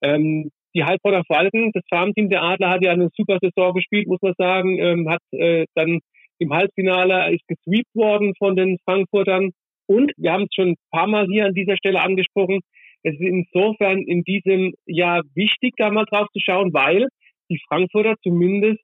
Ähm, 0.01 0.49
die 0.73 0.83
Heilbronner 0.83 1.23
Falken, 1.25 1.71
das 1.73 1.83
Farmteam 1.89 2.29
der 2.29 2.41
Adler 2.41 2.69
hat 2.69 2.83
ja 2.83 2.91
eine 2.91 3.09
super 3.15 3.37
Saison 3.39 3.73
gespielt, 3.73 4.07
muss 4.07 4.21
man 4.21 4.33
sagen, 4.37 4.79
ähm, 4.79 5.09
hat 5.09 5.21
äh, 5.31 5.65
dann 5.75 5.99
im 6.39 6.53
Halbfinale 6.53 7.33
ist 7.33 7.47
gesweept 7.47 7.93
worden 7.93 8.33
von 8.37 8.55
den 8.55 8.77
Frankfurtern. 8.85 9.51
Und 9.87 10.11
wir 10.17 10.31
haben 10.31 10.43
es 10.43 10.55
schon 10.55 10.69
ein 10.69 10.75
paar 10.91 11.07
Mal 11.07 11.25
hier 11.27 11.45
an 11.45 11.53
dieser 11.53 11.77
Stelle 11.77 12.01
angesprochen. 12.01 12.59
Es 13.03 13.13
ist 13.13 13.21
insofern 13.21 14.01
in 14.01 14.23
diesem 14.23 14.73
Jahr 14.85 15.21
wichtig, 15.35 15.73
da 15.77 15.89
mal 15.89 16.05
drauf 16.05 16.27
zu 16.33 16.39
schauen, 16.39 16.73
weil 16.73 17.07
die 17.49 17.59
Frankfurter 17.67 18.15
zumindest 18.21 18.83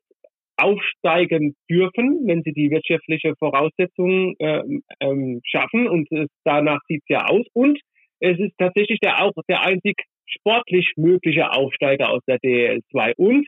aufsteigen 0.57 1.55
dürfen, 1.69 2.21
wenn 2.25 2.41
sie 2.43 2.53
die 2.53 2.71
wirtschaftliche 2.71 3.33
Voraussetzungen 3.37 4.35
äh, 4.39 4.63
ähm, 5.01 5.41
schaffen. 5.45 5.87
Und 5.87 6.09
es, 6.11 6.27
danach 6.43 6.79
sieht 6.87 7.01
es 7.03 7.09
ja 7.09 7.25
aus. 7.25 7.45
Und 7.53 7.79
es 8.19 8.39
ist 8.39 8.53
tatsächlich 8.57 8.99
der 8.99 9.21
auch 9.21 9.33
der 9.47 9.61
einzig 9.61 9.95
sportlich 10.27 10.93
mögliche 10.95 11.51
Aufsteiger 11.51 12.09
aus 12.09 12.21
der 12.27 12.39
DL 12.39 12.81
2. 12.91 13.13
Und 13.17 13.45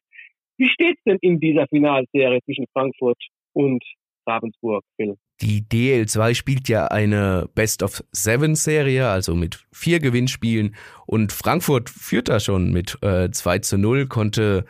wie 0.57 0.69
steht 0.69 0.97
es 0.97 1.03
denn 1.05 1.17
in 1.21 1.39
dieser 1.39 1.67
Finalserie 1.67 2.39
zwischen 2.43 2.65
Frankfurt 2.73 3.17
und 3.57 3.83
Ravensburg, 4.27 4.83
Phil. 4.95 5.15
Die 5.41 5.61
DL2 5.61 6.35
spielt 6.35 6.67
ja 6.69 6.87
eine 6.87 7.49
Best 7.53 7.83
of 7.83 8.03
Seven 8.11 8.55
Serie, 8.55 9.07
also 9.07 9.35
mit 9.35 9.63
vier 9.71 9.99
Gewinnspielen. 9.99 10.75
Und 11.05 11.31
Frankfurt 11.31 11.89
führt 11.89 12.27
da 12.27 12.39
schon 12.39 12.71
mit 12.71 12.97
äh, 13.01 13.29
2 13.29 13.59
zu 13.59 13.77
0, 13.77 14.07
konnte 14.07 14.65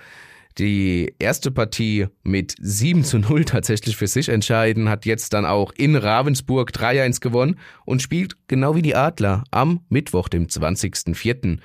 die 0.58 1.14
erste 1.20 1.52
Partie 1.52 2.08
mit 2.24 2.56
7 2.60 3.04
zu 3.04 3.20
0 3.20 3.46
tatsächlich 3.46 3.96
für 3.96 4.08
sich 4.08 4.30
entscheiden, 4.30 4.90
hat 4.90 5.06
jetzt 5.06 5.34
dann 5.34 5.46
auch 5.46 5.72
in 5.78 5.96
Ravensburg 5.96 6.72
3-1 6.72 7.22
gewonnen 7.22 7.60
und 7.86 8.02
spielt 8.02 8.36
genau 8.48 8.76
wie 8.76 8.82
die 8.82 8.96
Adler 8.96 9.44
am 9.52 9.82
Mittwoch, 9.90 10.30
dem 10.30 10.48
20.04 10.48 11.60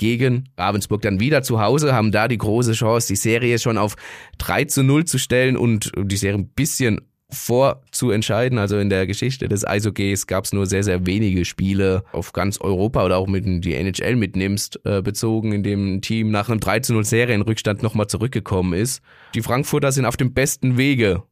gegen 0.00 0.48
Ravensburg 0.56 1.02
dann 1.02 1.20
wieder 1.20 1.42
zu 1.42 1.60
Hause, 1.60 1.92
haben 1.92 2.10
da 2.10 2.26
die 2.26 2.38
große 2.38 2.72
Chance, 2.72 3.08
die 3.08 3.16
Serie 3.16 3.58
schon 3.58 3.76
auf 3.76 3.96
3 4.38 4.64
zu 4.64 4.82
0 4.82 5.04
zu 5.04 5.18
stellen 5.18 5.58
und 5.58 5.92
die 5.94 6.16
Serie 6.16 6.38
ein 6.38 6.48
bisschen 6.48 7.02
vorzuentscheiden. 7.28 8.56
Also 8.58 8.78
in 8.78 8.88
der 8.88 9.06
Geschichte 9.06 9.46
des 9.46 9.66
Eishockeys 9.66 10.26
gab 10.26 10.46
es 10.46 10.54
nur 10.54 10.64
sehr, 10.64 10.82
sehr 10.84 11.04
wenige 11.04 11.44
Spiele 11.44 12.02
auf 12.12 12.32
ganz 12.32 12.58
Europa 12.62 13.04
oder 13.04 13.18
auch 13.18 13.26
mit 13.26 13.44
die 13.62 13.74
NHL 13.74 14.16
mitnimmst, 14.16 14.80
äh, 14.84 15.02
bezogen, 15.02 15.52
in 15.52 15.62
dem 15.62 15.96
ein 15.96 16.00
Team 16.00 16.30
nach 16.30 16.48
einem 16.48 16.60
3 16.60 16.80
zu 16.80 16.94
0 16.94 17.04
Serienrückstand 17.04 17.82
nochmal 17.82 18.06
zurückgekommen 18.06 18.72
ist. 18.72 19.02
Die 19.34 19.42
Frankfurter 19.42 19.92
sind 19.92 20.06
auf 20.06 20.16
dem 20.16 20.32
besten 20.32 20.78
Wege, 20.78 21.24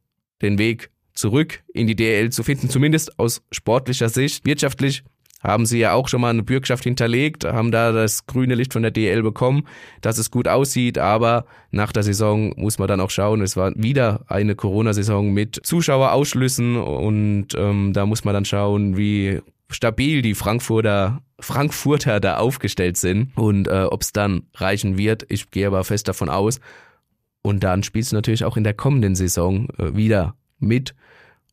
den 0.43 0.59
Weg 0.59 0.91
zurück 1.15 1.63
in 1.73 1.87
die 1.87 1.95
DL 1.95 2.29
zu 2.29 2.43
finden, 2.43 2.69
zumindest 2.69 3.17
aus 3.17 3.41
sportlicher 3.51 4.09
Sicht. 4.09 4.45
Wirtschaftlich 4.45 5.03
haben 5.39 5.65
sie 5.65 5.79
ja 5.79 5.93
auch 5.93 6.07
schon 6.07 6.21
mal 6.21 6.29
eine 6.29 6.43
Bürgschaft 6.43 6.83
hinterlegt, 6.83 7.45
haben 7.45 7.71
da 7.71 7.91
das 7.91 8.25
grüne 8.25 8.55
Licht 8.55 8.73
von 8.73 8.81
der 8.81 8.91
DL 8.91 9.23
bekommen, 9.23 9.63
dass 10.01 10.17
es 10.17 10.31
gut 10.31 10.47
aussieht, 10.47 10.97
aber 10.97 11.45
nach 11.71 11.91
der 11.91 12.03
Saison 12.03 12.53
muss 12.57 12.79
man 12.79 12.87
dann 12.87 12.99
auch 12.99 13.09
schauen, 13.09 13.41
es 13.41 13.55
war 13.55 13.71
wieder 13.75 14.21
eine 14.27 14.55
Corona-Saison 14.55 15.31
mit 15.31 15.59
Zuschauerausschlüssen 15.63 16.77
und 16.77 17.47
ähm, 17.55 17.93
da 17.93 18.05
muss 18.05 18.23
man 18.23 18.33
dann 18.33 18.45
schauen, 18.45 18.97
wie 18.97 19.41
stabil 19.69 20.21
die 20.21 20.35
Frankfurter 20.35 21.21
Frankfurter 21.39 22.19
da 22.19 22.37
aufgestellt 22.37 22.97
sind 22.97 23.35
und 23.37 23.67
äh, 23.67 23.83
ob 23.83 24.01
es 24.01 24.11
dann 24.11 24.43
reichen 24.55 24.97
wird. 24.97 25.25
Ich 25.29 25.51
gehe 25.51 25.67
aber 25.67 25.83
fest 25.83 26.07
davon 26.07 26.29
aus. 26.29 26.59
Und 27.41 27.63
dann 27.63 27.83
spielst 27.83 28.11
du 28.11 28.15
natürlich 28.17 28.43
auch 28.43 28.57
in 28.57 28.65
der 28.65 28.73
kommenden 28.73 29.15
Saison 29.15 29.69
äh, 29.77 29.95
wieder 29.95 30.35
mit 30.59 30.93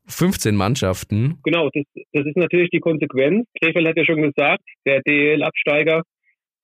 15 0.09 0.55
Mannschaften. 0.55 1.39
Genau, 1.45 1.69
das, 1.73 1.85
das 2.13 2.27
ist 2.27 2.37
natürlich 2.37 2.71
die 2.71 2.81
Konsequenz. 2.81 3.47
Krefeld 3.61 3.89
hat 3.89 3.97
ja 3.97 4.05
schon 4.05 4.23
gesagt, 4.23 4.63
der 4.87 5.01
DL-Absteiger, 5.03 6.03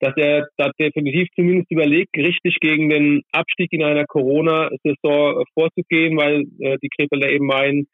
dass 0.00 0.14
er 0.16 0.48
da 0.56 0.70
definitiv 0.80 1.28
zumindest 1.36 1.70
überlegt, 1.70 2.16
richtig 2.16 2.56
gegen 2.60 2.88
den 2.88 3.22
Abstieg 3.32 3.72
in 3.72 3.84
einer 3.84 4.04
Corona-Saison 4.04 5.44
vorzugehen, 5.54 6.16
weil 6.16 6.42
äh, 6.60 6.76
die 6.82 6.88
Krefelder 6.88 7.30
eben 7.30 7.46
meinen, 7.46 7.86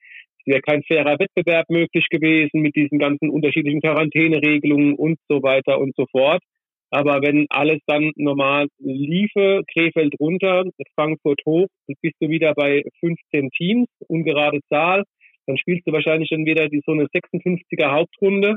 wäre 0.47 0.63
kein 0.63 0.83
fairer 0.85 1.19
Wettbewerb 1.19 1.69
möglich 1.69 2.07
gewesen 2.09 2.63
mit 2.63 2.75
diesen 2.75 2.99
ganzen 2.99 3.29
unterschiedlichen 3.29 3.83
Quarantäneregelungen 3.83 4.95
und 4.95 5.19
so 5.29 5.43
weiter 5.43 5.79
und 5.79 5.95
so 5.97 6.07
fort. 6.11 6.43
Aber 6.91 7.21
wenn 7.21 7.47
alles 7.51 7.81
dann 7.87 8.13
normal 8.17 8.69
liefe, 8.79 9.63
Krefeld 9.71 10.15
runter, 10.19 10.65
Frankfurt 10.95 11.41
hoch, 11.47 11.67
bist 12.01 12.15
du 12.21 12.31
wieder 12.31 12.55
bei 12.55 12.83
15 13.01 13.51
Teams, 13.51 13.89
ungerade 14.07 14.61
Zahl. 14.71 15.05
Dann 15.49 15.59
spielst 15.59 15.87
du 15.89 15.93
wahrscheinlich 15.93 16.29
dann 16.31 16.45
wieder 16.45 16.69
die, 16.69 16.83
so 16.87 16.93
eine 16.93 17.07
56er 17.07 17.91
Hauptrunde. 17.91 18.57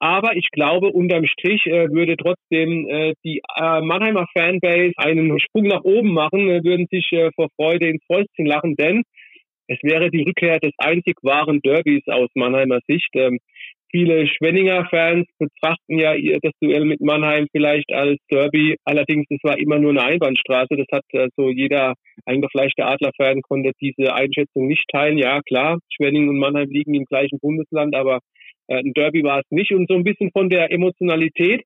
Aber 0.00 0.36
ich 0.36 0.50
glaube, 0.50 0.88
unterm 0.88 1.24
Strich 1.26 1.66
äh, 1.66 1.88
würde 1.90 2.16
trotzdem 2.16 2.88
äh, 2.88 3.14
die 3.24 3.40
äh, 3.56 3.80
Mannheimer 3.80 4.26
Fanbase 4.36 4.92
einen 4.96 5.38
Sprung 5.38 5.68
nach 5.68 5.84
oben 5.84 6.12
machen, 6.12 6.48
äh, 6.50 6.64
würden 6.64 6.86
sich 6.90 7.12
äh, 7.12 7.30
vor 7.36 7.48
Freude 7.56 7.88
ins 7.88 8.02
Fäustchen 8.06 8.46
lachen, 8.46 8.74
denn 8.76 9.04
es 9.66 9.78
wäre 9.82 10.10
die 10.10 10.22
Rückkehr 10.22 10.58
des 10.58 10.72
einzig 10.78 11.16
wahren 11.22 11.60
Derbys 11.60 12.02
aus 12.08 12.28
Mannheimer 12.34 12.80
Sicht. 12.86 13.10
Ähm, 13.14 13.38
viele 13.90 14.26
Schwenninger 14.26 14.86
Fans 14.90 15.26
betrachten 15.38 15.98
ja 15.98 16.14
das 16.42 16.52
Duell 16.60 16.84
mit 16.84 17.00
Mannheim 17.00 17.46
vielleicht 17.52 17.92
als 17.92 18.18
Derby. 18.30 18.76
Allerdings, 18.84 19.26
es 19.30 19.38
war 19.42 19.58
immer 19.58 19.78
nur 19.78 19.90
eine 19.90 20.02
Einbahnstraße. 20.02 20.76
Das 20.76 20.86
hat 20.92 21.04
also 21.12 21.50
jeder 21.50 21.94
eingefleischte 22.26 22.84
Adler-Fan 22.84 23.42
konnte 23.42 23.72
diese 23.80 24.12
Einschätzung 24.14 24.66
nicht 24.66 24.84
teilen. 24.92 25.16
Ja, 25.18 25.40
klar, 25.42 25.78
Schwenning 25.94 26.28
und 26.28 26.38
Mannheim 26.38 26.68
liegen 26.70 26.94
im 26.94 27.04
gleichen 27.04 27.38
Bundesland, 27.40 27.94
aber 27.94 28.18
äh, 28.66 28.78
ein 28.78 28.92
Derby 28.94 29.22
war 29.22 29.40
es 29.40 29.50
nicht. 29.50 29.72
Und 29.72 29.88
so 29.88 29.94
ein 29.94 30.04
bisschen 30.04 30.30
von 30.32 30.50
der 30.50 30.72
Emotionalität 30.72 31.62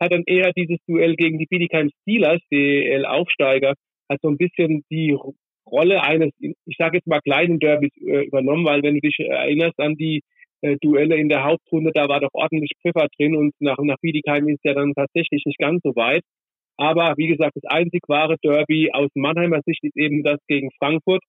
hat 0.00 0.12
dann 0.12 0.24
eher 0.26 0.52
dieses 0.52 0.78
Duell 0.86 1.14
gegen 1.16 1.38
die 1.38 1.46
Bietigheim 1.46 1.90
Steelers, 2.02 2.40
DL-Aufsteiger, 2.52 3.74
hat 4.10 4.18
so 4.22 4.28
ein 4.28 4.36
bisschen 4.36 4.84
die 4.90 5.16
Rolle 5.70 6.02
eines, 6.02 6.30
ich 6.38 6.76
sage 6.78 6.98
jetzt 6.98 7.06
mal 7.06 7.20
kleinen 7.20 7.58
Derbys 7.58 7.92
äh, 7.96 8.26
übernommen, 8.26 8.64
weil 8.64 8.82
wenn 8.82 8.94
du 8.94 9.00
dich 9.00 9.18
erinnerst 9.18 9.78
an 9.78 9.94
die 9.96 10.22
äh, 10.62 10.76
Duelle 10.80 11.16
in 11.16 11.28
der 11.28 11.44
Hauptrunde, 11.44 11.92
da 11.94 12.08
war 12.08 12.20
doch 12.20 12.30
ordentlich 12.32 12.72
Pfeffer 12.82 13.08
drin 13.16 13.36
und 13.36 13.54
nach, 13.60 13.78
nach 13.78 13.98
Bietigheim 14.00 14.48
ist 14.48 14.64
ja 14.64 14.74
dann 14.74 14.94
tatsächlich 14.94 15.44
nicht 15.44 15.58
ganz 15.58 15.80
so 15.82 15.94
weit. 15.96 16.22
Aber 16.76 17.14
wie 17.16 17.26
gesagt, 17.26 17.56
das 17.56 17.64
einzig 17.64 18.02
wahre 18.06 18.36
Derby 18.42 18.90
aus 18.92 19.10
Mannheimer 19.14 19.60
Sicht 19.66 19.82
ist 19.82 19.96
eben 19.96 20.22
das 20.22 20.38
gegen 20.46 20.70
Frankfurt. 20.78 21.22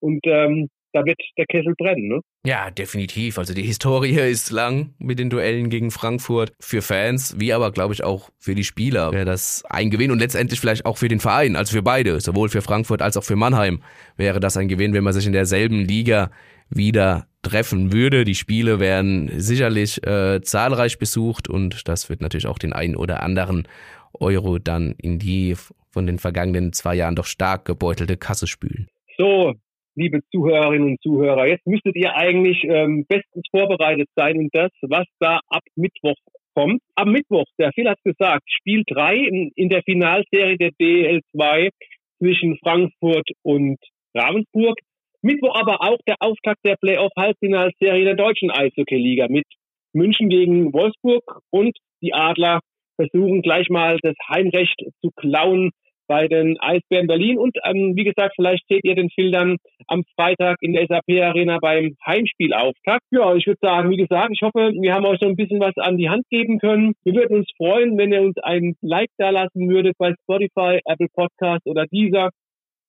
Und 0.00 0.20
ähm, 0.24 0.68
da 0.96 1.04
wird 1.04 1.20
der 1.36 1.44
Kessel 1.46 1.74
brennen. 1.76 2.08
Ne? 2.08 2.20
Ja, 2.46 2.70
definitiv. 2.70 3.38
Also 3.38 3.52
die 3.52 3.62
Historie 3.62 4.18
ist 4.30 4.50
lang 4.50 4.94
mit 4.98 5.18
den 5.18 5.28
Duellen 5.28 5.68
gegen 5.68 5.90
Frankfurt. 5.90 6.52
Für 6.58 6.80
Fans, 6.80 7.36
wie 7.38 7.52
aber, 7.52 7.70
glaube 7.70 7.92
ich, 7.92 8.02
auch 8.02 8.30
für 8.38 8.54
die 8.54 8.64
Spieler 8.64 9.12
wäre 9.12 9.26
das 9.26 9.64
ein 9.68 9.90
Gewinn 9.90 10.10
und 10.10 10.18
letztendlich 10.18 10.58
vielleicht 10.58 10.86
auch 10.86 10.96
für 10.96 11.08
den 11.08 11.20
Verein, 11.20 11.56
also 11.56 11.72
für 11.72 11.82
beide, 11.82 12.18
sowohl 12.20 12.48
für 12.48 12.62
Frankfurt 12.62 13.02
als 13.02 13.16
auch 13.16 13.24
für 13.24 13.36
Mannheim 13.36 13.82
wäre 14.16 14.40
das 14.40 14.56
ein 14.56 14.68
Gewinn, 14.68 14.94
wenn 14.94 15.04
man 15.04 15.12
sich 15.12 15.26
in 15.26 15.32
derselben 15.32 15.84
Liga 15.84 16.30
wieder 16.70 17.26
treffen 17.42 17.92
würde. 17.92 18.24
Die 18.24 18.34
Spiele 18.34 18.80
werden 18.80 19.30
sicherlich 19.36 20.04
äh, 20.06 20.40
zahlreich 20.40 20.98
besucht 20.98 21.48
und 21.48 21.86
das 21.88 22.08
wird 22.08 22.22
natürlich 22.22 22.46
auch 22.46 22.58
den 22.58 22.72
einen 22.72 22.96
oder 22.96 23.22
anderen 23.22 23.68
Euro 24.14 24.58
dann 24.58 24.94
in 24.96 25.18
die 25.18 25.56
von 25.90 26.06
den 26.06 26.18
vergangenen 26.18 26.72
zwei 26.72 26.94
Jahren 26.94 27.16
doch 27.16 27.26
stark 27.26 27.66
gebeutelte 27.66 28.16
Kasse 28.16 28.46
spülen. 28.46 28.88
So, 29.18 29.54
liebe 29.96 30.20
Zuhörerinnen 30.30 30.90
und 30.90 31.02
Zuhörer, 31.02 31.46
jetzt 31.46 31.66
müsstet 31.66 31.96
ihr 31.96 32.14
eigentlich 32.14 32.62
ähm, 32.64 33.04
bestens 33.08 33.46
vorbereitet 33.50 34.08
sein 34.14 34.36
in 34.36 34.50
das, 34.52 34.70
was 34.82 35.06
da 35.18 35.40
ab 35.48 35.62
Mittwoch 35.74 36.16
kommt. 36.54 36.82
Am 36.94 37.10
Mittwoch, 37.10 37.46
der 37.58 37.72
Phil 37.72 37.88
hat 37.88 37.98
gesagt, 38.04 38.44
Spiel 38.46 38.84
3 38.86 39.16
in, 39.16 39.52
in 39.56 39.68
der 39.68 39.82
Finalserie 39.82 40.58
der 40.58 40.70
DL2 40.70 41.70
zwischen 42.18 42.58
Frankfurt 42.58 43.28
und 43.42 43.78
Ravensburg. 44.14 44.78
Mittwoch 45.22 45.58
aber 45.58 45.80
auch 45.80 45.98
der 46.06 46.16
Auftakt 46.20 46.60
der 46.64 46.76
Playoff-Halbfinalserie 46.76 48.04
der 48.04 48.14
deutschen 48.14 48.50
Eishockey-Liga 48.50 49.26
mit 49.28 49.46
München 49.92 50.28
gegen 50.28 50.72
Wolfsburg 50.72 51.40
und 51.50 51.76
die 52.02 52.12
Adler 52.12 52.60
versuchen 52.96 53.42
gleich 53.42 53.68
mal 53.68 53.98
das 54.02 54.14
Heimrecht 54.28 54.78
zu 55.00 55.10
klauen 55.16 55.70
bei 56.06 56.28
den 56.28 56.58
Eisbären 56.60 57.06
Berlin. 57.06 57.38
Und 57.38 57.56
ähm, 57.64 57.94
wie 57.96 58.04
gesagt, 58.04 58.34
vielleicht 58.36 58.66
seht 58.68 58.84
ihr 58.84 58.94
den 58.94 59.10
Film 59.10 59.32
dann 59.32 59.56
am 59.86 60.02
Freitag 60.14 60.56
in 60.60 60.72
der 60.72 60.86
SAP 60.86 61.22
Arena 61.22 61.58
beim 61.60 61.96
Heimspielauftakt. 62.04 63.04
Ja, 63.10 63.34
ich 63.34 63.46
würde 63.46 63.58
sagen, 63.60 63.90
wie 63.90 63.96
gesagt, 63.96 64.30
ich 64.32 64.42
hoffe, 64.42 64.72
wir 64.72 64.94
haben 64.94 65.06
euch 65.06 65.18
so 65.20 65.28
ein 65.28 65.36
bisschen 65.36 65.60
was 65.60 65.76
an 65.76 65.96
die 65.96 66.08
Hand 66.08 66.24
geben 66.30 66.58
können. 66.58 66.94
Wir 67.04 67.14
würden 67.14 67.38
uns 67.38 67.48
freuen, 67.56 67.96
wenn 67.98 68.12
ihr 68.12 68.22
uns 68.22 68.36
ein 68.42 68.74
Like 68.80 69.10
da 69.18 69.30
lassen 69.30 69.68
würdet 69.68 69.96
bei 69.98 70.14
Spotify, 70.22 70.80
Apple 70.84 71.08
Podcast 71.12 71.66
oder 71.66 71.86
dieser. 71.86 72.30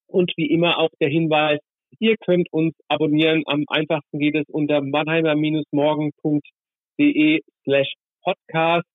Und 0.08 0.32
wie 0.38 0.50
immer 0.50 0.80
auch 0.80 0.90
der 1.02 1.10
Hinweis, 1.10 1.60
ihr 2.00 2.16
könnt 2.18 2.52
uns 2.52 2.74
abonnieren. 2.88 3.44
Am 3.46 3.66
einfachsten 3.68 4.20
geht 4.20 4.36
es 4.36 4.48
unter 4.50 4.82
mannheimer-morgen.de 4.82 7.42
slash 7.64 7.94
podcast. 8.24 8.88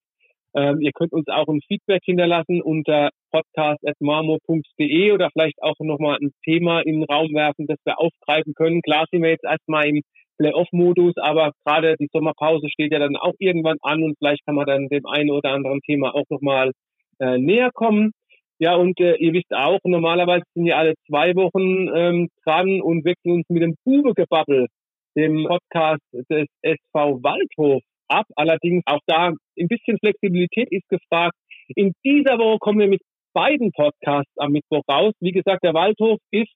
Ähm, 0.54 0.80
ihr 0.80 0.92
könnt 0.92 1.12
uns 1.12 1.28
auch 1.28 1.48
ein 1.48 1.60
Feedback 1.66 2.02
hinterlassen 2.04 2.60
unter 2.60 3.10
podcast.marmo.de 3.30 5.12
oder 5.12 5.30
vielleicht 5.32 5.62
auch 5.62 5.78
nochmal 5.80 6.18
ein 6.20 6.32
Thema 6.44 6.80
in 6.80 7.00
den 7.00 7.04
Raum 7.04 7.32
werfen, 7.32 7.66
das 7.66 7.78
wir 7.84 7.98
aufgreifen 7.98 8.52
können. 8.54 8.82
Klar 8.82 9.06
sind 9.10 9.22
wir 9.22 9.30
jetzt 9.30 9.44
erstmal 9.44 9.88
im 9.88 10.02
Playoff-Modus, 10.38 11.14
aber 11.16 11.52
gerade 11.64 11.96
die 11.98 12.08
Sommerpause 12.12 12.68
steht 12.70 12.92
ja 12.92 12.98
dann 12.98 13.16
auch 13.16 13.34
irgendwann 13.38 13.78
an 13.82 14.02
und 14.02 14.16
vielleicht 14.18 14.44
kann 14.44 14.56
man 14.56 14.66
dann 14.66 14.88
dem 14.88 15.06
einen 15.06 15.30
oder 15.30 15.50
anderen 15.50 15.80
Thema 15.80 16.14
auch 16.14 16.24
nochmal 16.28 16.72
äh, 17.18 17.38
näher 17.38 17.70
kommen. 17.72 18.12
Ja, 18.58 18.76
und 18.76 19.00
äh, 19.00 19.16
ihr 19.16 19.32
wisst 19.32 19.52
auch, 19.52 19.80
normalerweise 19.84 20.44
sind 20.54 20.66
wir 20.66 20.76
alle 20.76 20.94
zwei 21.08 21.34
Wochen 21.34 21.88
ähm, 21.94 22.28
dran 22.44 22.80
und 22.80 23.04
wechseln 23.04 23.32
uns 23.32 23.48
mit 23.48 23.62
dem 23.62 23.74
Bubegebabbel, 23.84 24.68
dem 25.16 25.44
Podcast 25.46 26.02
des 26.12 26.46
SV 26.62 27.22
Waldhof 27.22 27.82
ab. 28.12 28.26
Allerdings 28.36 28.82
auch 28.86 29.00
da 29.06 29.28
ein 29.28 29.68
bisschen 29.68 29.98
Flexibilität 29.98 30.68
ist 30.70 30.88
gefragt. 30.88 31.34
In 31.74 31.92
dieser 32.04 32.38
Woche 32.38 32.58
kommen 32.58 32.80
wir 32.80 32.88
mit 32.88 33.02
beiden 33.32 33.72
Podcasts 33.72 34.32
am 34.36 34.52
Mittwoch 34.52 34.82
raus. 34.90 35.14
Wie 35.20 35.32
gesagt, 35.32 35.64
der 35.64 35.74
Waldhof 35.74 36.18
ist 36.30 36.52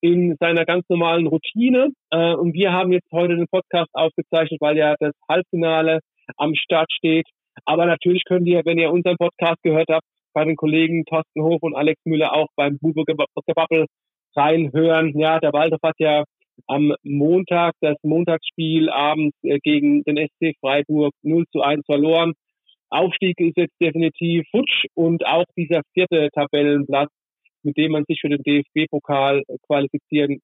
in 0.00 0.36
seiner 0.38 0.64
ganz 0.64 0.84
normalen 0.88 1.26
Routine. 1.26 1.88
Äh, 2.10 2.34
und 2.34 2.54
wir 2.54 2.72
haben 2.72 2.92
jetzt 2.92 3.10
heute 3.12 3.36
den 3.36 3.48
Podcast 3.48 3.90
aufgezeichnet, 3.92 4.60
weil 4.60 4.76
ja 4.76 4.94
das 5.00 5.14
Halbfinale 5.28 6.00
am 6.36 6.54
Start 6.54 6.92
steht. 6.92 7.26
Aber 7.64 7.86
natürlich 7.86 8.22
könnt 8.24 8.46
ihr, 8.46 8.62
wenn 8.64 8.78
ihr 8.78 8.92
unseren 8.92 9.16
Podcast 9.16 9.62
gehört 9.62 9.88
habt, 9.90 10.06
bei 10.32 10.44
den 10.44 10.56
Kollegen 10.56 11.04
Thorsten 11.04 11.42
Hof 11.42 11.62
und 11.62 11.74
Alex 11.74 12.00
Müller 12.04 12.34
auch 12.34 12.46
beim 12.56 12.78
Bube 12.80 13.04
Gebabbel 13.04 13.86
reinhören. 14.36 15.18
Ja, 15.18 15.40
der 15.40 15.52
Waldhof 15.52 15.80
hat 15.82 15.96
ja 15.98 16.24
am 16.66 16.94
Montag 17.02 17.74
das 17.80 17.96
Montagsspiel 18.02 18.90
abends 18.90 19.36
äh, 19.42 19.58
gegen 19.62 20.02
den 20.04 20.16
SC 20.16 20.54
Freiburg 20.60 21.12
0 21.22 21.44
zu 21.52 21.62
1 21.62 21.84
verloren. 21.86 22.32
Aufstieg 22.90 23.38
ist 23.40 23.56
jetzt 23.56 23.80
definitiv 23.80 24.44
futsch 24.50 24.86
und 24.94 25.24
auch 25.26 25.44
dieser 25.56 25.82
vierte 25.94 26.28
Tabellenplatz, 26.34 27.10
mit 27.62 27.76
dem 27.76 27.92
man 27.92 28.04
sich 28.08 28.20
für 28.20 28.28
den 28.28 28.42
DFB-Pokal 28.42 29.42
qualifizieren 29.66 30.40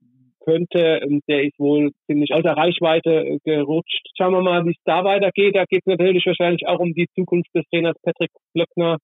könnte, 0.46 1.00
ähm, 1.02 1.20
der 1.28 1.42
ist 1.42 1.58
wohl 1.58 1.90
ziemlich 2.06 2.32
außer 2.32 2.52
Reichweite 2.52 3.10
äh, 3.10 3.38
gerutscht. 3.44 4.06
Schauen 4.16 4.32
wir 4.32 4.42
mal, 4.42 4.64
wie 4.64 4.70
es 4.70 4.82
da 4.84 5.04
weitergeht. 5.04 5.56
Da 5.56 5.64
geht 5.64 5.82
es 5.84 5.86
natürlich 5.86 6.24
wahrscheinlich 6.24 6.66
auch 6.66 6.78
um 6.78 6.94
die 6.94 7.08
Zukunft 7.14 7.50
des 7.54 7.64
Trainers 7.70 7.96
Patrick 8.02 8.30
Blöckner. 8.54 8.98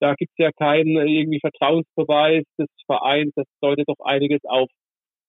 Da 0.00 0.14
gibt 0.14 0.32
es 0.36 0.44
ja 0.44 0.50
keinen 0.52 0.96
äh, 0.96 1.06
irgendwie 1.06 1.40
Vertrauensbeweis 1.40 2.44
des 2.58 2.68
Vereins. 2.86 3.32
Das 3.34 3.46
deutet 3.60 3.88
doch 3.88 4.04
einiges 4.04 4.40
auf 4.44 4.68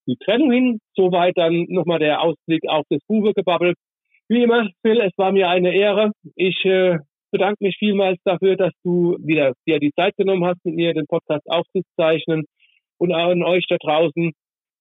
die 0.08 0.18
Trennung 0.18 0.51
hin. 0.51 0.80
Soweit 0.95 1.38
dann 1.38 1.66
nochmal 1.70 1.99
der 1.99 2.22
Ausblick 2.22 2.68
auf 2.68 2.86
das 2.89 3.01
Buwe-Gebabbel. 3.08 3.74
Wie 4.28 4.43
immer, 4.43 4.70
Phil, 4.82 4.99
es 5.01 5.14
war 5.18 5.32
mir 5.32 5.49
eine 5.49 5.74
Ehre. 5.74 6.12
Ich 6.36 6.64
äh, 6.66 6.97
bedanke 7.32 7.64
mich 7.64 7.76
vielmals 7.78 8.18
dafür, 8.24 8.56
dass 8.56 8.72
du 8.84 9.18
wieder 9.20 9.53
dir 9.68 9.80
die 9.80 9.91
Zeit 9.91 10.16
genommen 10.18 10.45
hast, 10.45 10.64
mit 10.64 10.76
mir 10.76 10.93
den 10.93 11.06
Podcast 11.06 11.45
aufzuzeichnen. 11.47 12.45
Und 12.97 13.12
an 13.12 13.43
euch 13.43 13.66
da 13.68 13.78
draußen, 13.78 14.32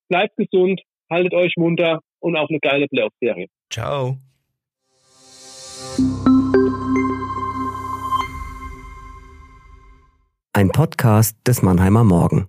bleibt 0.08 0.36
gesund, 0.36 0.80
haltet 1.10 1.34
euch 1.34 1.54
munter 1.56 2.00
und 2.20 2.36
auf 2.36 2.48
eine 2.48 2.60
geile 2.60 2.86
Playoff-Serie. 2.86 3.46
Ciao. 3.70 4.16
Ein 10.52 10.70
Podcast 10.70 11.36
des 11.46 11.62
Mannheimer 11.62 12.04
Morgen. 12.04 12.46